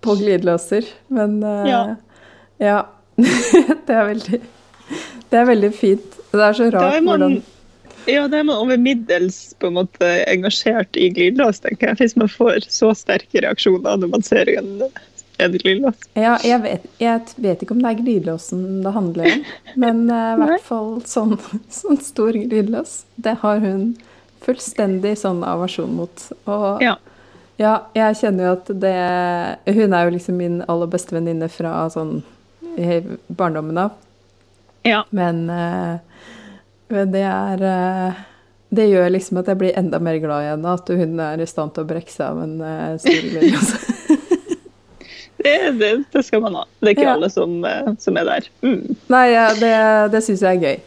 på 0.01 0.17
glidelåser. 0.17 0.89
Men 1.13 1.39
eh, 1.45 1.69
Ja. 1.69 1.83
ja. 2.63 2.81
det 3.85 3.93
er 3.93 4.07
veldig 4.09 4.39
Det 5.29 5.37
er 5.37 5.45
veldig 5.45 5.73
fint. 5.77 6.21
Det 6.33 6.41
er 6.41 6.55
så 6.57 6.71
rart 6.73 6.95
er 6.97 7.03
man, 7.05 7.21
hvordan 7.21 7.41
ja, 8.09 8.25
da 8.27 8.41
er 8.41 8.43
man 8.43 8.57
over 8.59 8.77
middels 8.77 9.53
på 9.61 9.69
en 9.69 9.77
måte 9.77 10.07
engasjert 10.27 10.97
i 10.99 11.07
glidelås, 11.13 11.61
tenker 11.63 11.93
jeg. 11.93 12.01
Hvis 12.01 12.17
man 12.19 12.31
får 12.31 12.65
så 12.67 12.89
sterke 12.97 13.43
reaksjoner 13.45 14.01
når 14.01 14.11
man 14.11 14.25
ser 14.25 14.49
en, 14.57 14.73
en 15.37 15.51
glidelås. 15.51 15.95
Ja, 16.13 16.37
jeg 16.43 16.61
vet, 16.61 16.85
jeg 17.01 17.21
vet 17.41 17.63
ikke 17.63 17.75
om 17.75 17.81
det 17.83 17.91
er 17.91 18.01
glidelåsen 18.01 18.65
det 18.83 18.93
handler 18.95 19.29
om, 19.31 19.45
men 19.85 20.03
eh, 20.09 20.33
i 20.33 20.41
hvert 20.43 20.67
fall 20.67 20.91
sånn, 21.09 21.37
sånn 21.81 22.01
stor 22.03 22.35
glidelås. 22.37 23.03
Det 23.15 23.37
har 23.41 23.63
hun 23.63 23.93
fullstendig 24.43 25.15
sånn 25.21 25.43
aversjon 25.47 25.95
mot. 25.97 26.27
Og 26.43 26.83
Ja. 26.83 26.97
ja, 27.61 27.73
jeg 27.95 28.19
kjenner 28.19 28.49
jo 28.49 28.55
at 28.57 28.71
det 28.83 28.95
Hun 29.77 29.93
er 29.93 30.03
jo 30.03 30.15
liksom 30.17 30.37
min 30.37 30.57
aller 30.67 30.89
beste 30.91 31.15
venninne 31.15 31.47
fra 31.51 31.85
sånn 31.93 32.21
barndommen 33.27 33.77
av, 33.77 33.91
ja. 34.81 35.03
men, 35.13 35.43
uh, 35.45 35.99
men 36.89 37.11
det 37.13 37.21
er 37.21 37.61
uh, 37.61 38.21
det 38.73 38.87
gjør 38.89 39.11
liksom 39.13 39.39
at 39.41 39.51
jeg 39.51 39.59
blir 39.61 39.77
enda 39.77 39.99
mer 40.01 40.17
glad 40.21 40.45
i 40.45 40.49
henne, 40.49 40.73
at 40.73 40.89
hun 40.89 41.19
er 41.21 41.41
i 41.41 41.49
stand 41.49 41.75
til 41.75 41.85
å 41.85 41.89
brekke 41.89 42.09
seg 42.09 42.25
av 42.31 42.41
en 42.41 42.55
uh, 42.63 42.95
stor 43.01 43.27
glidelås. 43.29 43.73
Det, 45.43 45.55
det, 45.79 45.91
det 46.13 46.23
skal 46.25 46.41
man 46.45 46.55
ha. 46.55 46.63
Det 46.79 46.87
er 46.91 46.95
ikke 46.97 47.07
Ja. 47.07 47.13
alle 47.17 47.29
som, 47.33 47.57
eh, 47.67 47.89
som 47.99 48.17
er 48.17 48.25
der. 48.29 48.47
Mm, 48.63 48.95
Nei, 49.11 49.25
ja, 49.33 49.47
det, 49.59 49.73
det 50.13 50.21
syns 50.23 50.41
jeg 50.45 50.57
er 50.57 50.63
gøy. 50.63 50.79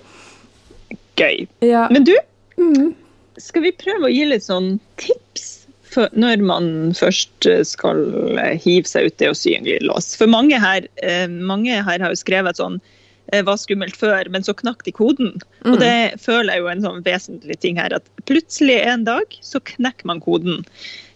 gøy. 1.16 1.46
Ja. 1.64 1.86
Men 1.90 2.04
du, 2.08 2.14
Mm. 2.56 2.94
skal 3.36 3.62
vi 3.66 3.72
prøve 3.76 4.08
å 4.08 4.12
gi 4.12 4.24
litt 4.24 4.42
sånn 4.46 4.78
tips 4.96 5.66
for 5.92 6.08
når 6.16 6.40
man 6.40 6.68
først 6.96 7.44
eh, 7.50 7.62
skal 7.68 8.00
eh, 8.40 8.54
hive 8.56 8.88
seg 8.88 9.10
ut 9.10 9.18
det 9.20 9.28
å 9.28 9.36
sy 9.36 9.52
en 9.58 9.64
glidelås? 9.68 10.14
For 10.16 10.26
mange 10.26 10.56
her, 10.60 10.86
mange 11.28 11.76
her 11.84 11.98
har 12.00 12.08
jo 12.14 12.16
skrevet 12.16 12.56
sånn 12.56 12.80
var 13.46 13.56
skummelt 13.58 13.96
før, 13.98 14.28
men 14.30 14.44
så 14.46 14.54
knakk 14.54 14.84
de 14.86 14.92
koden. 14.94 15.32
Og 15.66 15.80
det 15.82 16.20
føler 16.22 16.52
jeg 16.54 16.62
jo 16.62 16.68
en 16.70 16.84
sånn 16.84 17.02
vesentlig 17.06 17.56
ting 17.62 17.76
her, 17.80 17.92
at 17.98 18.06
plutselig 18.30 18.76
en 18.86 19.04
dag 19.08 19.24
så 19.42 19.58
knekker 19.60 20.06
man 20.06 20.20
koden. 20.22 20.62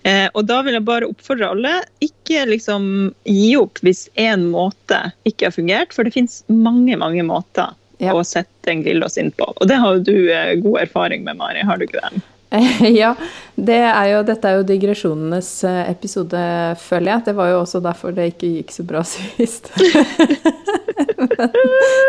Eh, 0.02 0.26
og 0.34 0.46
da 0.48 0.62
vil 0.64 0.74
jeg 0.78 0.86
bare 0.88 1.06
oppfordre 1.10 1.50
alle, 1.52 1.72
ikke 2.00 2.46
liksom 2.48 2.84
gi 3.28 3.50
opp 3.60 3.78
hvis 3.84 4.06
én 4.18 4.48
måte 4.50 5.12
ikke 5.28 5.50
har 5.50 5.54
fungert, 5.54 5.92
for 5.92 6.04
det 6.08 6.14
finnes 6.16 6.40
mange, 6.48 6.96
mange 6.96 7.22
måter 7.26 7.76
Ja. 8.00 8.14
å 8.16 8.24
sette 8.24 8.72
en 8.72 8.80
glidelås 8.82 9.18
inn 9.20 9.30
på. 9.36 9.52
Og 9.60 9.68
det 9.68 9.76
har 9.76 9.98
jo 9.98 10.04
du 10.08 10.30
eh, 10.32 10.54
god 10.56 10.80
erfaring 10.86 11.22
med, 11.26 11.36
Mari, 11.36 11.60
har 11.68 11.76
du 11.76 11.84
ikke 11.84 12.00
det? 12.00 12.22
Ja, 13.00 13.12
det 13.54 13.78
er 13.86 14.06
jo, 14.10 14.22
dette 14.26 14.48
er 14.48 14.58
jo 14.58 14.66
digresjonenes 14.66 15.50
eh, 15.68 15.84
episode, 15.92 16.40
føler 16.82 17.14
jeg. 17.14 17.26
Det 17.28 17.34
var 17.38 17.52
jo 17.52 17.60
også 17.60 17.82
derfor 17.84 18.16
det 18.16 18.32
ikke 18.32 18.50
gikk 18.56 18.74
så 18.74 18.86
bra 18.88 19.04
sist. 19.12 19.70
men, 19.78 21.54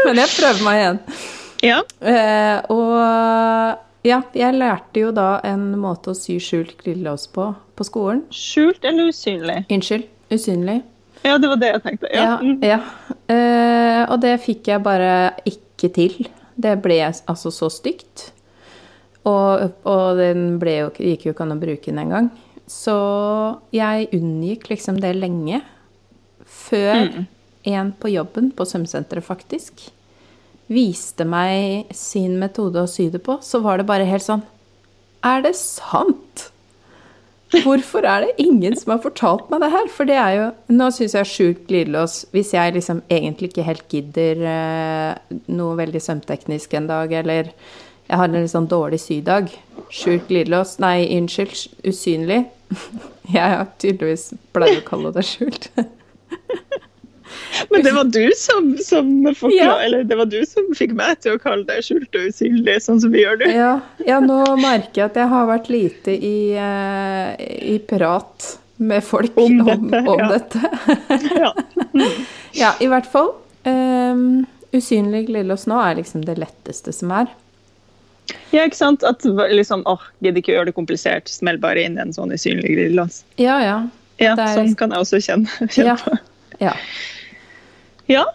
men 0.08 0.24
jeg 0.24 0.34
prøver 0.34 0.66
meg 0.66 0.82
igjen. 0.82 1.02
Ja. 1.62 1.80
Eh, 2.02 2.58
og 2.74 2.98
ja, 4.08 4.24
jeg 4.34 4.58
lærte 4.58 5.04
jo 5.04 5.12
da 5.14 5.36
en 5.46 5.76
måte 5.78 6.16
å 6.16 6.18
sy 6.18 6.40
skjult 6.42 6.74
glidelås 6.82 7.28
på 7.36 7.52
på 7.78 7.86
skolen. 7.88 8.26
Skjult 8.34 8.84
eller 8.86 9.10
usynlig? 9.10 9.64
Unnskyld, 9.74 10.10
usynlig. 10.34 10.82
Ja, 11.26 11.38
det 11.38 11.50
var 11.50 11.62
det 11.62 11.70
jeg 11.70 11.82
tenkte. 11.86 12.10
Ja. 12.14 12.38
Ja, 12.42 12.74
ja. 12.74 12.80
Eh, 13.30 14.02
og 14.10 14.22
det 14.24 14.36
fikk 14.44 14.70
jeg 14.74 14.84
bare 14.86 15.34
ikke 15.48 15.90
til. 15.94 16.18
Det 16.62 16.76
ble 16.84 16.98
altså 17.06 17.54
så 17.54 17.70
stygt. 17.74 18.32
Og, 19.28 19.76
og 19.86 20.18
den 20.18 20.56
jo, 20.58 20.90
gikk 20.98 21.28
jo 21.28 21.36
ikke 21.36 21.46
an 21.46 21.56
å 21.56 21.62
bruke 21.62 21.92
den 21.92 22.02
engang. 22.02 22.32
Så 22.72 22.96
jeg 23.76 24.10
unngikk 24.16 24.70
liksom 24.72 25.02
det 25.04 25.14
lenge. 25.18 25.62
Før 26.52 27.26
en 27.68 27.92
på 28.00 28.12
jobben, 28.12 28.50
på 28.56 28.66
svømmesenteret 28.68 29.26
faktisk, 29.26 29.86
viste 30.72 31.28
meg 31.28 31.92
sin 31.96 32.40
metode 32.42 32.82
å 32.82 32.90
sy 32.90 33.10
det 33.14 33.22
på, 33.26 33.38
så 33.44 33.62
var 33.64 33.80
det 33.80 33.90
bare 33.90 34.08
helt 34.08 34.26
sånn 34.26 34.44
Er 35.26 35.44
det 35.46 35.54
sant? 35.60 36.48
Hvorfor 37.52 38.06
er 38.08 38.24
det 38.24 38.46
ingen 38.46 38.78
som 38.80 38.94
har 38.94 39.02
fortalt 39.04 39.50
meg 39.52 39.60
det 39.64 39.72
her? 39.74 39.90
For 39.92 40.08
det 40.08 40.16
er 40.16 40.36
jo 40.38 40.46
Nå 40.72 40.88
syns 40.96 41.16
jeg 41.18 41.26
er 41.26 41.32
sjukt 41.32 41.66
glidelås 41.68 42.22
Hvis 42.32 42.54
jeg 42.56 42.78
liksom 42.78 43.02
egentlig 43.12 43.52
ikke 43.52 43.68
helt 43.68 43.88
gidder 43.92 44.44
eh, 44.54 45.40
noe 45.52 45.76
veldig 45.80 46.02
sømteknisk 46.04 46.78
en 46.80 46.88
dag, 46.88 47.12
eller 47.22 47.52
jeg 48.12 48.20
har 48.20 48.28
en 48.28 48.36
litt 48.36 48.52
sånn 48.52 48.68
dårlig 48.68 49.00
sydag 49.00 49.48
Skjult 49.92 50.28
glidelås 50.28 50.78
Nei, 50.84 51.06
unnskyld, 51.18 51.56
usynlig. 51.88 52.44
Jeg 53.32 53.56
har 53.56 53.66
tydeligvis 53.80 54.30
pleier 54.56 54.80
å 54.82 54.86
kalle 54.88 55.12
det 55.16 55.24
skjult. 55.28 55.66
Men 57.72 57.84
det 57.86 57.92
var 57.96 58.08
du 58.12 58.24
som, 58.36 58.72
som 58.84 59.10
forklar, 59.36 59.58
Ja. 59.58 59.76
eller 59.86 60.04
det 60.08 60.16
var 60.20 60.26
du 60.32 60.40
som 60.48 60.70
fikk 60.76 60.94
meg 60.98 61.20
til 61.24 61.36
å 61.38 61.42
kalle 61.44 61.64
det 61.68 61.82
skjult 61.88 62.16
og 62.18 62.30
usynlig, 62.32 62.78
sånn 62.84 63.00
som 63.04 63.12
vi 63.14 63.24
gjør 63.24 63.40
nå. 63.42 63.52
Ja, 63.56 63.74
ja, 64.08 64.20
nå 64.24 64.40
merker 64.60 65.04
jeg 65.04 65.12
at 65.12 65.20
jeg 65.22 65.30
har 65.32 65.48
vært 65.52 65.70
lite 65.72 66.16
i, 66.16 66.36
eh, 66.60 67.36
i 67.76 67.78
prat 67.88 68.50
med 68.82 69.04
folk 69.06 69.38
Om 69.38 69.60
om, 69.62 69.68
dette, 69.68 70.02
om 70.10 70.24
ja. 70.24 70.32
dette. 70.32 70.60
Ja. 71.38 71.54
Ja, 72.58 72.74
i 72.84 72.88
hvert 72.92 73.08
fall. 73.08 73.30
Um, 73.64 74.44
usynlig 74.76 75.28
glidelås 75.30 75.68
nå 75.72 75.78
er 75.80 76.02
liksom 76.02 76.26
det 76.28 76.36
letteste 76.42 76.92
som 76.96 77.14
er. 77.16 77.30
Ja, 78.52 78.64
ikke 78.68 78.76
sant? 78.76 79.04
At 79.04 79.24
liksom, 79.52 79.84
åh, 79.86 80.02
gidder 80.22 80.42
ikke 80.42 80.54
gjøre 80.56 80.66
det 80.72 80.76
komplisert, 80.76 81.30
smell 81.30 81.58
bare 81.58 81.84
inn 81.86 81.98
en 82.02 82.12
sånn 82.14 82.32
usynlig 82.36 82.76
glidelås. 82.76 83.24
Ja, 83.38 83.60
ja. 83.64 83.78
Ja, 84.20 84.36
er- 84.38 84.56
sånn 84.56 84.76
kan 84.78 84.92
jeg 84.92 85.00
også 85.00 85.22
kjenne, 85.24 85.48
kjenne 85.74 85.86
Ja. 85.86 85.96
på. 85.96 86.18
ja. 86.60 86.74
Ja, 88.08 88.26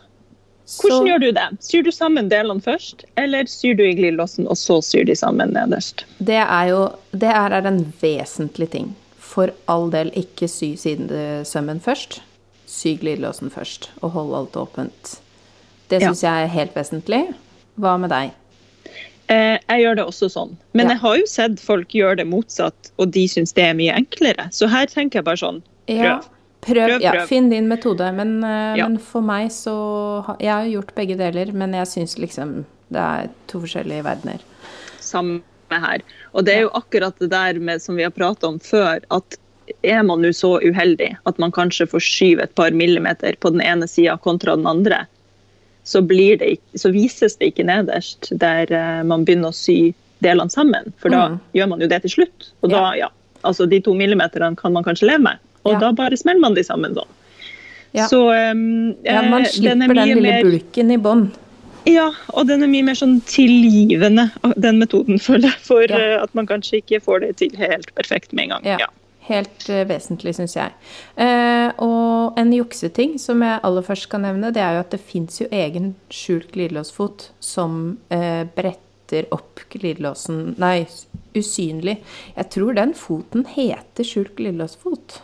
hvordan 0.67 0.99
Så 0.99 1.07
gjør 1.07 1.21
du 1.21 1.33
det? 1.33 1.47
Syr 1.63 1.83
du 1.87 1.91
sammen 1.93 2.29
delene 2.29 2.61
først, 2.65 3.05
eller 3.17 3.45
syr 3.47 3.77
du 3.77 3.85
i 3.87 3.93
glidelåsen, 3.95 4.49
og 4.51 4.57
så 4.59 4.81
syr 4.83 5.05
de 5.07 5.15
sammen 5.15 5.53
nederst? 5.55 6.05
det 6.19 6.41
er 6.43 6.69
jo 6.73 6.81
Det 7.13 7.29
er 7.31 7.53
er 7.53 7.67
en 7.67 7.85
vesentlig 8.03 8.71
ting. 8.71 8.95
For 9.19 9.51
all 9.69 9.91
del, 9.91 10.11
ikke 10.17 10.49
sy 10.49 10.75
sidesømmen 10.77 11.81
først. 11.81 12.21
Sy 12.67 12.97
glidelåsen 12.99 13.51
først, 13.53 13.91
og 14.03 14.11
hold 14.13 14.35
alt 14.35 14.53
åpent. 14.57 15.19
Det 15.89 16.01
Ja. 16.03 16.11
jeg 16.13 16.45
er 16.45 16.47
helt 16.49 16.75
vesentlig. 16.75 17.35
Hva 17.79 17.97
med 18.01 18.11
deg? 18.11 18.31
Eh, 19.29 19.59
jeg 19.69 19.83
gjør 19.83 19.97
det 19.97 20.05
også 20.07 20.29
sånn. 20.31 20.57
Men 20.73 20.87
Ja. 20.87 20.93
jeg 20.93 21.01
har 21.01 21.17
jo 21.19 21.27
sett 21.27 21.61
folk 21.61 21.89
gjøre 21.89 22.17
det 22.19 22.27
motsatt, 22.27 22.91
og 22.99 23.11
de 23.11 23.27
syns 23.27 23.53
det 23.55 23.65
er 23.65 23.75
mye 23.75 23.93
enklere. 23.97 24.51
Så 24.53 24.69
her 24.69 24.87
tenker 24.87 25.19
jeg 25.19 25.25
bare 25.25 25.37
sånn, 25.37 25.63
Ja. 25.89 26.19
prøv. 26.19 26.29
Prøv, 26.67 26.89
Prøv, 26.89 27.01
ja, 27.01 27.27
finn 27.27 27.49
din 27.51 27.69
metode. 27.69 28.13
Men, 28.15 28.43
eh, 28.43 28.77
Ja. 28.79 28.89
men 28.89 28.99
for 28.99 29.21
meg 29.23 29.51
så 29.51 30.37
Jeg 30.41 30.49
har 30.51 30.65
gjort 30.65 30.95
begge 30.95 31.17
deler, 31.17 31.53
men 31.53 31.73
jeg 31.73 31.87
syns 31.87 32.19
liksom 32.19 32.65
det 32.91 32.99
er 33.01 33.29
to 33.49 33.59
forskjellige 33.61 34.03
verdener. 34.05 34.41
samme 35.01 35.43
her. 35.71 36.01
Og 36.35 36.45
det 36.45 36.55
er 36.57 36.61
jo 36.63 36.71
akkurat 36.71 37.17
det 37.19 37.31
der 37.31 37.55
med, 37.61 37.81
som 37.83 37.97
vi 37.97 38.03
har 38.03 38.11
pratet 38.11 38.45
om 38.45 38.59
før, 38.59 39.01
at 39.11 39.37
er 39.85 40.03
man 40.03 40.21
nå 40.23 40.29
så 40.29 40.61
uheldig 40.63 41.17
at 41.27 41.39
man 41.39 41.53
kanskje 41.53 41.89
får 41.89 42.01
skyve 42.01 42.43
et 42.43 42.55
par 42.55 42.71
millimeter 42.71 43.37
på 43.41 43.51
den 43.53 43.61
ene 43.61 43.89
sida 43.89 44.17
kontra 44.23 44.57
den 44.57 44.67
andre, 44.67 45.07
så, 45.87 46.03
blir 46.03 46.39
det, 46.41 46.57
så 46.75 46.91
vises 46.95 47.37
det 47.39 47.53
ikke 47.53 47.65
nederst 47.69 48.33
der 48.43 48.67
eh, 48.75 49.03
man 49.07 49.23
begynner 49.25 49.53
å 49.53 49.57
sy 49.57 49.93
delene 50.25 50.51
sammen. 50.51 50.91
For 50.99 51.13
da 51.13 51.29
Mm. 51.29 51.41
gjør 51.55 51.69
man 51.71 51.81
jo 51.85 51.89
det 51.93 52.01
til 52.03 52.11
slutt. 52.19 52.51
Og 52.65 52.71
da, 52.73 52.81
ja, 52.99 53.09
altså 53.45 53.67
de 53.71 53.79
to 53.85 53.95
millimeterne 53.95 54.57
kan 54.59 54.73
man 54.75 54.83
kanskje 54.87 55.07
leve 55.13 55.23
med. 55.29 55.39
Og 55.65 55.73
Ja. 55.77 55.79
da 55.87 55.93
bare 55.93 56.17
smeller 56.17 56.41
man 56.41 56.55
de 56.55 56.63
sammen 56.67 56.95
sånn. 56.97 57.09
Ja. 57.95 58.07
Så 58.11 58.19
um, 58.53 58.95
Ja, 59.05 59.23
man 59.23 59.45
slipper 59.45 59.69
den 59.75 59.83
er 59.83 59.87
slipper 59.87 59.95
den 59.95 60.09
mye 60.09 60.15
lille 60.15 60.33
mer- 60.33 60.45
bulken 60.45 60.91
i 60.91 60.97
bånn. 60.99 61.31
ja, 61.87 62.11
og 62.35 62.47
den 62.49 62.63
er 62.63 62.67
mye 62.69 62.83
mer 62.85 62.95
sånn 62.99 63.21
tilgivende, 63.25 64.31
den 64.57 64.79
metoden, 64.83 65.19
føler 65.29 65.49
jeg. 65.53 65.61
For 65.63 65.83
Ja. 65.89 65.97
eh, 66.17 66.23
at 66.23 66.35
man 66.35 66.47
kanskje 66.47 66.83
ikke 66.83 67.01
får 67.03 67.21
det 67.21 67.37
til 67.37 67.51
helt 67.57 67.95
perfekt 67.95 68.33
med 68.33 68.45
en 68.51 68.57
gang. 68.57 68.79
Ja. 68.81 68.87
Helt 69.27 69.69
eh, 69.73 69.83
vesentlig, 69.89 70.37
syns 70.39 70.55
jeg. 70.57 70.75
Eh, 71.19 71.69
og 71.83 72.39
en 72.39 72.53
jukseting 72.55 73.17
som 73.19 73.43
jeg 73.43 73.61
aller 73.67 73.83
først 73.87 74.09
kan 74.13 74.23
nevne, 74.27 74.53
det 74.55 74.63
er 74.63 74.77
jo 74.77 74.85
at 74.85 74.95
det 74.95 75.01
fins 75.03 75.41
jo 75.41 75.49
egen 75.51 75.95
skjult 76.15 76.53
glidelåsfot 76.55 77.31
som 77.43 77.97
eh, 78.15 78.45
bretter 78.57 79.27
opp 79.35 79.61
glidelåsen 79.71 80.55
Nei, 80.63 80.87
usynlig. 81.37 81.99
Jeg 82.37 82.51
tror 82.55 82.75
den 82.79 82.95
foten 82.99 83.47
heter 83.51 84.07
skjult 84.07 84.35
glidelåsfot. 84.39 85.21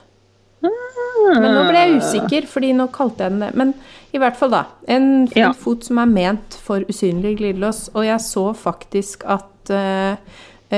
Men 0.63 1.49
nå 1.55 1.63
ble 1.69 1.81
jeg 1.81 1.97
usikker, 2.03 2.47
fordi 2.51 2.73
nå 2.77 2.87
kalte 2.95 3.25
jeg 3.27 3.35
den 3.35 3.43
det. 3.43 3.51
Men 3.59 3.73
i 4.15 4.21
hvert 4.23 4.37
fall, 4.39 4.53
da. 4.55 4.65
En, 4.91 5.27
Ja. 5.35 5.53
fot 5.53 5.85
som 5.87 5.99
er 5.99 6.07
ment 6.11 6.55
for 6.63 6.85
usynlig 6.91 7.37
glidelås. 7.41 7.89
Og 7.95 8.07
jeg 8.07 8.21
så 8.23 8.45
faktisk 8.55 9.25
at 9.27 9.71
eh, 9.71 10.17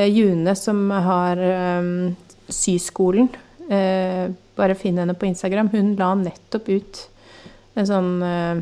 June, 0.09 0.55
som 0.57 0.91
har 0.91 1.37
eh, 1.41 1.83
syskolen 2.53 3.29
eh, 3.71 4.29
Bare 4.55 4.75
finn 4.79 4.99
henne 5.01 5.15
på 5.19 5.27
Instagram. 5.27 5.69
Hun 5.73 5.97
la 5.99 6.13
nettopp 6.15 6.69
ut 6.71 7.01
en 7.75 7.87
sånn 7.89 8.11
eh, 8.23 8.61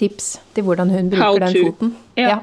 tips 0.00 0.38
til 0.56 0.64
hvordan 0.64 0.88
hun 0.92 1.10
bruker 1.12 1.40
den 1.42 1.52
foten. 1.52 1.90
foten. 1.90 1.96
Ja. 2.16 2.38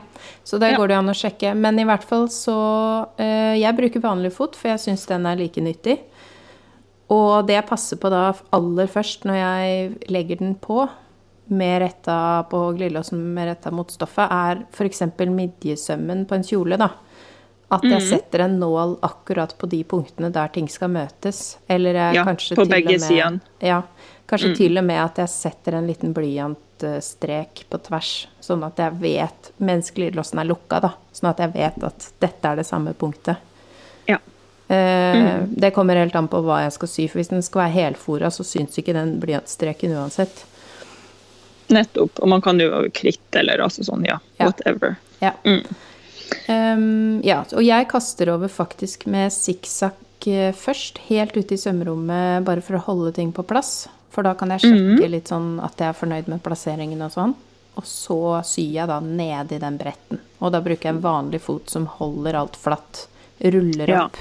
Så 0.45 0.59
der 0.61 0.71
Ja. 0.73 0.77
går 0.77 0.87
det 0.91 0.97
an 0.99 1.09
å 1.09 1.15
sjekke. 1.17 1.55
Men 1.57 1.79
i 1.79 1.85
hvert 1.87 2.03
fall 2.05 2.27
så 2.29 3.07
eh, 3.17 3.55
Jeg 3.57 3.75
bruker 3.77 3.99
vanlig 4.03 4.33
fot, 4.33 4.55
for 4.55 4.69
jeg 4.69 4.79
syns 4.85 5.05
den 5.09 5.25
er 5.25 5.35
like 5.39 5.61
nyttig. 5.61 5.99
Og 7.09 7.45
det 7.47 7.55
jeg 7.57 7.67
passer 7.67 7.97
på 7.97 8.09
da 8.09 8.33
aller 8.53 8.87
først 8.87 9.25
når 9.25 9.35
jeg 9.35 10.11
legger 10.13 10.37
den 10.39 10.53
på, 10.55 10.87
med 11.49 11.81
retta 11.81 12.45
på 12.49 12.61
glidelåsen 12.77 13.19
med 13.33 13.49
retta 13.49 13.71
mot 13.71 13.89
stoffet, 13.91 14.29
er 14.31 14.63
f.eks. 14.71 15.01
midjesømmen 15.19 16.25
på 16.25 16.35
en 16.37 16.43
kjole, 16.47 16.77
da. 16.79 16.87
At 17.73 17.83
jeg 17.89 18.01
setter 18.05 18.43
en 18.45 18.59
nål 18.61 18.97
akkurat 19.01 19.53
på 19.57 19.69
de 19.71 19.83
punktene 19.83 20.29
der 20.31 20.47
ting 20.53 20.67
skal 20.69 20.89
møtes. 20.93 21.57
Eller 21.67 21.93
jeg 21.99 22.15
Ja, 22.19 22.23
kanskje 22.27 22.55
på 22.57 22.65
til 22.65 22.71
begge 22.75 22.93
og 22.95 22.99
med, 22.99 23.07
sidene. 23.07 23.41
Ja, 23.61 23.81
kanskje 24.29 24.49
Mm. 24.51 24.57
til 24.57 24.77
og 24.77 24.83
med 24.85 24.99
at 25.03 25.15
jeg 25.23 25.29
setter 25.29 25.73
en 25.79 25.87
liten 25.87 26.13
blyantstrek 26.13 27.63
på 27.69 27.77
tvers, 27.83 28.27
sånn 28.41 28.63
at 28.65 28.77
jeg 28.77 28.91
vet, 29.01 29.51
mens 29.59 29.91
glidelåsen 29.91 30.39
er 30.39 30.45
lukka, 30.49 30.79
da, 30.81 30.93
sånn 31.13 31.29
at 31.31 31.39
jeg 31.39 31.53
vet 31.53 31.83
at 31.83 32.07
dette 32.19 32.45
er 32.51 32.55
det 32.61 32.65
samme 32.65 32.93
punktet. 32.93 33.37
Ja. 34.07 34.17
Mm. 34.69 35.53
Det 35.55 35.73
kommer 35.75 35.95
helt 35.99 36.15
an 36.15 36.27
på 36.27 36.41
hva 36.43 36.61
jeg 36.63 36.73
skal 36.73 36.87
sy, 36.87 37.07
for 37.07 37.19
hvis 37.19 37.29
den 37.29 37.41
skal 37.45 37.65
være 37.65 37.73
helfora, 37.77 38.31
så 38.31 38.43
syns 38.43 38.77
ikke 38.79 38.93
den 38.93 39.19
blyantstreken 39.21 39.91
uansett. 39.95 40.45
Nettopp. 41.73 42.19
Og 42.19 42.27
man 42.29 42.41
kan 42.41 42.59
jo 42.59 42.69
kritte 42.93 43.39
eller 43.39 43.61
altså 43.63 43.83
sånn, 43.87 44.03
ja. 44.07 44.19
Ja. 44.39 44.45
Whatever. 44.49 44.95
Ja. 45.21 45.31
Mm. 45.45 45.63
Ehm, 46.47 47.21
ja, 47.23 47.43
og 47.53 47.63
jeg 47.63 47.87
kaster 47.91 48.29
over 48.33 48.51
faktisk 48.51 49.05
med 49.11 49.31
sikksakk 49.33 50.27
eh, 50.27 50.51
først, 50.55 50.99
helt 51.09 51.35
ute 51.37 51.55
i 51.55 51.61
sømrommet, 51.61 52.43
bare 52.47 52.63
for 52.65 52.79
å 52.79 52.83
holde 52.87 53.13
ting 53.15 53.31
på 53.35 53.45
plass. 53.47 53.87
For 54.13 54.25
da 54.25 54.35
kan 54.37 54.51
jeg 54.53 54.61
sjekke 54.67 55.09
litt 55.09 55.31
sånn 55.31 55.55
at 55.63 55.79
jeg 55.81 55.89
er 55.89 55.97
fornøyd 55.97 56.27
med 56.29 56.43
plasseringen 56.45 57.01
og 57.01 57.11
sånn. 57.15 57.33
Og 57.73 57.85
så 57.89 58.19
syr 58.45 58.75
jeg 58.75 58.87
da 58.91 58.99
nedi 59.01 59.57
den 59.57 59.79
bretten. 59.81 60.19
Og 60.39 60.51
da 60.53 60.59
bruker 60.61 60.89
jeg 60.91 60.95
en 60.99 61.01
vanlig 61.01 61.39
fot 61.41 61.71
som 61.73 61.87
holder 61.89 62.37
alt 62.37 62.55
flatt. 62.61 63.07
Ruller 63.41 63.89
Ja. 63.89 64.03
opp 64.05 64.17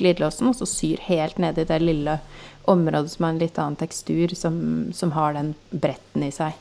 glidelåsen, 0.00 0.48
og 0.50 0.56
så 0.58 0.66
syr 0.66 0.98
helt 1.06 1.38
nedi 1.38 1.64
det 1.64 1.78
lille 1.80 2.18
området 2.66 3.10
som 3.12 3.24
har 3.24 3.32
en 3.32 3.38
litt 3.38 3.58
annen 3.62 3.76
tekstur, 3.78 4.34
som, 4.34 4.90
som 4.92 5.12
har 5.14 5.32
den 5.38 5.54
bretten 5.70 6.24
i 6.26 6.32
seg. 6.34 6.58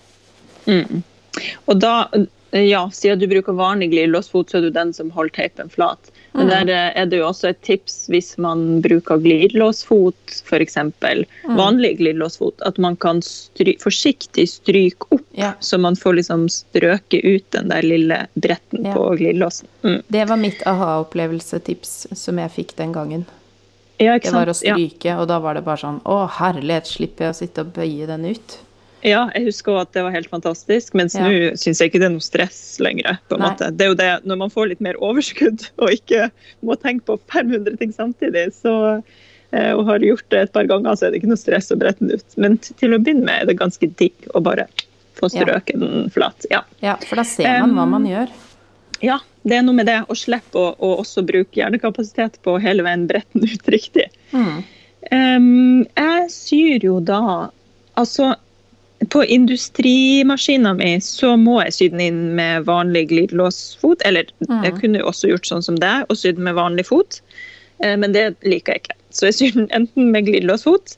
Og 1.66 1.80
da, 1.82 2.08
ja, 2.64 2.90
siden 2.94 3.20
du 3.20 3.28
bruker 3.28 3.54
vanlig 3.58 3.90
glidelåsfot, 3.92 4.50
så 4.52 4.58
er 4.58 4.62
du 4.68 4.70
den 4.76 4.94
som 4.94 5.10
holder 5.12 5.34
teipen 5.36 5.70
flat. 5.70 6.12
Men 6.36 6.50
der 6.52 6.68
eh, 6.72 6.92
er 7.00 7.06
det 7.08 7.20
jo 7.22 7.28
også 7.30 7.50
et 7.50 7.62
tips 7.64 8.08
hvis 8.12 8.34
man 8.44 8.82
bruker 8.84 9.20
glidelåsfot, 9.24 10.36
f.eks. 10.48 10.78
Vanlig 11.58 11.94
glidelåsfot, 12.02 12.62
at 12.68 12.78
man 12.82 12.96
kan 13.00 13.22
stry 13.24 13.76
forsiktig 13.82 14.48
stryke 14.52 15.08
opp, 15.16 15.22
Ja. 15.36 15.54
så 15.60 15.78
man 15.80 15.96
får 15.96 16.14
liksom 16.20 16.46
strøket 16.50 17.24
ut 17.24 17.48
den 17.52 17.72
der 17.72 17.82
lille 17.84 18.28
bretten 18.36 18.86
Ja. 18.86 18.94
på 18.94 19.16
glidelåsen. 19.20 19.68
Mm. 19.84 20.02
Det 20.08 20.26
var 20.28 20.38
mitt 20.38 20.62
aha-opplevelsetips 20.68 22.08
som 22.16 22.38
jeg 22.40 22.52
fikk 22.52 22.76
den 22.76 22.94
gangen. 22.94 23.26
Ja, 23.98 24.18
Det 24.20 24.32
var 24.34 24.48
å 24.52 24.54
stryke, 24.54 25.16
og 25.18 25.28
da 25.28 25.40
var 25.40 25.54
det 25.56 25.64
bare 25.64 25.78
sånn 25.80 26.02
Å, 26.04 26.28
herlighet, 26.28 26.86
slipper 26.88 27.26
jeg 27.30 27.32
å 27.32 27.38
sitte 27.38 27.62
og 27.64 27.72
bøye 27.78 28.08
den 28.08 28.26
ut? 28.26 28.58
Ja, 29.06 29.28
jeg 29.36 29.46
husker 29.52 29.76
også 29.76 29.82
at 29.86 29.92
det 29.94 30.04
var 30.08 30.14
helt 30.16 30.30
fantastisk, 30.32 30.96
mens 30.98 31.14
Ja. 31.14 31.28
nå 31.28 31.52
syns 31.62 31.78
jeg 31.80 31.92
ikke 31.92 32.00
det 32.02 32.08
er 32.10 32.14
noe 32.16 32.26
stress 32.26 32.80
lenger. 32.82 33.20
på 33.30 33.36
en 33.38 33.44
Nei. 33.44 33.50
måte. 33.52 33.68
Det 33.78 33.86
er 33.86 33.92
jo 33.92 33.98
det, 34.00 34.10
Når 34.26 34.38
man 34.42 34.50
får 34.50 34.70
litt 34.72 34.82
mer 34.82 34.96
overskudd 34.98 35.68
og 35.84 35.90
ikke 35.94 36.32
må 36.66 36.76
tenke 36.82 37.06
på 37.06 37.20
500 37.30 37.78
ting 37.78 37.92
samtidig, 37.94 38.48
så, 38.58 39.04
eh, 39.54 39.72
og 39.76 39.86
har 39.86 40.00
gjort 40.00 40.26
det 40.34 40.40
et 40.48 40.54
par 40.54 40.66
ganger, 40.66 40.96
så 40.98 41.06
er 41.08 41.12
det 41.14 41.22
ikke 41.22 41.30
noe 41.30 41.38
stress 41.44 41.70
å 41.72 41.78
brette 41.78 42.00
den 42.02 42.18
ut. 42.18 42.38
Men 42.42 42.58
til 42.58 42.98
å 42.98 43.00
begynne 43.00 43.26
med 43.28 43.42
er 43.44 43.46
det 43.52 43.60
ganske 43.62 43.88
digg 43.96 44.14
å 44.34 44.42
bare 44.42 44.66
få 45.16 45.30
Ja. 45.32 45.46
strøket 45.46 45.80
den 45.80 46.10
flat. 46.10 46.46
Ja. 46.52 46.64
Ja, 46.82 46.96
for 46.98 47.16
da 47.16 47.24
ser 47.24 47.46
man 47.62 47.76
hva 47.78 47.84
Um, 47.86 47.92
man 47.92 48.06
gjør. 48.10 48.30
ja, 49.02 49.20
det 49.46 49.60
er 49.60 49.62
noe 49.62 49.76
med 49.78 49.86
det 49.86 50.02
å 50.10 50.16
slippe 50.18 50.58
å, 50.58 50.74
å 50.82 50.98
også 51.04 51.22
bruke 51.26 51.54
hjernekapasitet 51.62 52.42
på 52.42 52.58
hele 52.60 52.82
veien 52.84 53.06
brette 53.08 53.32
den 53.38 53.44
ut 53.54 53.68
riktig. 53.70 54.10
Mm. 54.34 54.64
Um, 55.12 55.86
jeg 55.96 56.30
syr 56.34 56.84
jo 56.90 57.00
da 57.00 57.52
Altså, 57.96 58.34
på 59.10 59.24
industrimaskina 59.26 60.74
mi 60.74 60.96
så 61.04 61.36
må 61.38 61.60
jeg 61.64 61.74
sy 61.76 61.88
den 61.94 62.04
inn 62.04 62.22
med 62.38 62.66
vanlig 62.66 63.10
glidelåsfot. 63.12 64.02
Eller 64.06 64.26
jeg 64.48 64.74
Mhm. 64.74 64.80
kunne 64.82 65.04
også 65.04 65.30
gjort 65.30 65.46
sånn 65.46 65.64
som 65.64 65.76
deg 65.76 66.06
og 66.10 66.18
sydd 66.18 66.38
med 66.38 66.56
vanlig 66.56 66.86
fot, 66.86 67.22
eh, 67.84 67.96
men 67.96 68.14
det 68.14 68.36
liker 68.44 68.74
jeg 68.74 68.82
ikke. 68.84 68.96
Så 69.12 69.28
jeg 69.28 69.34
syr 69.36 69.54
den 69.54 69.68
enten 69.72 70.12
med 70.12 70.26
glidelåsfot, 70.26 70.98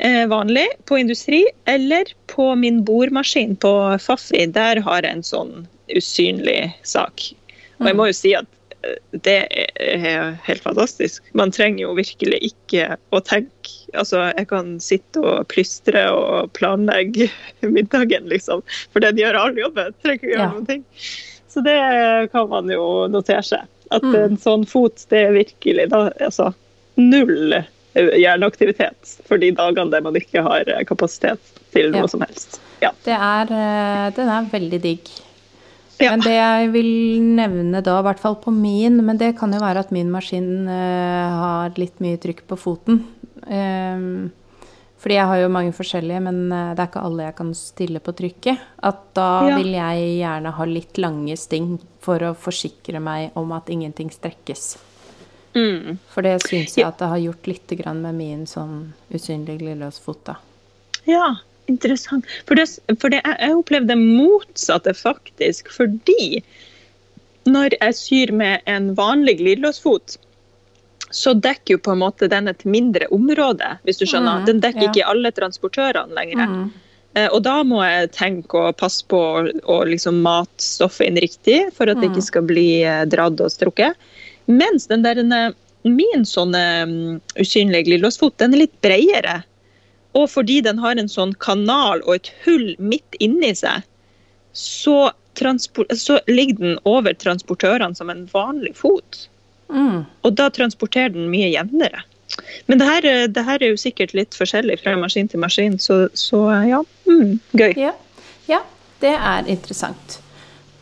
eh, 0.00 0.26
vanlig, 0.26 0.66
på 0.86 0.98
industri, 0.98 1.44
eller 1.66 2.04
på 2.26 2.56
min 2.58 2.84
bordmaskin 2.84 3.56
på 3.56 3.98
Faffi. 4.00 4.46
Der 4.52 4.80
har 4.80 5.02
jeg 5.02 5.12
en 5.12 5.22
sånn 5.22 5.66
usynlig 5.94 6.72
sak. 6.82 7.32
Og 7.80 7.86
jeg 7.86 7.96
må 7.96 8.06
jo 8.06 8.12
si 8.12 8.34
at 8.34 8.46
eh, 8.84 8.94
det 9.22 9.48
er 9.78 10.38
helt 10.44 10.62
fantastisk. 10.62 11.22
Man 11.34 11.50
trenger 11.50 11.86
jo 11.86 11.94
virkelig 11.94 12.52
ikke 12.52 12.96
å 13.12 13.20
tenke. 13.22 13.77
Altså, 13.96 14.20
jeg 14.36 14.48
kan 14.50 14.74
sitte 14.84 15.22
og 15.24 15.46
plystre 15.48 16.02
og 16.12 16.50
planlegge 16.52 17.30
middagen, 17.62 18.28
liksom. 18.28 18.60
For 18.92 19.00
den 19.00 19.16
gjør 19.16 19.38
all 19.40 19.56
jobben. 19.56 19.94
Trenger 20.02 20.18
ikke 20.20 20.32
gjøre 20.34 20.44
Ja. 20.44 20.50
noen 20.52 20.66
ting. 20.68 20.84
Så 21.48 21.62
det 21.64 21.78
kan 22.32 22.48
man 22.50 22.68
jo 22.68 23.06
notere 23.08 23.42
seg. 23.42 23.64
At 23.90 24.02
Mm. 24.04 24.14
en 24.20 24.36
sånn 24.36 24.66
fot, 24.68 25.06
det 25.08 25.22
er 25.24 25.32
virkelig 25.32 25.86
da, 25.88 26.10
altså, 26.20 26.50
null 27.00 27.54
eh, 27.56 27.64
hjerneaktivitet 28.20 29.14
for 29.26 29.38
de 29.40 29.48
dagene 29.56 29.90
der 29.90 30.02
man 30.04 30.14
ikke 30.20 30.42
har 30.44 30.68
eh, 30.68 30.84
kapasitet 30.84 31.40
til 31.72 31.88
noe 31.94 32.02
Ja. 32.04 32.06
som 32.12 32.20
helst. 32.20 32.60
Ja. 32.84 32.90
Det 33.06 33.16
er, 33.16 33.48
eh, 33.48 34.10
den 34.14 34.28
er 34.28 34.50
veldig 34.52 34.80
digg. 34.84 35.08
Ja. 35.98 36.10
Men 36.12 36.20
det 36.22 36.36
jeg 36.36 36.68
vil 36.76 36.90
nevne 37.34 37.80
da, 37.82 37.96
i 37.98 38.04
hvert 38.06 38.20
fall 38.20 38.36
på 38.36 38.52
min, 38.54 39.00
men 39.04 39.16
det 39.18 39.32
kan 39.40 39.50
jo 39.52 39.58
være 39.58 39.80
at 39.80 39.90
min 39.90 40.12
maskin 40.12 40.68
har 40.68 41.72
litt 41.80 41.96
mye 41.98 42.20
trykk 42.22 42.44
på 42.46 42.58
foten. 42.60 43.00
Ehm, 43.46 44.30
fordi 44.98 45.14
jeg 45.14 45.26
har 45.30 45.38
jo 45.42 45.48
mange 45.54 45.72
forskjellige, 45.76 46.20
men 46.24 46.40
eh, 46.52 46.74
det 46.74 46.82
er 46.82 46.90
ikke 46.90 47.04
alle 47.06 47.28
jeg 47.28 47.36
kan 47.38 47.52
stille 47.54 48.00
på 48.02 48.14
trykket. 48.18 48.58
At 48.82 49.02
da 49.14 49.28
Ja. 49.48 49.56
vil 49.56 49.70
jeg 49.72 50.18
gjerne 50.18 50.52
ha 50.52 50.64
litt 50.64 50.98
lange 50.98 51.36
sting 51.38 51.78
for 52.00 52.18
å 52.18 52.34
forsikre 52.34 53.00
meg 53.00 53.30
om 53.36 53.52
at 53.52 53.70
ingenting 53.70 54.10
strekkes. 54.10 54.76
Mm. 55.54 55.98
For 56.12 56.22
det 56.22 56.42
syns 56.44 56.76
jeg 56.76 56.86
at 56.86 56.98
det 56.98 57.08
har 57.08 57.18
gjort 57.18 57.46
litt 57.46 57.68
grann 57.78 58.02
med 58.02 58.14
min 58.18 58.46
sånn 58.46 58.92
usynlig 59.14 59.58
glidelåsfot, 59.62 60.20
da. 60.28 60.36
Ja, 61.08 61.36
interessant. 61.68 62.26
For, 62.46 62.54
det, 62.58 62.66
for 63.00 63.08
det, 63.10 63.22
jeg, 63.24 63.54
opplevde 63.56 63.94
det 63.94 63.98
motsatte, 63.98 64.92
faktisk. 64.94 65.70
Fordi 65.72 66.42
når 67.48 67.78
jeg 67.80 67.94
syr 67.96 68.32
med 68.36 68.60
en 68.66 68.92
vanlig 68.98 69.38
glidelåsfot, 69.40 70.18
så 71.10 71.32
dekker 71.34 71.76
jo 71.76 71.78
på 71.78 71.94
en 71.94 72.02
måte 72.02 72.28
den 72.28 72.48
et 72.50 72.64
mindre 72.68 73.08
område, 73.14 73.78
hvis 73.84 74.00
du 74.00 74.04
skjønner. 74.06 74.42
Mm, 74.42 74.46
den 74.48 74.60
dekker 74.60 74.84
ja. 74.86 74.90
ikke 74.90 75.08
alle 75.08 75.32
transportørene 75.32 76.14
lenger. 76.14 76.46
Mm. 76.46 76.66
Eh, 77.14 77.28
Og 77.32 77.42
da 77.42 77.62
må 77.64 77.80
jeg 77.84 78.10
tenke 78.12 78.60
og 78.60 78.76
passe 78.76 79.06
på 79.08 79.20
å 79.48 79.78
liksom 79.88 80.20
mate 80.22 80.62
stoffet 80.62 81.08
inn 81.08 81.20
riktig, 81.20 81.60
for 81.74 81.88
at 81.88 82.00
det 82.00 82.10
Mm. 82.10 82.12
ikke 82.12 82.26
skal 82.26 82.42
bli 82.42 82.82
eh, 82.84 83.04
dratt 83.08 83.40
og 83.40 83.52
strukket. 83.52 83.96
Mens 84.46 84.86
den 84.88 85.02
der, 85.02 85.22
min 85.84 86.24
sånne 86.24 86.64
mm, 86.88 87.20
usynlige 87.40 87.84
glidelåsfot, 87.88 88.38
den 88.38 88.54
er 88.54 88.64
litt 88.66 88.80
bredere. 88.80 89.42
Og 90.16 90.28
fordi 90.30 90.60
den 90.64 90.78
har 90.78 90.96
en 90.96 91.08
sånn 91.08 91.34
kanal 91.38 92.00
og 92.06 92.14
et 92.14 92.32
hull 92.44 92.74
midt 92.78 93.16
inni 93.20 93.54
seg, 93.54 93.84
så, 94.52 95.10
så 95.94 96.20
ligger 96.26 96.58
den 96.58 96.78
over 96.84 97.12
transportørene 97.14 97.94
som 97.94 98.10
en 98.10 98.26
vanlig 98.32 98.74
fot. 98.76 99.27
Mm. 99.68 100.04
Og 100.24 100.36
da 100.38 100.48
transporterer 100.54 101.12
den 101.14 101.28
mye 101.32 101.50
jevnere. 101.52 102.04
Men 102.66 102.80
det 102.80 102.88
her, 102.88 103.08
eh, 103.08 103.26
det 103.32 103.44
her 103.44 103.62
er 103.62 103.72
jo 103.72 103.80
sikkert 103.80 104.14
litt 104.16 104.36
forskjellig 104.36 104.78
fra 104.82 104.96
maskin 105.00 105.28
til 105.28 105.42
maskin, 105.42 105.78
så, 105.80 106.06
så 106.16 106.44
ja, 106.68 106.82
mm, 107.08 107.38
gøy. 107.56 107.72
Ja. 107.80 107.94
ja, 108.48 108.62
det 109.02 109.14
er 109.16 109.48
interessant. 109.48 110.20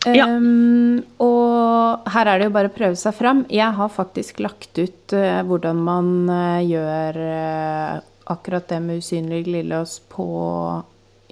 Ja. 0.07 0.27
Um, 0.29 1.01
og 1.19 2.05
her 2.13 2.29
er 2.29 2.39
det 2.39 2.47
jo 2.47 2.53
bare 2.55 2.69
å 2.69 2.75
prøve 2.75 2.95
seg 2.99 3.15
fram. 3.17 3.43
Jeg 3.51 3.75
har 3.75 3.89
faktisk 3.91 4.39
lagt 4.43 4.77
ut 4.79 5.15
uh, 5.15 5.41
hvordan 5.47 5.81
man 5.83 6.11
uh, 6.29 6.61
gjør 6.63 7.17
uh, 7.17 7.97
akkurat 8.31 8.67
det 8.69 8.79
med 8.83 9.01
usynlig 9.01 9.43
glidelås 9.47 9.97
på 10.11 10.27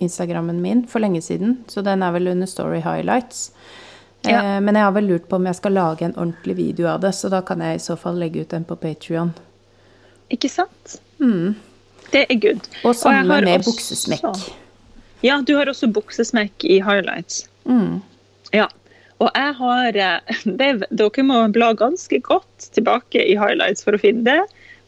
Instagrammen 0.04 0.60
min 0.64 0.84
for 0.92 1.04
lenge 1.04 1.22
siden, 1.24 1.62
så 1.72 1.84
den 1.86 2.04
er 2.04 2.12
vel 2.16 2.34
under 2.34 2.50
Story 2.50 2.82
Highlights. 2.84 3.50
Ja. 4.32 4.42
Eh, 4.56 4.60
men 4.62 4.76
jeg 4.76 4.84
har 4.88 4.94
vel 4.96 5.08
lurt 5.10 5.28
på 5.30 5.40
om 5.40 5.46
jeg 5.50 5.58
skal 5.60 5.76
lage 5.78 6.06
en 6.08 6.16
ordentlig 6.16 6.56
video 6.58 6.88
av 6.92 7.02
det, 7.02 7.14
så 7.18 7.30
da 7.34 7.42
kan 7.46 7.62
jeg 7.62 7.76
i 7.80 7.84
så 7.84 7.98
fall 8.00 8.18
legge 8.22 8.42
ut 8.46 8.50
den 8.54 8.66
på 8.68 8.78
Patrion. 8.80 9.34
Ikke 10.34 10.50
sant? 10.50 10.98
Det 12.12 12.26
er 12.30 12.40
good. 12.42 12.68
Og 12.84 12.96
samme 12.96 13.26
har 13.34 13.42
med 13.46 13.60
også- 13.60 13.72
buksesmekk. 13.72 14.52
Ja, 15.24 15.42
du 15.42 15.56
har 15.58 15.66
også 15.72 15.88
buksesmekk 15.92 16.66
i 16.66 16.80
highlights. 16.82 17.48
Mm. 17.66 18.02
Ja. 18.54 18.68
Og 19.20 19.30
jeg 19.34 19.54
har 19.58 19.96
eh, 19.96 20.20
det, 20.60 20.72
Dere 20.92 21.24
må 21.24 21.40
bla 21.56 21.74
ganske 21.74 22.20
godt 22.22 22.70
tilbake 22.76 23.22
i 23.24 23.38
highlights 23.40 23.84
for 23.84 23.96
å 23.96 24.02
finne 24.02 24.24
det, 24.28 24.42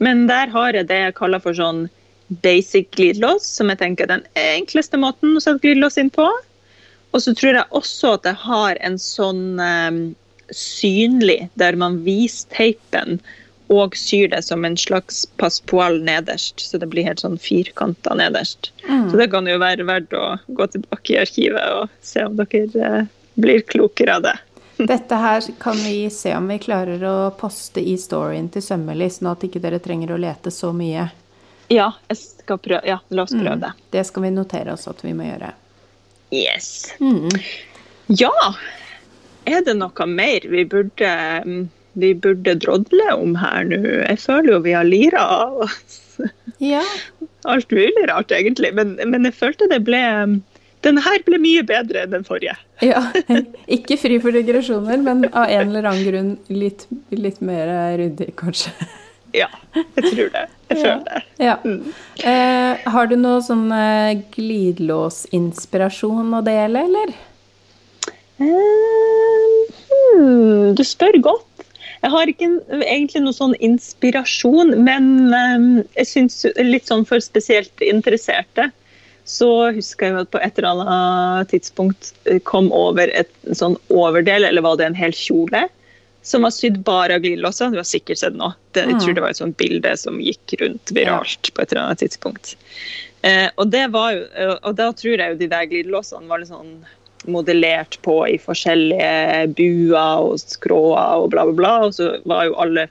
men 0.04 0.28
der 0.28 0.52
har 0.54 0.74
jeg 0.74 0.90
det 0.92 1.00
jeg 1.00 1.16
kaller 1.18 1.42
for 1.42 1.58
sånn 1.58 1.88
basic 2.44 2.92
glidelås, 2.92 3.46
som 3.48 3.70
jeg 3.72 3.80
tenker 3.80 4.04
er 4.04 4.18
den 4.18 4.26
enkleste 4.36 5.00
måten 5.00 5.38
å 5.38 5.42
sette 5.42 5.64
glidelås 5.64 5.98
inn 5.98 6.10
på. 6.14 6.28
Og 7.16 7.24
så 7.24 7.34
tror 7.38 7.60
jeg 7.60 7.76
også 7.78 8.16
at 8.18 8.28
jeg 8.28 8.40
har 8.44 8.80
en 8.86 8.98
sånn 9.02 9.44
eh, 9.64 10.00
synlig, 10.54 11.48
der 11.60 11.78
man 11.80 12.02
viser 12.06 12.50
teipen 12.56 13.20
og 13.68 13.96
syr 14.00 14.30
det 14.32 14.42
som 14.48 14.66
en 14.66 14.78
slags 14.80 15.26
passepoal 15.40 16.00
nederst, 16.04 16.60
så 16.60 16.80
det 16.80 16.88
blir 16.88 17.04
helt 17.04 17.20
sånn 17.20 17.38
firkanta 17.42 18.16
nederst. 18.16 18.72
Mm. 18.88 19.10
Så 19.12 19.20
det 19.20 19.28
kan 19.34 19.48
jo 19.48 19.58
være 19.60 19.88
verdt 19.88 20.16
å 20.16 20.38
gå 20.48 20.68
tilbake 20.72 21.16
i 21.16 21.20
arkivet 21.20 21.74
og 21.76 21.92
se 22.02 22.24
om 22.24 22.38
dere 22.40 22.64
eh, 22.88 23.10
blir 23.36 23.66
klokere 23.68 24.16
av 24.16 24.28
det. 24.30 24.38
Dette 24.94 25.20
her 25.20 25.44
kan 25.60 25.76
vi 25.84 26.10
se 26.14 26.36
om 26.38 26.48
vi 26.48 26.60
klarer 26.64 27.04
å 27.04 27.18
poste 27.36 27.84
i 27.84 27.98
storyen 28.00 28.48
til 28.54 28.64
Sømmelig, 28.64 29.18
sånn 29.18 29.34
at 29.34 29.44
ikke 29.48 29.62
dere 29.64 29.82
trenger 29.84 30.16
å 30.16 30.22
lete 30.22 30.54
så 30.54 30.72
mye. 30.76 31.10
Ja, 31.68 31.92
ja 32.88 33.00
la 33.10 33.24
oss 33.24 33.36
prøve 33.36 33.60
det. 33.66 33.74
Det 33.92 34.04
skal 34.08 34.30
vi 34.30 34.32
notere 34.32 34.78
oss 34.78 34.88
at 34.88 35.04
vi 35.04 35.12
må 35.18 35.28
gjøre. 35.28 35.52
Yes. 36.34 36.94
Mm. 37.00 37.30
Ja, 38.20 38.32
er 39.48 39.62
det 39.64 39.78
noe 39.80 40.08
mer 40.12 40.44
vi 40.52 40.66
burde, 40.68 41.12
mm, 41.46 41.62
vi 42.00 42.14
burde 42.14 42.56
drodle 42.60 43.08
om 43.16 43.36
her 43.40 43.64
nå? 43.68 43.80
Jeg 44.04 44.20
føler 44.24 44.54
jo 44.58 44.60
vi 44.66 44.76
har 44.76 44.88
lira 44.88 45.24
av 45.48 45.64
oss 45.68 46.04
Ja. 46.64 46.82
alt 47.46 47.72
mulig 47.72 48.08
rart, 48.10 48.32
egentlig. 48.34 48.74
Men, 48.76 48.96
men 49.06 49.28
jeg 49.30 49.36
følte 49.38 49.68
det 49.72 49.84
ble 49.88 50.02
Den 50.86 50.98
her 51.02 51.20
ble 51.26 51.40
mye 51.42 51.64
bedre 51.66 52.04
enn 52.06 52.12
den 52.14 52.24
forrige. 52.28 52.54
ja. 52.86 53.02
Ikke 53.78 53.98
fri 53.98 54.20
for 54.22 54.32
digresjoner, 54.36 55.00
men 55.04 55.26
av 55.32 55.50
en 55.50 55.72
eller 55.72 55.88
annen 55.90 56.06
grunn 56.06 56.32
litt, 56.54 56.86
litt 57.12 57.40
mer 57.42 57.72
ryddig, 57.98 58.34
kanskje. 58.38 58.72
Ja, 59.38 59.50
jeg 59.76 60.04
tror 60.10 60.30
det. 60.34 60.46
Jeg 60.68 60.78
føler 60.82 61.04
det. 61.06 61.22
Ja. 61.40 61.56
Mm. 61.64 61.94
Eh, 62.24 62.74
har 62.94 63.06
du 63.08 63.16
noe 63.20 63.42
sånn 63.46 63.72
eh, 63.72 64.20
glidelåsinspirasjon 64.36 66.34
å 66.38 66.42
dele, 66.46 66.78
eller? 66.90 67.10
Eh, 68.38 69.60
hmm, 69.90 70.76
du 70.78 70.84
spør 70.86 71.18
godt. 71.30 71.46
Jeg 72.04 72.14
har 72.14 72.30
ikke 72.30 72.48
egentlig 72.86 73.22
noe 73.26 73.36
sånn 73.36 73.56
inspirasjon, 73.64 74.76
men 74.86 75.34
eh, 75.34 75.86
jeg 76.02 76.08
syns 76.12 76.36
litt 76.62 76.88
sånn 76.90 77.06
for 77.10 77.24
spesielt 77.24 77.82
interesserte, 77.86 78.70
så 79.28 79.50
husker 79.76 80.08
jeg 80.08 80.22
at 80.22 80.30
på 80.32 80.40
et 80.40 80.60
eller 80.62 80.86
annet 80.86 81.50
tidspunkt 81.52 82.14
eh, 82.30 82.40
kom 82.48 82.70
over 82.76 83.12
et 83.12 83.32
sånn 83.58 83.76
overdel, 83.92 84.48
eller 84.48 84.64
var 84.64 84.78
det 84.80 84.88
en 84.88 85.00
hel 85.00 85.16
kjole, 85.16 85.66
som 86.28 86.44
var 86.44 86.52
sydd 86.52 86.82
bare 86.84 87.16
av 87.16 87.24
glidelåsa. 87.24 87.70
Du 87.72 87.80
har 87.80 87.88
sikkert 87.88 88.20
sett 88.20 88.36
nå. 88.36 88.52
Det, 88.76 88.84
jeg 88.90 89.00
tror 89.02 89.16
det 89.16 89.24
var 89.24 89.34
et 89.34 89.40
sånt 89.40 89.58
bilde 89.60 89.94
som 90.00 90.20
gikk 90.22 90.58
rundt 90.62 90.92
viralt 90.96 91.52
på 91.54 91.64
et 91.64 91.72
eller 91.72 91.86
annet 91.86 92.04
tidspunkt. 92.04 92.56
Eh, 93.26 93.48
og, 93.56 93.70
det 93.72 93.88
var 93.96 94.14
jo, 94.16 94.26
eh, 94.36 94.54
og 94.58 94.76
da 94.78 94.92
tror 94.96 95.16
jeg 95.16 95.34
jo 95.34 95.40
de 95.40 95.50
der 95.52 95.70
glidelåsene 95.72 96.30
var 96.30 96.44
litt 96.44 96.52
sånn 96.52 96.78
modellert 97.28 97.98
på 98.06 98.20
i 98.30 98.38
forskjellige 98.40 99.48
buer 99.58 100.28
og 100.28 100.38
skråer 100.44 101.24
og 101.24 101.32
bla, 101.34 101.48
bla, 101.50 101.58
bla. 101.58 101.74
Og 101.88 101.96
så 101.98 102.12
var 102.30 102.48
jo 102.50 102.60
alle 102.62 102.88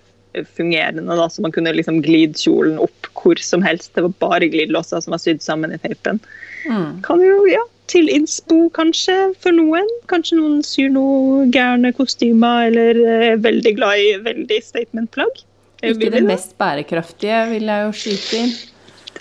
fungerende, 0.57 1.17
da, 1.17 1.29
så 1.33 1.45
man 1.45 1.53
kunne 1.55 1.73
liksom 1.77 2.03
glide 2.05 2.37
kjolen 2.41 2.81
opp 2.83 3.13
hvor 3.17 3.41
som 3.41 3.65
helst. 3.65 3.93
Det 3.95 4.05
var 4.05 4.17
bare 4.21 4.51
glidelåser 4.53 5.05
som 5.05 5.15
var 5.15 5.23
sydd 5.23 5.45
sammen 5.45 5.73
i 5.73 5.81
teipen. 5.81 6.21
Mm. 6.67 7.01
Kan 7.07 7.23
jo, 7.25 7.39
ja, 7.49 7.63
til 7.91 8.09
innspo 8.11 8.67
kanskje 8.75 9.15
for 9.43 9.55
noen. 9.57 9.89
Kanskje 10.11 10.39
noen 10.39 10.63
syr 10.67 10.91
noe 10.95 11.47
gærne 11.55 11.93
kostymer 11.97 12.69
eller 12.71 13.03
er 13.31 13.43
veldig 13.43 13.75
glad 13.79 14.03
i 14.03 14.15
veldig 14.25 14.63
statement-plagg. 14.65 15.43
Ikke 15.87 16.11
det 16.11 16.25
mest 16.27 16.57
bærekraftige, 16.59 17.43
vil 17.53 17.69
jeg 17.71 17.85
jo 17.87 17.93
skyte 18.01 18.41
inn. 18.41 18.55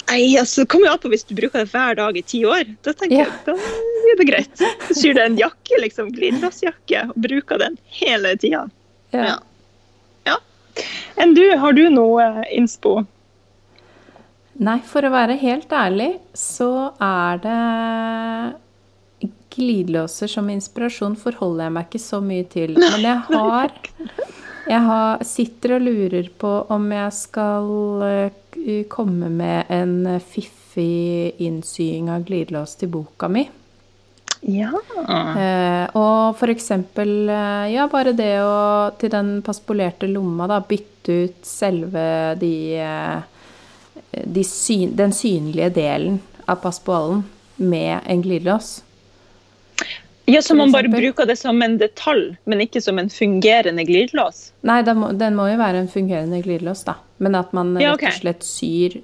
Nei, 0.05 0.35
altså, 0.37 0.61
det 0.63 0.69
kommer 0.69 0.87
jo 0.89 0.93
an 0.93 1.01
på 1.01 1.09
hvis 1.11 1.25
du 1.25 1.33
bruker 1.37 1.63
det 1.63 1.71
hver 1.73 1.97
dag 1.97 2.17
i 2.17 2.21
ti 2.25 2.43
år. 2.45 2.67
Da 2.85 2.93
tenker 2.93 3.23
Ja. 3.23 3.25
jeg, 3.25 3.41
da 3.47 3.55
er 4.11 4.19
det 4.19 4.27
greit. 4.29 4.63
Så 4.87 4.97
Syr 5.01 5.17
du 5.17 5.21
en 5.23 5.37
jakke, 5.39 5.79
liksom, 5.81 6.11
glidelåsjakke, 6.13 7.07
og 7.09 7.17
bruker 7.25 7.61
den 7.61 7.77
hele 7.99 8.35
tida. 8.37 8.67
Ja. 9.15 9.25
Ja. 9.25 9.35
ja. 10.29 10.37
Enn 11.21 11.33
du, 11.37 11.43
har 11.57 11.73
du 11.73 11.87
noe 11.89 12.21
eh, 12.21 12.57
innspo? 12.59 12.99
Nei, 14.55 14.79
for 14.87 15.03
å 15.03 15.11
være 15.11 15.35
helt 15.41 15.71
ærlig, 15.75 16.13
så 16.31 16.91
er 17.03 17.41
det 17.43 17.59
glidelåser 19.55 20.31
som 20.31 20.47
inspirasjon 20.51 21.15
forholder 21.19 21.67
jeg 21.67 21.75
meg 21.75 21.89
ikke 21.89 22.03
så 22.03 22.21
mye 22.23 22.47
til. 22.51 22.75
Men 22.79 23.05
jeg 23.07 23.21
har 23.29 23.77
Jeg 24.65 24.81
har, 24.81 25.21
sitter 25.21 25.75
og 25.75 25.83
lurer 25.85 26.29
på 26.41 26.51
om 26.73 26.87
jeg 26.89 27.13
skal 27.13 27.67
eh, 28.07 28.79
komme 28.89 29.29
med 29.29 29.69
en 29.69 30.15
fiffig 30.17 31.35
innsying 31.45 32.09
av 32.09 32.25
glidelås 32.25 32.73
til 32.79 32.89
boka 32.95 33.29
mi. 33.29 33.43
Ja. 34.41 34.71
Eh, 35.05 35.85
og 35.97 36.35
for 36.39 36.49
eksempel, 36.53 37.29
eh, 37.29 37.75
ja, 37.75 37.85
bare 37.91 38.15
det 38.17 38.33
å 38.41 38.89
til 38.97 39.13
den 39.13 39.31
paspolerte 39.45 40.09
lomma, 40.09 40.49
da, 40.49 40.59
bytte 40.65 41.19
ut 41.25 41.45
selve 41.45 42.35
de, 42.41 42.53
eh, 42.81 43.21
de 44.25 44.43
syn, 44.43 44.95
Den 44.95 45.11
synlige 45.13 45.69
delen 45.75 46.19
av 46.47 46.55
passbollen 46.63 47.23
med 47.57 47.99
en 48.05 48.21
glidelås. 48.21 48.81
ja, 50.25 50.41
så 50.41 50.55
man 50.55 50.71
bare 50.71 50.89
bruker 50.89 51.25
det 51.25 51.35
som 51.37 51.61
en 51.61 51.77
detalj, 51.77 52.35
men 52.45 52.61
ikke 52.61 52.81
som 52.81 52.99
en 52.99 53.09
fungerende 53.09 53.83
glidelås? 53.85 54.51
Nei, 54.65 54.81
den 54.81 54.97
må, 54.97 55.11
den 55.17 55.35
må 55.37 55.47
jo 55.51 55.57
være 55.61 55.83
en 55.83 55.87
fungerende 55.91 56.41
glidelås, 56.41 56.83
da. 56.87 56.95
Men 57.17 57.35
at 57.35 57.53
man 57.53 57.75
Ja, 57.79 57.93
rett 57.95 58.03
og 58.09 58.19
slett 58.21 58.43
syr 58.43 59.01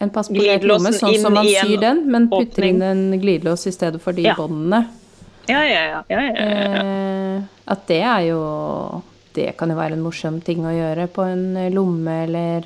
en 0.00 0.08
Glidelåsen 0.08 0.64
lomme 0.70 0.92
sånn 0.96 1.18
som 1.20 1.34
man 1.36 1.44
syr 1.46 1.76
den, 1.82 2.04
men 2.10 2.28
putter 2.30 2.62
åpning. 2.62 2.76
inn 2.78 2.82
en 2.82 3.20
glidelås 3.20 3.66
i 3.66 3.72
stedet 3.74 4.00
for 4.00 4.12
de 4.16 4.22
Ja. 4.22 4.34
båndene. 4.38 4.86
Ja, 5.48 5.64
ja, 5.66 6.02
ja. 6.08 6.20
Eh, 6.20 7.42
at 7.66 7.86
det 7.86 8.00
er 8.02 8.20
jo 8.30 9.02
Det 9.34 9.56
kan 9.56 9.68
jo 9.70 9.76
være 9.76 9.92
en 9.92 10.02
morsom 10.02 10.40
ting 10.42 10.58
å 10.66 10.72
gjøre 10.74 11.06
på 11.08 11.22
en 11.22 11.72
lomme 11.72 12.24
eller 12.24 12.64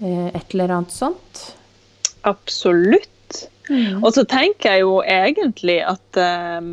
et 0.00 0.54
eller 0.54 0.72
annet 0.78 0.92
sånt. 0.94 1.42
Absolutt. 2.28 3.08
Og 4.02 4.10
så 4.16 4.24
tenker 4.26 4.72
jeg 4.74 4.82
jo 4.82 4.96
egentlig 5.06 5.78
at 5.86 6.18
eh, 6.18 6.70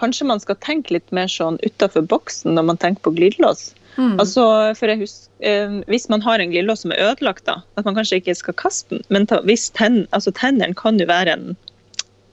kanskje 0.00 0.26
man 0.26 0.40
skal 0.40 0.56
tenke 0.64 0.94
litt 0.96 1.10
mer 1.14 1.28
sånn 1.30 1.58
utafor 1.66 2.06
boksen 2.08 2.54
når 2.56 2.68
man 2.70 2.80
tenker 2.80 3.04
på 3.04 3.12
glidelås. 3.18 3.72
Mm. 3.98 4.16
Altså, 4.18 4.42
for 4.74 4.90
jeg 4.90 5.04
husker, 5.04 5.28
eh, 5.46 5.74
Hvis 5.86 6.08
man 6.10 6.22
har 6.24 6.40
en 6.42 6.50
glidelås 6.50 6.82
som 6.82 6.90
er 6.94 7.02
ødelagt, 7.12 7.44
da, 7.46 7.60
at 7.76 7.84
man 7.84 7.94
kanskje 7.94 8.18
ikke 8.22 8.34
skal 8.34 8.56
kaste 8.58 8.96
den, 8.96 9.04
men 9.10 9.26
ta, 9.30 9.42
hvis 9.46 9.68
ten, 9.76 10.06
altså, 10.12 10.32
tennene 10.34 10.74
kan 10.74 10.98
jo 10.98 11.06
være 11.06 11.36
en 11.36 11.56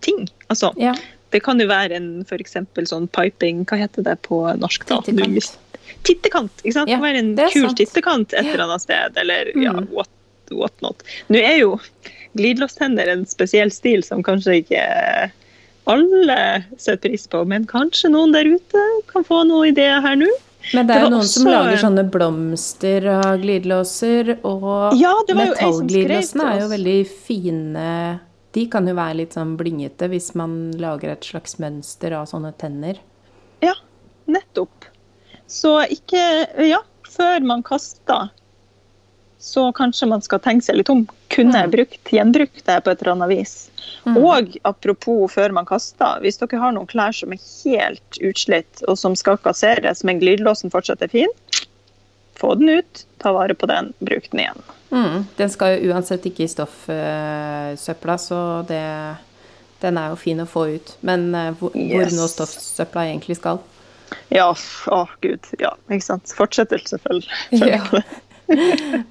ting. 0.02 0.30
Altså, 0.50 0.72
Ja. 0.80 0.96
det 1.32 1.44
kan 1.44 1.60
jo 1.60 1.68
være 1.68 1.96
en 1.96 2.26
eksempel 2.26 2.88
sånn 2.88 3.08
piping 3.12 3.66
Hva 3.66 3.78
heter 3.78 4.04
det 4.04 4.22
på 4.24 4.42
norsk? 4.58 4.88
da? 4.88 5.02
Titekant. 5.02 5.58
Tittekant. 6.04 6.52
ikke 6.64 6.74
sant? 6.74 6.90
Ja, 6.90 6.96
det 6.96 7.02
kan 7.02 7.08
være 7.10 7.20
en 7.24 7.36
det 7.36 7.50
kul 7.54 7.68
sant. 7.68 7.78
tittekant 7.78 8.34
et 8.34 8.46
eller 8.46 8.64
annet 8.68 8.82
sted, 8.86 9.18
eller 9.18 9.52
ja, 9.56 9.74
Mm. 9.74 9.88
what, 9.92 10.10
what 10.52 10.82
not. 10.82 11.04
Nå 11.30 11.38
er 11.42 11.58
jo 11.60 11.80
glidelåstenner 12.38 13.08
en 13.12 13.26
spesiell 13.26 13.72
stil 13.72 14.04
som 14.04 14.24
kanskje 14.24 14.62
ikke 14.64 15.32
alle 15.92 16.64
setter 16.78 17.10
pris 17.10 17.26
på, 17.28 17.42
men 17.50 17.66
kanskje 17.68 18.12
noen 18.14 18.32
der 18.36 18.46
ute 18.46 18.84
kan 19.12 19.24
få 19.28 19.42
noen 19.50 19.72
ideer 19.74 20.02
her 20.04 20.16
nå. 20.16 20.30
Men 20.76 20.86
det 20.86 20.94
Det 20.94 20.96
er 20.96 21.02
jo 21.02 21.10
noen 21.10 21.18
noen 21.24 21.28
som 21.32 21.48
lager 21.50 21.78
sånne 21.82 22.04
blomster 22.14 23.08
av 23.10 23.40
glidelåser, 23.42 24.36
og 24.46 24.94
Ja, 25.00 25.16
det 25.28 25.36
metallglidelåsene 25.36 26.52
er 26.54 26.60
jo 26.62 26.68
veldig 26.70 27.00
fine. 27.08 28.20
De 28.54 28.66
kan 28.68 28.86
jo 28.88 28.94
være 28.94 29.16
litt 29.24 29.34
sånn 29.34 29.56
blingete 29.58 30.08
hvis 30.12 30.36
man 30.36 30.72
lager 30.78 31.10
et 31.16 31.22
slags 31.26 31.58
mønster 31.58 32.14
av 32.14 32.28
sånne 32.30 32.54
tenner. 32.62 33.00
Ja, 33.64 33.74
nettopp. 34.28 34.86
Så 35.52 35.74
ikke 35.92 36.22
Ja, 36.70 36.80
før 37.12 37.44
man 37.44 37.64
kaster, 37.68 38.30
så 39.42 39.66
kanskje 39.74 40.08
man 40.08 40.22
skal 40.24 40.40
tenke 40.40 40.64
seg 40.68 40.78
litt 40.80 40.90
om. 40.94 41.08
Kunne 41.34 41.58
jeg 41.58 41.68
Mm. 41.68 41.72
brukt, 41.74 42.12
gjenbrukt 42.14 42.64
det 42.68 42.78
på 42.86 42.92
et 42.92 43.02
eller 43.02 43.12
annet 43.16 43.30
vis? 43.32 43.56
Mm. 44.06 44.18
Og 44.22 44.58
apropos 44.64 45.32
før 45.34 45.52
man 45.52 45.66
kaster, 45.66 46.20
hvis 46.22 46.38
dere 46.38 46.60
har 46.62 46.72
noen 46.76 46.88
klær 46.88 47.12
som 47.14 47.34
er 47.34 47.42
helt 47.64 48.20
utslitt, 48.22 48.84
og 48.88 48.98
som 48.98 49.16
skal 49.16 49.38
kasseres, 49.42 50.04
men 50.04 50.20
glidelåsen 50.22 50.72
fortsatt 50.72 51.02
er 51.02 51.08
fin, 51.12 51.30
få 52.38 52.54
den 52.58 52.70
ut, 52.80 53.04
ta 53.20 53.34
vare 53.34 53.54
på 53.58 53.68
den, 53.68 53.94
bruk 54.02 54.30
den 54.32 54.40
igjen. 54.46 54.62
Mm, 54.92 55.26
den 55.38 55.50
skal 55.50 55.80
jo 55.80 55.92
uansett 55.94 56.26
ikke 56.26 56.44
i 56.46 56.52
stoffsøpla, 56.52 58.18
så 58.20 58.40
det, 58.68 59.18
den 59.82 59.98
er 59.98 60.10
jo 60.14 60.16
fin 60.20 60.42
å 60.44 60.48
få 60.50 60.68
ut. 60.76 60.96
Men 61.02 61.34
eh, 61.36 61.52
hvor, 61.60 61.72
hvor 61.74 62.12
nå 62.14 62.28
stoffsøpla 62.30 63.08
egentlig 63.10 63.38
skal. 63.42 63.60
Ja, 64.30 64.50
å 64.88 65.02
gud. 65.22 65.48
Ja, 65.60 65.74
ikke 65.90 66.06
sant. 66.06 66.34
Fortsettelse, 66.38 67.00
følg. 67.04 67.28
Ja. 67.52 67.82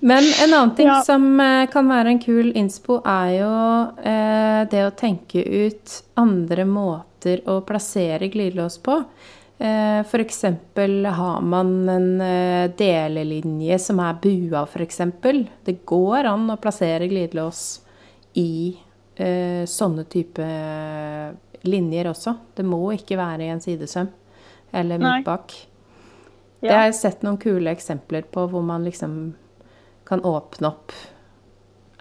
Men 0.00 0.24
en 0.44 0.52
annen 0.52 0.74
ting 0.76 0.86
Ja. 0.90 0.98
som 1.06 1.40
eh, 1.40 1.66
kan 1.72 1.88
være 1.88 2.12
en 2.12 2.18
kul 2.20 2.50
innspo, 2.52 2.98
er 3.08 3.30
jo 3.38 3.52
eh, 4.04 4.66
det 4.68 4.82
å 4.84 4.90
tenke 4.92 5.40
ut 5.40 5.94
andre 6.20 6.66
måter 6.68 7.40
å 7.48 7.60
plassere 7.64 8.28
glidelås 8.28 8.76
på. 8.84 8.98
Eh, 9.60 10.02
eksempel 10.20 11.06
har 11.08 11.40
man 11.40 11.72
en 11.88 12.20
eh, 12.20 12.68
delelinje 12.76 13.78
som 13.80 14.00
er 14.04 14.20
bua, 14.20 14.66
eksempel. 14.84 15.46
Det 15.64 15.78
går 15.88 16.28
an 16.34 16.46
å 16.52 16.60
plassere 16.60 17.08
glidelås 17.08 17.80
i 18.40 18.76
eh, 19.16 19.64
sånne 19.64 20.04
type 20.04 20.52
linjer 21.64 22.08
også. 22.12 22.36
Det 22.56 22.64
må 22.64 22.90
ikke 22.96 23.16
være 23.20 23.48
i 23.48 23.52
en 23.52 23.60
sidesøm 23.64 24.08
eller 24.72 24.98
Nei. 24.98 25.18
midt 25.18 25.28
bak. 25.28 25.54
Det 26.60 26.72
har 26.72 26.90
jeg 26.90 26.98
sett 26.98 27.22
noen 27.24 27.38
kule 27.40 27.72
eksempler 27.72 28.26
på 28.28 28.44
hvor 28.52 28.64
man 28.64 28.84
liksom 28.84 29.14
kan 30.08 30.20
åpne 30.26 30.68
opp 30.68 30.92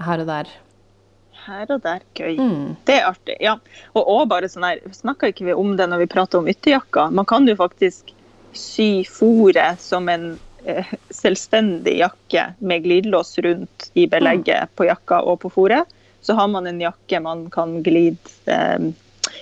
her 0.04 0.24
og 0.24 0.28
der. 0.28 0.52
Her 1.46 1.72
og 1.72 1.82
der, 1.86 2.04
gøy. 2.18 2.36
Mm. 2.36 2.76
Det 2.88 2.98
er 3.00 3.08
artig. 3.08 3.38
ja. 3.44 3.56
Og 3.94 4.04
også 4.04 4.30
bare 4.34 4.50
sånn 4.52 4.68
her, 4.68 4.82
Snakka 4.96 5.32
ikke 5.32 5.48
vi 5.48 5.56
om 5.56 5.76
det 5.80 5.88
når 5.90 6.04
vi 6.04 6.12
prater 6.12 6.42
om 6.42 6.50
ytterjakka? 6.52 7.10
Man 7.16 7.28
kan 7.30 7.48
jo 7.48 7.56
faktisk 7.60 8.14
sy 8.56 9.06
fòret 9.08 9.80
som 9.82 10.10
en 10.12 10.32
eh, 10.66 10.90
selvstendig 11.14 12.00
jakke 12.02 12.50
med 12.60 12.84
glidelås 12.84 13.38
rundt 13.46 13.90
i 13.94 14.08
belegget 14.12 14.74
på 14.76 14.90
jakka 14.90 15.22
og 15.24 15.40
på 15.46 15.54
fòret. 15.54 15.88
Så 16.22 16.36
har 16.36 16.50
man 16.52 16.68
en 16.68 16.82
jakke 16.84 17.22
man 17.24 17.48
kan 17.54 17.80
glide 17.86 18.34
eh, 18.52 18.90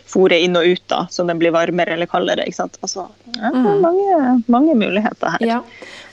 fòret 0.08 0.44
inn 0.46 0.58
og 0.60 0.66
ut 0.68 0.84
da, 0.92 1.04
så 1.12 1.26
den 1.28 1.40
blir 1.40 1.54
varmere 1.56 1.96
eller 1.96 2.10
kaldere. 2.10 2.46
ikke 2.48 2.60
sant? 2.62 2.78
Altså, 2.86 3.08
ja, 3.36 3.52
er 3.52 3.80
mange, 3.84 4.18
mange 4.48 4.76
muligheter 4.80 5.36
her. 5.36 5.46
Ja. 5.46 5.62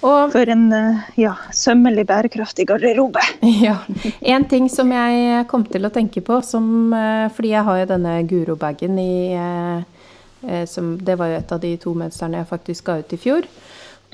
Og 0.04 0.32
For 0.34 0.50
en 0.52 0.66
eh, 0.76 1.04
ja, 1.22 1.34
sømmelig, 1.54 2.06
bærekraftig 2.10 2.66
garderobe. 2.68 3.22
ja, 3.66 3.78
en 4.20 4.48
ting 4.50 4.68
som 4.72 4.92
jeg 4.92 5.46
kom 5.50 5.64
til 5.70 5.88
å 5.88 5.92
tenke 5.94 6.20
på, 6.24 6.40
som, 6.44 6.66
eh, 6.92 7.26
fordi 7.34 7.54
jeg 7.54 7.68
har 7.68 7.82
jo 7.82 7.90
denne 7.94 8.16
Guro-bagen 8.28 8.98
i 9.00 9.14
eh, 9.34 10.64
som, 10.68 10.98
Det 11.00 11.14
var 11.16 11.30
jo 11.30 11.36
et 11.38 11.52
av 11.56 11.60
de 11.62 11.70
to 11.80 11.94
mønstrene 11.96 12.42
jeg 12.42 12.50
faktisk 12.50 12.90
ga 12.90 12.98
ut 13.00 13.14
i 13.16 13.20
fjor. 13.20 13.46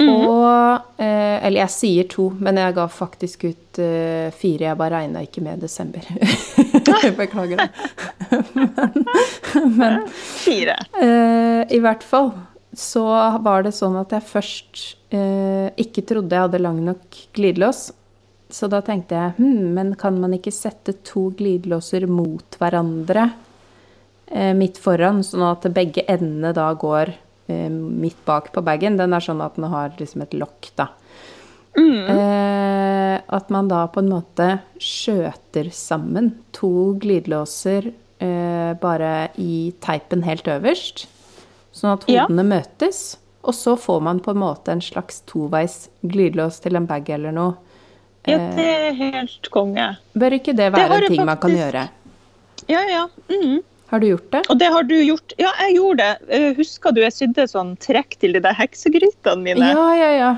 Og 0.00 1.00
eh, 1.02 1.36
Eller 1.44 1.64
jeg 1.64 1.74
sier 1.74 2.08
to, 2.10 2.28
men 2.40 2.60
jeg 2.60 2.76
ga 2.76 2.86
faktisk 2.92 3.44
ut 3.48 3.80
eh, 3.82 4.28
fire. 4.36 4.68
Jeg 4.70 4.78
bare 4.80 5.00
regna 5.02 5.24
ikke 5.26 5.42
med 5.44 5.62
desember. 5.64 6.04
Beklager 7.20 7.60
det. 7.60 7.68
men, 8.54 9.06
men 9.76 9.98
Fire. 10.14 10.78
Eh, 11.00 11.62
I 11.76 11.82
hvert 11.82 12.06
fall 12.06 12.32
så 12.76 13.04
var 13.42 13.64
det 13.66 13.74
sånn 13.74 13.96
at 13.98 14.12
jeg 14.14 14.28
først 14.30 14.82
eh, 15.14 15.70
ikke 15.80 16.04
trodde 16.06 16.36
jeg 16.36 16.46
hadde 16.46 16.62
lang 16.62 16.78
nok 16.86 17.22
glidelås. 17.36 17.88
Så 18.50 18.66
da 18.70 18.80
tenkte 18.82 19.14
jeg 19.14 19.34
hm, 19.38 19.72
men 19.76 19.94
kan 19.98 20.16
man 20.22 20.34
ikke 20.34 20.54
sette 20.54 20.96
to 21.06 21.28
glidelåser 21.38 22.06
mot 22.10 22.58
hverandre 22.58 23.28
eh, 24.26 24.52
midt 24.58 24.78
foran, 24.82 25.22
sånn 25.26 25.46
at 25.46 25.68
begge 25.74 26.06
endene 26.10 26.54
da 26.56 26.70
går 26.78 27.14
midt 27.70 28.18
bak 28.26 28.52
på 28.54 28.62
bagen? 28.64 28.96
Den 29.00 29.12
er 29.16 29.24
sånn 29.24 29.42
at 29.44 29.56
den 29.58 29.68
har 29.72 29.92
liksom 29.98 30.22
et 30.26 30.34
lokk, 30.38 30.70
da. 30.80 30.88
Eh, 31.78 33.20
at 33.28 33.50
man 33.50 33.68
da 33.70 33.84
på 33.92 34.02
en 34.02 34.10
måte 34.10 34.46
skjøter 34.82 35.70
sammen 35.74 36.32
to 36.56 36.94
glidelåser 37.00 37.92
eh, 38.20 38.72
bare 38.80 39.30
i 39.40 39.72
teipen 39.80 40.24
helt 40.26 40.48
øverst, 40.50 41.06
sånn 41.72 41.94
at 41.94 42.06
Ja. 42.10 42.26
hodene 42.26 42.44
møtes. 42.44 43.16
Og 43.42 43.54
så 43.54 43.76
får 43.78 44.02
man 44.02 44.20
på 44.20 44.32
en 44.34 44.42
måte 44.42 44.68
en 44.68 44.82
slags 44.84 45.22
toveis 45.24 45.88
glidelås 46.04 46.60
til 46.60 46.76
en 46.76 46.86
bag 46.86 47.08
eller 47.08 47.32
noe. 47.32 47.54
Ja, 48.28 48.36
det 48.52 48.66
er 48.66 48.92
helt 48.92 49.48
konge. 49.50 49.96
Bør 50.12 50.36
ikke 50.36 50.52
det 50.54 50.72
være 50.74 50.90
være 50.90 50.94
en 51.04 51.08
ting 51.08 51.16
ting 51.16 51.24
man 51.26 51.38
kan 51.40 51.50
gjøre? 51.56 51.88
Ja, 52.68 52.82
ja. 52.84 53.06
Mhm. 53.30 53.62
Har 53.90 53.98
du 54.00 54.06
gjort 54.06 54.30
det? 54.30 54.40
Og 54.50 54.58
det 54.60 54.68
har 54.70 54.84
du 54.86 54.94
gjort. 55.02 55.32
Ja, 55.38 55.50
jeg 55.66 55.74
gjorde 55.76 55.96
det. 56.04 56.28
Eh, 56.36 56.54
Husker 56.54 56.92
du 56.94 57.00
jeg 57.02 57.12
sydde 57.16 57.46
sånn 57.50 57.72
trekk 57.82 58.16
til 58.22 58.32
de 58.36 58.40
der 58.44 58.54
heksegrytene 58.54 59.42
mine? 59.42 59.72
Ja, 59.74 59.88
ja, 59.98 60.10
ja. 60.18 60.30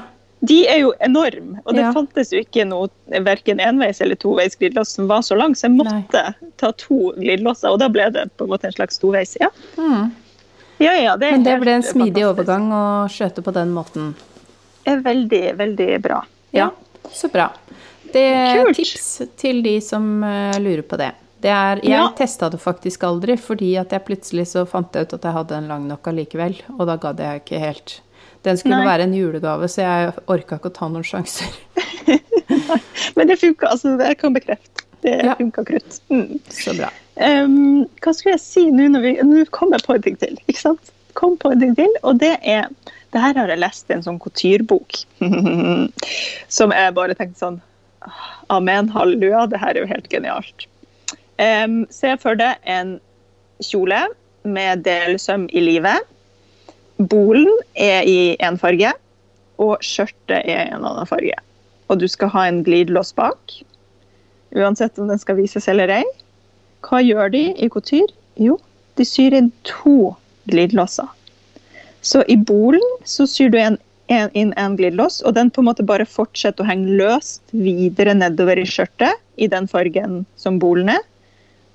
De 0.43 0.57
er 0.67 0.79
jo 0.81 0.93
enorme, 1.05 1.61
og 1.67 1.75
det 1.77 1.85
Ja. 1.85 1.93
fantes 1.95 2.33
jo 2.33 2.41
ikke 2.43 2.65
noe 2.67 2.89
verken 3.23 3.61
enveis 3.63 4.01
eller 4.03 4.17
toveis 4.17 4.57
glidelås 4.59 4.89
som 4.97 5.07
var 5.07 5.21
så 5.23 5.37
lang, 5.39 5.53
så 5.55 5.69
jeg 5.69 5.77
måtte 5.77 6.35
ta 6.59 6.73
to 6.73 7.13
glidelåser, 7.15 7.71
og 7.71 7.79
da 7.79 7.89
ble 7.89 8.09
det 8.11 8.25
på 8.37 8.45
en 8.49 8.51
måte 8.51 8.65
en 8.67 8.73
slags 8.73 8.99
toveis. 8.99 9.37
Ja, 9.41 9.51
Mm. 9.77 10.11
ja, 10.81 10.93
ja 10.99 11.17
det 11.17 11.31
Men 11.31 11.45
det 11.45 11.61
ble 11.61 11.71
en 11.77 11.83
smidig 11.83 12.25
fantastisk. 12.25 12.33
overgang 12.33 12.73
å 12.73 13.09
skjøte 13.09 13.43
på 13.45 13.53
den 13.55 13.71
måten. 13.73 14.15
Det 14.85 14.93
er 14.97 15.01
veldig, 15.03 15.57
veldig 15.59 16.03
bra. 16.03 16.25
Ja, 16.53 16.71
så 17.13 17.31
bra. 17.31 17.53
Det 18.13 18.17
er 18.35 18.65
Kult. 18.65 18.77
tips 18.77 19.23
til 19.37 19.63
de 19.63 19.79
som 19.81 20.25
eh, 20.25 20.59
lurer 20.59 20.83
på 20.83 20.99
det. 20.99 21.13
Det 21.43 21.51
er, 21.51 21.81
jeg 21.83 21.91
Ja. 21.91 22.07
testa 22.17 22.49
det 22.51 22.61
faktisk 22.63 23.03
aldri, 23.09 23.37
fordi 23.39 23.73
at 23.81 23.91
jeg 23.91 24.05
plutselig 24.07 24.47
så 24.53 24.63
fant 24.69 24.93
jeg 24.95 25.09
ut 25.09 25.15
at 25.19 25.23
jeg 25.27 25.33
hadde 25.37 25.57
en 25.59 25.69
lang 25.69 25.89
nok 25.91 26.07
allikevel. 26.07 26.57
Og 26.79 26.87
da 26.87 26.97
gadd 26.97 27.19
jeg 27.19 27.43
ikke 27.45 27.59
helt. 27.61 28.01
Den 28.47 28.57
skulle 28.59 28.79
Nei. 28.81 28.87
være 28.87 29.03
en 29.07 29.15
julegave, 29.15 29.69
så 29.71 29.83
jeg 29.83 30.15
orka 30.31 30.57
ikke 30.59 30.71
å 30.71 30.75
ta 30.75 30.89
noen 30.89 31.05
sjanser. 31.07 31.51
Men 33.17 33.29
det 33.31 33.39
funka, 33.41 33.69
altså. 33.71 33.97
Det 33.99 34.07
jeg 34.13 34.19
kan 34.23 34.35
bekrefte. 34.35 34.87
Det 35.03 35.17
Ja. 35.25 35.35
funka 35.35 35.65
krutt. 35.67 36.01
Mm. 36.11 36.39
Så 36.49 36.75
bra. 36.79 36.91
Um, 37.19 37.85
hva 38.01 38.13
skulle 38.15 38.37
jeg 38.37 38.41
si 38.41 38.63
nå 38.71 38.87
når 38.89 39.03
vi 39.03 39.11
Nå 39.23 39.45
kom 39.51 39.73
jeg 39.75 39.83
på 39.85 39.95
en 39.95 40.03
ting 40.03 40.17
til. 40.17 40.39
ikke 40.49 40.61
sant? 40.63 40.93
Kom 41.15 41.37
på 41.37 41.51
en 41.53 41.61
ting 41.61 41.75
til, 41.77 41.91
og 42.03 42.19
det 42.23 42.39
er 42.43 42.69
Det 43.13 43.21
her 43.21 43.35
har 43.37 43.49
jeg 43.49 43.59
lest 43.61 43.91
i 43.91 43.93
en 43.95 44.03
sånn 44.03 44.19
couturebok. 44.19 45.03
som 46.49 46.71
jeg 46.73 46.95
bare 46.95 47.15
tenkte 47.19 47.39
sånn 47.43 47.61
Amen, 48.51 48.89
halleluja, 48.89 49.45
det 49.51 49.61
her 49.61 49.77
er 49.77 49.81
jo 49.85 49.87
helt 49.87 50.09
genialt. 50.11 50.65
Um, 51.43 51.87
se 51.91 52.13
for 52.23 52.39
deg 52.39 52.61
en 52.71 52.99
kjole 53.65 53.99
med 54.47 54.85
delsøm 54.87 55.49
i 55.51 55.63
livet. 55.63 56.07
Bolen 57.11 57.51
er 57.75 58.07
i 58.07 58.37
én 58.39 58.59
farge, 58.61 58.93
og 59.63 59.83
skjørtet 59.83 60.39
er 60.39 60.69
i 60.69 60.75
en 60.77 60.85
annen 60.85 61.09
farge. 61.09 61.35
Og 61.91 61.99
du 61.99 62.07
skal 62.11 62.31
ha 62.35 62.47
en 62.47 62.63
glidelås 62.67 63.13
bak, 63.17 63.57
uansett 64.55 65.01
om 65.01 65.11
den 65.11 65.19
skal 65.19 65.41
vises 65.41 65.67
eller 65.73 65.91
ei. 65.91 66.05
Hva 66.87 67.01
gjør 67.03 67.33
de 67.35 67.45
i 67.57 67.71
couture? 67.73 68.13
Jo, 68.39 68.59
de 68.99 69.07
syr 69.07 69.35
inn 69.39 69.51
to 69.67 70.15
glidelåser. 70.51 71.09
Så 72.03 72.25
i 72.31 72.37
bolen 72.37 72.83
så 73.07 73.27
syr 73.31 73.51
du 73.53 73.59
en, 73.61 73.79
en, 74.11 74.31
inn 74.39 74.53
en 74.59 74.77
glidelås, 74.79 75.21
og 75.27 75.35
den 75.39 75.51
på 75.51 75.63
en 75.63 75.71
måte 75.71 75.87
bare 75.87 76.07
fortsetter 76.09 76.65
å 76.65 76.71
henge 76.71 76.99
løst 76.99 77.43
videre 77.55 78.15
nedover 78.19 78.59
i 78.59 78.67
skjørtet 78.69 79.19
i 79.43 79.49
den 79.51 79.69
fargen 79.71 80.23
som 80.39 80.59
bolen 80.63 80.91
er. 80.93 81.03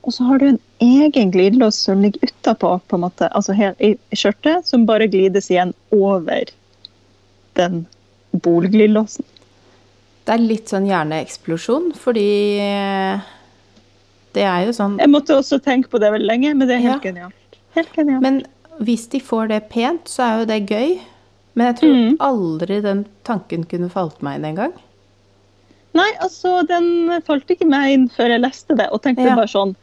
Og 0.07 0.13
så 0.15 0.23
har 0.23 0.39
du 0.39 0.45
en 0.47 0.59
egen 0.79 1.31
glidelås 1.33 1.75
som 1.83 1.99
ligger 2.01 2.29
utapå, 2.29 2.69
på 2.87 2.95
en 2.95 3.03
måte, 3.03 3.27
altså 3.35 3.53
her 3.57 3.73
i 3.83 3.93
skjørtet, 4.15 4.63
som 4.69 4.85
bare 4.87 5.07
glides 5.11 5.49
igjen 5.51 5.73
over 5.91 6.47
den 7.59 7.81
bolglidelåsen. 8.31 9.25
Det 10.27 10.35
er 10.35 10.43
litt 10.43 10.71
sånn 10.71 10.87
hjerneeksplosjon, 10.87 11.89
fordi 11.99 12.27
eh, 12.59 13.19
det 14.35 14.43
er 14.47 14.65
jo 14.67 14.73
sånn 14.75 14.97
Jeg 14.99 15.11
måtte 15.11 15.35
også 15.39 15.59
tenke 15.63 15.91
på 15.91 15.99
det 16.03 16.11
veldig 16.15 16.27
lenge, 16.29 16.53
men 16.55 16.67
det 16.67 16.77
er 16.77 16.83
helt 16.85 17.03
Ja. 17.03 17.11
genialt. 17.11 17.59
Helt 17.75 17.93
genialt. 17.95 18.21
Men 18.23 18.41
hvis 18.83 19.07
de 19.11 19.19
får 19.23 19.47
det 19.51 19.61
pent, 19.71 20.05
så 20.11 20.23
er 20.23 20.39
jo 20.39 20.45
det 20.51 20.61
gøy. 20.71 20.99
Men 21.55 21.73
jeg 21.73 21.75
tror 21.81 21.95
Mm. 21.95 22.17
aldri 22.19 22.81
den 22.81 23.05
tanken 23.25 23.63
kunne 23.65 23.89
falt 23.89 24.21
meg 24.21 24.35
inn 24.39 24.45
engang. 24.55 24.73
Nei, 25.93 26.11
altså, 26.21 26.61
den 26.67 27.09
falt 27.25 27.47
ikke 27.49 27.65
meg 27.67 27.93
inn 27.93 28.07
før 28.09 28.29
jeg 28.29 28.41
leste 28.41 28.75
det, 28.77 28.87
og 28.91 29.01
tenkte 29.01 29.25
Ja. 29.25 29.35
bare 29.35 29.47
sånn 29.47 29.75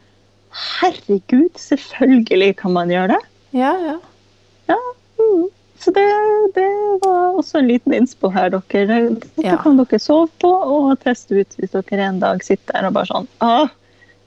Herregud, 0.55 1.51
selvfølgelig 1.59 2.55
kan 2.61 2.73
man 2.75 2.91
gjøre 2.93 3.15
det. 3.15 3.21
Ja, 3.57 3.73
ja. 3.83 3.95
Ja, 4.71 4.77
mm. 5.19 5.45
Så 5.83 5.91
det, 5.91 6.03
det 6.55 6.65
var 7.03 7.35
også 7.35 7.59
en 7.59 7.67
liten 7.69 7.93
innspill 7.93 8.31
her, 8.33 8.49
dere. 8.55 8.99
Dette 9.19 9.43
Ja. 9.43 9.57
kan 9.61 9.75
dere 9.77 9.99
sove 9.99 10.29
på 10.41 10.49
og 10.49 10.95
teste 11.03 11.35
ut 11.41 11.57
hvis 11.59 11.75
dere 11.75 12.07
en 12.07 12.21
dag 12.23 12.43
sitter 12.43 12.73
der 12.79 12.87
og 12.87 12.95
bare 12.95 13.09
sånn 13.11 13.27
ah, 13.43 13.67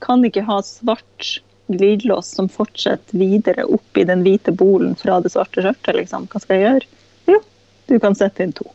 Kan 0.04 0.22
ikke 0.28 0.44
ha 0.46 0.60
svart 0.62 1.38
glidelås 1.72 2.28
som 2.36 2.48
fortsetter 2.48 3.18
videre 3.18 3.64
opp 3.66 3.98
i 3.98 4.04
den 4.08 4.22
hvite 4.24 4.52
bolen 4.56 4.94
fra 4.96 5.18
det 5.24 5.32
svarte 5.34 5.64
skjørtet, 5.64 5.96
liksom. 5.98 6.28
Hva 6.32 6.40
skal 6.44 6.56
jeg 6.60 6.68
gjøre? 6.68 6.92
Jo, 7.32 7.40
du 7.90 7.96
kan 8.04 8.14
sette 8.16 8.44
inn 8.44 8.54
to. 8.56 8.68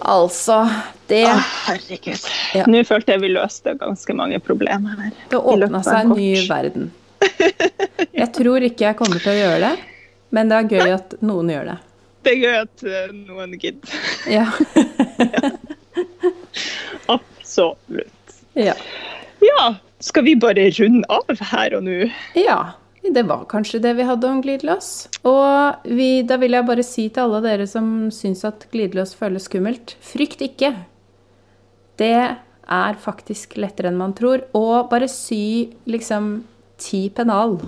Altså, 0.00 0.62
det 1.10 1.24
Å, 1.28 1.34
herregud. 1.66 2.24
Ja. 2.56 2.64
Nå 2.70 2.80
følte 2.88 3.12
jeg 3.14 3.22
vi 3.24 3.30
løste 3.34 3.74
ganske 3.80 4.14
mange 4.16 4.40
problemer 4.42 4.96
her. 5.04 5.12
Det 5.30 5.38
åpna 5.38 5.82
seg 5.84 5.98
en 6.06 6.12
kort. 6.14 6.18
ny 6.20 6.48
verden. 6.48 6.90
Jeg 8.20 8.30
tror 8.36 8.64
ikke 8.64 8.86
jeg 8.86 8.96
kommer 8.96 9.20
til 9.20 9.32
å 9.32 9.36
gjøre 9.36 9.58
det, 9.60 9.70
men 10.34 10.48
det 10.48 10.56
er 10.56 10.70
gøy 10.72 10.92
at 10.94 11.14
noen 11.24 11.50
gjør 11.52 11.68
det. 11.70 11.76
Det 12.24 12.32
er 12.32 12.38
gøy 12.40 12.56
at 12.62 12.84
eh, 12.88 13.12
noen 13.16 13.52
gidder. 13.60 13.92
Ja. 14.28 14.46
Absolutt. 17.16 18.34
ja. 18.52 18.74
Ja, 19.40 19.74
skal 20.04 20.24
vi 20.26 20.34
bare 20.36 20.66
runde 20.76 21.08
av 21.12 21.44
her 21.52 21.76
og 21.78 21.84
nå? 21.86 21.96
Ja, 22.36 22.58
det 23.02 23.22
var 23.26 23.44
kanskje 23.48 23.80
det 23.82 23.94
vi 23.96 24.04
hadde 24.06 24.28
om 24.28 24.40
glidelås. 24.44 25.08
Og 25.26 25.86
vi, 25.88 26.22
da 26.28 26.36
vil 26.38 26.52
jeg 26.54 26.66
bare 26.68 26.84
si 26.86 27.08
til 27.08 27.22
alle 27.24 27.40
dere 27.46 27.66
som 27.66 28.10
syns 28.14 28.44
at 28.46 28.66
glidelås 28.72 29.14
føles 29.18 29.48
skummelt, 29.48 29.96
frykt 30.04 30.42
ikke. 30.44 30.74
Det 32.00 32.12
er 32.70 32.98
faktisk 33.02 33.56
lettere 33.58 33.90
enn 33.90 33.98
man 33.98 34.12
tror. 34.16 34.44
Og 34.56 34.90
bare 34.92 35.08
sy 35.10 35.70
liksom 35.90 36.42
ti 36.80 37.06
pennal. 37.16 37.58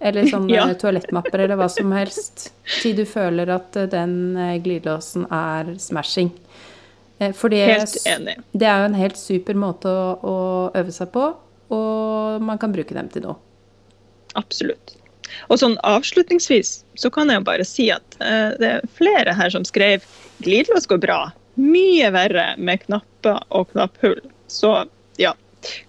Eller 0.00 0.28
sånne 0.30 0.54
Ja. 0.54 0.68
toalettmapper 0.78 1.42
eller 1.44 1.58
hva 1.58 1.66
som 1.70 1.90
helst. 1.92 2.52
Til 2.80 2.96
du 3.00 3.04
føler 3.08 3.50
at 3.58 3.74
den 3.90 4.36
eh, 4.38 4.56
glidelåsen 4.62 5.26
er 5.34 5.74
smashing. 5.82 6.30
Eh, 7.18 7.32
For 7.34 7.50
det, 7.50 7.66
det 8.54 8.66
er 8.70 8.84
jo 8.84 8.88
en 8.92 8.98
helt 9.02 9.18
super 9.18 9.58
måte 9.58 9.90
å, 9.90 10.08
å 10.22 10.36
øve 10.78 10.94
seg 10.94 11.10
på, 11.12 11.26
og 11.74 12.40
man 12.46 12.58
kan 12.62 12.72
bruke 12.72 12.94
dem 12.94 13.10
til 13.12 13.26
noe. 13.26 13.36
Absolutt. 14.34 14.96
Og 15.48 15.60
sånn 15.60 15.76
avslutningsvis 15.86 16.82
så 16.98 17.10
kan 17.12 17.30
jeg 17.30 17.40
jo 17.40 17.48
bare 17.48 17.66
si 17.66 17.88
at 17.94 18.16
eh, 18.24 18.54
det 18.60 18.70
er 18.76 18.94
flere 18.98 19.34
her 19.36 19.52
som 19.52 19.66
skrev 19.68 20.04
glidelås 20.44 20.88
går 20.90 21.02
bra. 21.04 21.20
Mye 21.58 22.10
verre 22.14 22.52
med 22.58 22.84
knapper 22.86 23.40
og 23.54 23.70
knapphull. 23.72 24.20
Så 24.48 24.72
ja, 25.20 25.34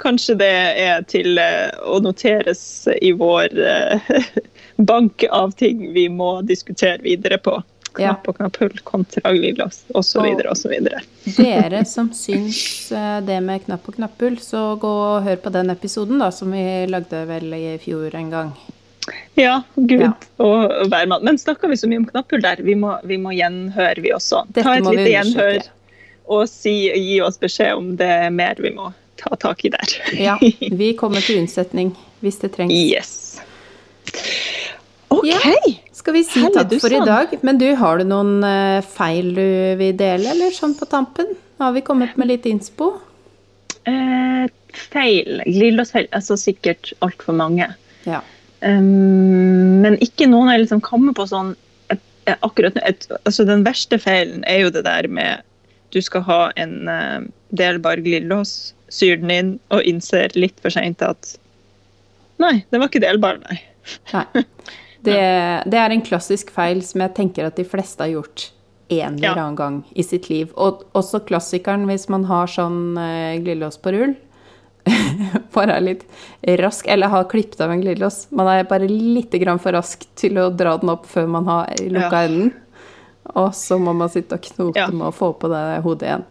kanskje 0.03 0.37
det 0.41 0.53
er 0.83 1.03
til 1.11 1.39
eh, 1.41 1.71
å 1.83 1.99
noteres 2.03 2.61
i 2.99 3.13
vår 3.15 3.55
eh, 3.63 4.13
bank 4.91 5.25
av 5.31 5.53
ting 5.59 5.89
vi 5.95 6.07
må 6.11 6.39
diskutere 6.47 6.99
videre 7.05 7.39
på. 7.41 7.59
Knapp 7.97 8.27
og 8.29 8.37
knapphull 8.37 8.75
kontra 8.85 9.31
glidelås 9.33 9.81
osv. 9.97 10.25
Osv. 10.51 10.73
Dere 11.37 11.81
som 11.89 12.11
syns 12.13 12.59
det 13.25 13.39
med 13.43 13.65
knapp 13.65 13.87
og 13.89 13.95
knapphull, 13.97 14.37
så 14.43 14.75
gå 14.79 14.91
og 15.15 15.23
hør 15.25 15.39
på 15.43 15.51
den 15.55 15.69
episoden 15.73 16.21
da, 16.21 16.29
som 16.31 16.51
vi 16.53 16.65
lagde 16.89 17.23
vel 17.29 17.53
i 17.57 17.77
fjor 17.83 18.15
en 18.15 18.29
gang. 18.33 18.51
Ja, 19.39 19.61
gud 19.75 20.01
Ja. 20.03 20.11
og 20.37 20.69
hvermann. 20.91 21.23
Men 21.25 21.37
snakka 21.41 21.67
vi 21.71 21.77
så 21.79 21.87
mye 21.89 22.03
om 22.03 22.07
knapphull 22.11 22.41
der? 22.45 22.61
Vi 22.63 22.75
må, 22.77 22.93
vi 23.03 23.17
må 23.17 23.31
gjenhøre, 23.33 24.01
vi 24.03 24.11
også. 24.13 24.43
Dette 24.49 24.67
Ta 24.67 24.75
et 24.77 24.85
lite 24.85 25.09
gjenhør 25.09 25.61
og 26.29 26.43
si, 26.51 26.75
gi 26.93 27.15
oss 27.25 27.39
beskjed 27.41 27.73
om 27.79 27.95
det 27.97 28.05
er 28.27 28.29
mer 28.29 28.59
vi 28.61 28.69
må 28.75 28.91
ta 29.17 29.33
tak 29.41 29.65
i 29.65 29.71
der. 29.73 29.95
Ja, 30.13 30.37
vi 30.83 30.91
kommer 30.99 31.25
til 31.25 31.41
unnsetning 31.41 31.95
hvis 32.21 32.37
det 32.43 32.53
trengs. 32.53 32.75
yes. 32.75 33.15
OK. 35.09 35.27
Ja. 35.27 35.39
Skal 35.99 36.15
vi 36.15 36.23
si 36.23 36.41
takk 36.53 36.73
for 36.79 36.93
i 36.93 37.01
dag? 37.05 37.33
Men 37.45 37.59
du, 37.59 37.67
har 37.75 37.99
du 37.99 38.07
noen 38.07 38.43
eh, 38.45 38.79
feil 38.85 39.33
du 39.35 39.49
vil 39.79 39.95
dele, 39.97 40.31
eller 40.31 40.53
sånn 40.55 40.77
på 40.77 40.87
tampen? 40.89 41.33
Nå 41.57 41.67
har 41.67 41.75
vi 41.75 41.83
kommet 41.85 42.15
med 42.19 42.29
litt 42.29 42.45
innspo. 42.49 42.93
Eh, 43.89 44.45
feil. 44.93 45.41
Glidelåsfeil. 45.45 46.07
Altså 46.15 46.37
sikkert 46.39 46.93
altfor 47.05 47.35
mange. 47.35 47.67
Ja. 48.07 48.21
Um, 48.61 49.79
men 49.83 49.95
ikke 50.03 50.27
noen 50.27 50.51
jeg 50.51 50.65
liksom 50.65 50.81
kommer 50.83 51.15
på 51.15 51.23
sånn 51.29 51.53
et, 51.93 52.01
et, 52.27 52.35
akkurat 52.43 52.75
nå. 52.75 52.81
altså 53.23 53.45
Den 53.47 53.63
verste 53.63 53.95
feilen 54.03 54.43
er 54.51 54.65
jo 54.65 54.73
det 54.75 54.83
der 54.83 55.07
med 55.07 55.45
du 55.95 56.01
skal 56.03 56.25
ha 56.27 56.41
en 56.59 56.91
uh, 56.91 57.23
delbar 57.55 58.03
glidelås, 58.03 58.73
syr 58.91 59.15
den 59.21 59.31
inn 59.31 59.53
og 59.71 59.87
innser 59.87 60.35
litt 60.35 60.59
for 60.59 60.75
seint 60.75 61.01
at 61.05 61.37
Nei, 62.39 62.61
den 62.71 62.79
var 62.79 62.91
ikke 62.91 63.03
delbar, 63.03 63.39
nei. 63.47 63.57
Nei. 64.13 64.43
Det, 65.03 65.63
det 65.71 65.77
er 65.79 65.91
en 65.95 66.01
klassisk 66.03 66.49
feil 66.51 66.81
som 66.83 67.01
jeg 67.01 67.13
tenker 67.15 67.45
at 67.47 67.55
de 67.55 67.63
fleste 67.63 68.03
har 68.03 68.09
gjort 68.11 68.49
en 68.89 69.13
eller 69.15 69.23
Ja. 69.27 69.33
annen 69.35 69.55
gang 69.55 69.83
i 69.95 70.03
sitt 70.03 70.29
liv. 70.29 70.49
Og 70.57 70.83
også 70.97 71.21
klassikeren 71.25 71.85
hvis 71.87 72.09
man 72.09 72.23
har 72.25 72.47
sånn 72.47 72.97
uh, 72.97 73.37
glidelås 73.39 73.77
på 73.77 73.93
rull. 73.95 74.15
bare 75.53 75.75
er 75.77 75.81
litt 75.85 76.03
rask, 76.59 76.87
eller 76.89 77.07
har 77.11 77.27
klippet 77.29 77.61
av 77.61 77.71
en 77.71 77.81
glidelås. 77.83 78.27
Man 78.31 78.47
er 78.47 78.63
bare 78.69 78.87
litt 78.89 79.31
grann 79.41 79.59
for 79.61 79.75
rask 79.77 80.05
til 80.17 80.39
å 80.41 80.49
dra 80.55 80.77
den 80.81 80.89
opp 80.89 81.05
før 81.09 81.27
man 81.29 81.45
har 81.49 81.69
lukka 81.85 82.23
Ja. 82.23 82.25
enden. 82.27 82.51
Og 83.35 83.51
så 83.53 83.77
må 83.77 83.93
man 83.93 84.09
sitte 84.09 84.33
og 84.39 84.41
knote 84.41 84.79
Ja. 84.79 84.87
med 84.89 85.05
å 85.07 85.13
få 85.13 85.33
på 85.37 85.47
det 85.51 85.83
hodet 85.83 86.07
igjen. 86.09 86.23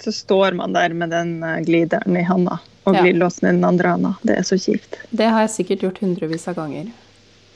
Så 0.00 0.12
står 0.12 0.54
man 0.56 0.72
der 0.72 0.88
med 0.94 1.10
den 1.10 1.42
eh, 1.44 1.60
glideren 1.62 2.16
i 2.16 2.22
handa 2.22 2.58
og 2.86 2.94
Ja. 2.96 3.02
glidelåsen 3.02 3.48
i 3.48 3.52
den 3.52 3.64
andre 3.64 3.88
handa. 3.88 4.14
Det 4.24 4.38
er 4.38 4.42
så 4.42 4.56
kjipt. 4.56 4.96
Det 5.12 5.28
har 5.28 5.40
jeg 5.46 5.50
sikkert 5.50 5.80
gjort 5.82 5.98
hundrevis 6.00 6.48
av 6.48 6.54
ganger. 6.56 6.86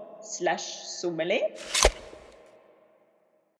slash 0.23 0.83
sommelier. 0.85 1.49